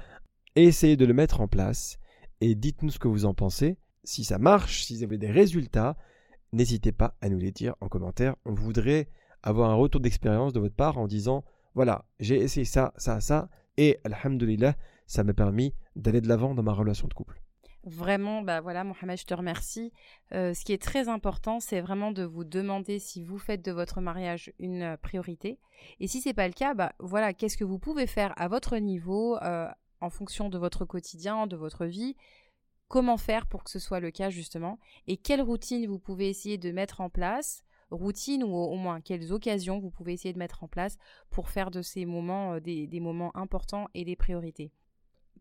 Essayez 0.58 0.98
de 0.98 1.06
le 1.06 1.14
mettre 1.14 1.40
en 1.40 1.48
place 1.48 1.98
et 2.42 2.56
dites-nous 2.56 2.92
ce 2.92 3.00
que 3.00 3.08
vous 3.08 3.24
en 3.24 3.34
pensez. 3.34 3.78
Si 4.04 4.26
ça 4.26 4.38
marche, 4.38 4.84
si 4.84 4.98
vous 4.98 5.04
avez 5.04 5.18
des 5.18 5.32
résultats, 5.32 5.96
n'hésitez 6.52 6.92
pas 6.92 7.16
à 7.22 7.30
nous 7.30 7.40
les 7.40 7.54
dire 7.54 7.76
en 7.80 7.88
commentaire. 7.88 8.36
On 8.44 8.54
voudrait 8.54 9.08
avoir 9.44 9.70
un 9.70 9.76
retour 9.76 10.02
d'expérience 10.02 10.52
de 10.52 10.60
votre 10.60 10.76
part 10.76 10.98
en 10.98 11.08
disant 11.08 11.46
voilà, 11.74 12.06
j'ai 12.20 12.38
essayé 12.38 12.66
ça, 12.66 12.94
ça, 12.98 13.22
ça, 13.22 13.50
et 13.78 14.00
alhamdulillah, 14.04 14.76
ça 15.06 15.24
m'a 15.24 15.34
permis 15.34 15.74
d'aller 15.96 16.22
de 16.22 16.28
l'avant 16.28 16.54
dans 16.54 16.64
ma 16.64 16.74
relation 16.74 17.08
de 17.08 17.14
couple. 17.14 17.42
Vraiment, 17.84 18.44
bah 18.44 18.62
voilà, 18.62 18.84
Mohamed, 18.84 19.18
je 19.18 19.26
te 19.26 19.34
remercie. 19.34 19.92
Euh, 20.34 20.54
ce 20.54 20.64
qui 20.64 20.72
est 20.72 20.82
très 20.82 21.10
important, 21.10 21.60
c'est 21.60 21.82
vraiment 21.82 22.12
de 22.12 22.24
vous 22.24 22.44
demander 22.44 23.00
si 23.00 23.24
vous 23.24 23.40
faites 23.40 23.66
de 23.66 23.72
votre 23.72 24.02
mariage 24.02 24.54
une 24.60 24.84
euh, 24.84 24.98
priorité. 24.98 25.58
Et 26.00 26.08
si 26.08 26.22
c'est 26.22 26.36
pas 26.36 26.48
le 26.48 26.54
cas, 26.54 26.76
bah 26.76 26.94
voilà, 27.00 27.34
qu'est-ce 27.34 27.58
que 27.58 27.64
vous 27.64 27.80
pouvez 27.80 28.06
faire 28.06 28.34
à 28.40 28.48
votre 28.48 28.78
niveau, 28.78 29.36
euh, 29.38 29.68
en 30.00 30.12
fonction 30.12 30.50
de 30.50 30.60
votre 30.60 30.86
quotidien, 30.86 31.48
de 31.48 31.56
votre 31.56 31.86
vie? 31.86 32.16
Comment 32.88 33.18
faire 33.18 33.48
pour 33.48 33.64
que 33.64 33.72
ce 33.72 33.80
soit 33.80 34.00
le 34.00 34.12
cas 34.12 34.30
justement? 34.30 34.78
Et 35.08 35.18
quelle 35.18 35.42
routine 35.42 35.88
vous 35.88 36.00
pouvez 36.00 36.30
essayer 36.30 36.60
de 36.60 36.72
mettre 36.72 37.02
en 37.02 37.10
place? 37.10 37.64
Routines 37.92 38.44
ou 38.44 38.56
au, 38.56 38.76
moins 38.76 39.02
quelles 39.02 39.32
occasions 39.32 39.80
vous 39.80 39.92
pouvez 39.92 40.14
essayer 40.14 40.34
de 40.34 40.40
mettre 40.40 40.64
en 40.64 40.68
place 40.68 40.98
pour 41.30 41.50
faire 41.50 41.72
de 41.72 41.82
ces 41.82 42.06
moments 42.06 42.54
euh, 42.54 42.60
des, 42.60 43.00
moments 43.00 43.36
importants 43.36 43.88
et 43.94 44.06
des 44.06 44.16
priorités? 44.16 44.72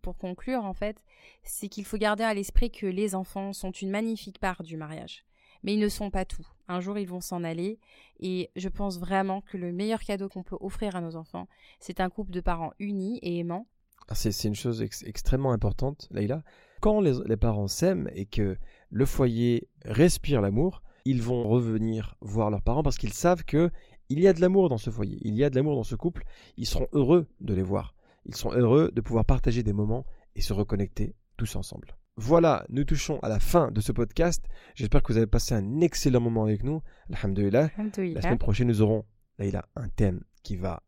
Pour 0.03 0.17
conclure, 0.17 0.65
en 0.65 0.75
fait, 0.75 1.05
c'est 1.43 1.69
qu'il 1.69 1.85
faut 1.85 1.99
garder 1.99 2.25
à 2.25 2.35
l'esprit 2.35 2.71
que 2.71 2.87
les 2.87 3.15
enfants 3.15 3.53
sont 3.53 3.71
une 3.71 3.91
magnifique 3.91 4.39
part 4.39 4.63
du 4.63 4.77
mariage. 4.77 5.25
Mais 5.63 5.75
ils 5.75 5.81
ne 5.81 5.89
sont 5.89 6.11
pas 6.11 6.25
tout. 6.25 6.47
Un 6.69 6.81
jour, 6.81 6.97
ils 6.99 7.07
vont 7.07 7.21
s'en 7.21 7.45
aller. 7.45 7.79
Et 8.19 8.51
je 8.57 8.69
pense 8.71 8.99
vraiment 8.99 9.43
que 9.43 9.59
le 9.59 9.73
meilleur 9.73 10.01
cadeau 10.01 10.31
qu'on 10.31 10.43
peut 10.43 10.57
offrir 10.59 10.97
à 10.97 11.03
nos 11.03 11.17
enfants, 11.17 11.49
c'est 11.81 12.01
un 12.01 12.09
couple 12.09 12.31
de 12.31 12.41
parents 12.41 12.73
unis 12.79 13.19
et 13.21 13.39
aimants. 13.39 13.67
Ah, 14.09 14.15
C'est 14.15 14.49
une 14.49 14.55
chose 14.55 14.81
ex- 14.81 15.03
extrêmement 15.03 15.53
importante, 15.53 16.09
Leïla. 16.11 16.43
Quand 16.81 17.03
les 17.03 17.37
parents 17.37 17.69
s'aiment 17.69 18.09
et 18.15 18.25
que 18.25 18.57
le 18.89 19.05
foyer 19.05 19.69
respire 19.85 20.41
l'amour, 20.41 20.83
ils 21.05 21.23
vont 21.23 21.49
revenir 21.49 22.17
voir 22.21 22.51
leurs 22.51 22.63
parents 22.63 22.83
parce 22.83 22.99
qu'ils 22.99 23.13
savent 23.13 23.45
que 23.45 23.71
il 24.09 24.19
y 24.21 24.27
a 24.27 24.33
de 24.33 24.41
l'amour 24.41 24.69
dans 24.69 24.79
ce 24.79 24.91
foyer, 24.91 25.19
il 25.23 25.35
y 25.35 25.45
a 25.45 25.51
de 25.51 25.55
l'amour 25.55 25.77
dans 25.77 25.85
ce 25.85 25.95
couple. 25.95 26.25
Ils 26.57 26.67
seront 26.67 26.89
heureux 26.93 27.29
de 27.41 27.55
les 27.55 27.63
voir. 27.63 27.95
Ils 28.27 28.35
sont 28.35 28.53
heureux 28.53 28.91
de 28.93 29.01
pouvoir 29.01 29.25
partager 29.25 29.63
des 29.63 29.73
moments 29.73 30.05
et 30.35 30.41
se 30.41 30.53
reconnecter 30.53 31.15
tous 31.37 31.57
ensemble. 31.57 31.97
Voilà, 32.17 32.67
nous 32.69 32.85
touchons 32.85 33.19
à 33.21 33.29
la 33.29 33.39
fin 33.39 33.71
de 33.71 33.81
ce 33.81 33.93
podcast. 33.93 34.45
J'espère 34.75 35.03
que 35.03 35.13
vous 35.13 35.17
avez 35.17 35.27
passé 35.27 35.55
un 35.55 35.81
excellent 35.81 36.21
moment 36.21 36.43
avec 36.43 36.65
nous. 36.65 36.83
Alhamdulillah. 37.13 37.71
La 38.15 38.23
semaine 38.23 38.39
prochaine, 38.39 38.69
nous 38.69 38.83
aurons, 38.83 39.05
Leïla, 39.39 39.65
un 39.77 39.89
thème 39.89 40.23
qui 40.43 40.57
va 40.57 40.83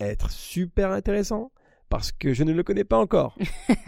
être 0.00 0.30
super 0.30 0.90
intéressant 0.90 1.52
parce 1.88 2.12
que 2.12 2.34
je 2.34 2.44
ne 2.44 2.52
le 2.52 2.62
connais 2.62 2.84
pas 2.84 2.98
encore. 2.98 3.38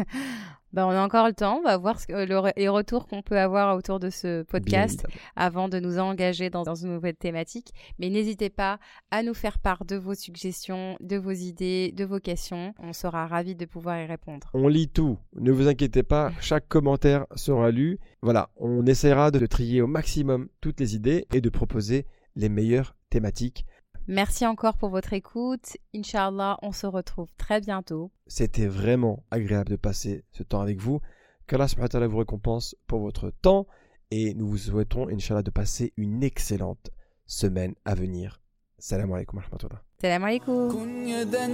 Ben, 0.76 0.84
on 0.84 0.90
a 0.90 1.02
encore 1.02 1.26
le 1.26 1.32
temps. 1.32 1.56
On 1.56 1.62
va 1.62 1.78
voir 1.78 1.98
ce 1.98 2.06
le 2.12 2.52
les 2.54 2.68
retours 2.68 3.06
qu'on 3.06 3.22
peut 3.22 3.38
avoir 3.38 3.74
autour 3.78 3.98
de 3.98 4.10
ce 4.10 4.42
podcast 4.42 5.06
avant 5.34 5.70
de 5.70 5.80
nous 5.80 5.98
engager 5.98 6.50
dans, 6.50 6.64
dans 6.64 6.74
une 6.74 6.92
nouvelle 6.92 7.16
thématique. 7.16 7.72
Mais 7.98 8.10
n'hésitez 8.10 8.50
pas 8.50 8.78
à 9.10 9.22
nous 9.22 9.32
faire 9.32 9.58
part 9.58 9.86
de 9.86 9.96
vos 9.96 10.12
suggestions, 10.12 10.98
de 11.00 11.16
vos 11.16 11.30
idées, 11.30 11.92
de 11.92 12.04
vos 12.04 12.20
questions. 12.20 12.74
On 12.78 12.92
sera 12.92 13.26
ravis 13.26 13.54
de 13.54 13.64
pouvoir 13.64 14.02
y 14.02 14.04
répondre. 14.04 14.50
On 14.52 14.68
lit 14.68 14.90
tout. 14.90 15.16
Ne 15.34 15.50
vous 15.50 15.66
inquiétez 15.66 16.02
pas, 16.02 16.30
chaque 16.42 16.68
commentaire 16.68 17.24
sera 17.36 17.70
lu. 17.70 17.98
Voilà, 18.20 18.50
on 18.58 18.84
essaiera 18.84 19.30
de 19.30 19.46
trier 19.46 19.80
au 19.80 19.86
maximum 19.86 20.48
toutes 20.60 20.80
les 20.80 20.94
idées 20.94 21.26
et 21.32 21.40
de 21.40 21.48
proposer 21.48 22.04
les 22.34 22.50
meilleures 22.50 22.94
thématiques. 23.08 23.64
Merci 24.07 24.45
encore 24.45 24.77
pour 24.77 24.89
votre 24.89 25.13
écoute. 25.13 25.77
Inch'Allah, 25.95 26.57
on 26.61 26.71
se 26.71 26.87
retrouve 26.87 27.29
très 27.37 27.61
bientôt. 27.61 28.11
C'était 28.27 28.67
vraiment 28.67 29.23
agréable 29.31 29.69
de 29.69 29.75
passer 29.75 30.25
ce 30.31 30.43
temps 30.43 30.61
avec 30.61 30.79
vous. 30.79 30.99
Qu'Allah 31.47 31.67
subhanahu 31.67 31.85
wa 31.85 31.89
ta'ala 31.89 32.07
vous 32.07 32.17
récompense 32.17 32.75
pour 32.87 32.99
votre 32.99 33.29
temps 33.41 33.67
et 34.09 34.33
nous 34.33 34.47
vous 34.47 34.57
souhaitons, 34.57 35.07
Inch'Allah, 35.09 35.43
de 35.43 35.51
passer 35.51 35.93
une 35.97 36.23
excellente 36.23 36.89
semaine 37.25 37.75
à 37.85 37.95
venir. 37.95 38.41
Salam 38.79 39.13
alaikum 39.13 39.37
wa 39.37 39.43
rahmatullah. 39.43 39.81
Salam 40.01 40.23
alaikum. 40.23 40.71
كن 40.71 41.07
يدا 41.07 41.47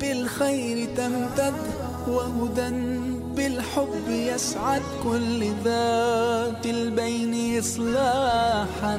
بالخير 0.00 0.94
تمتد 0.96 1.54
وهدى 2.08 2.70
بالحب 3.36 4.08
يسعد 4.08 4.82
كل 5.02 5.52
ذات 5.64 6.66
البين 6.66 7.58
إصلاحا 7.58 8.98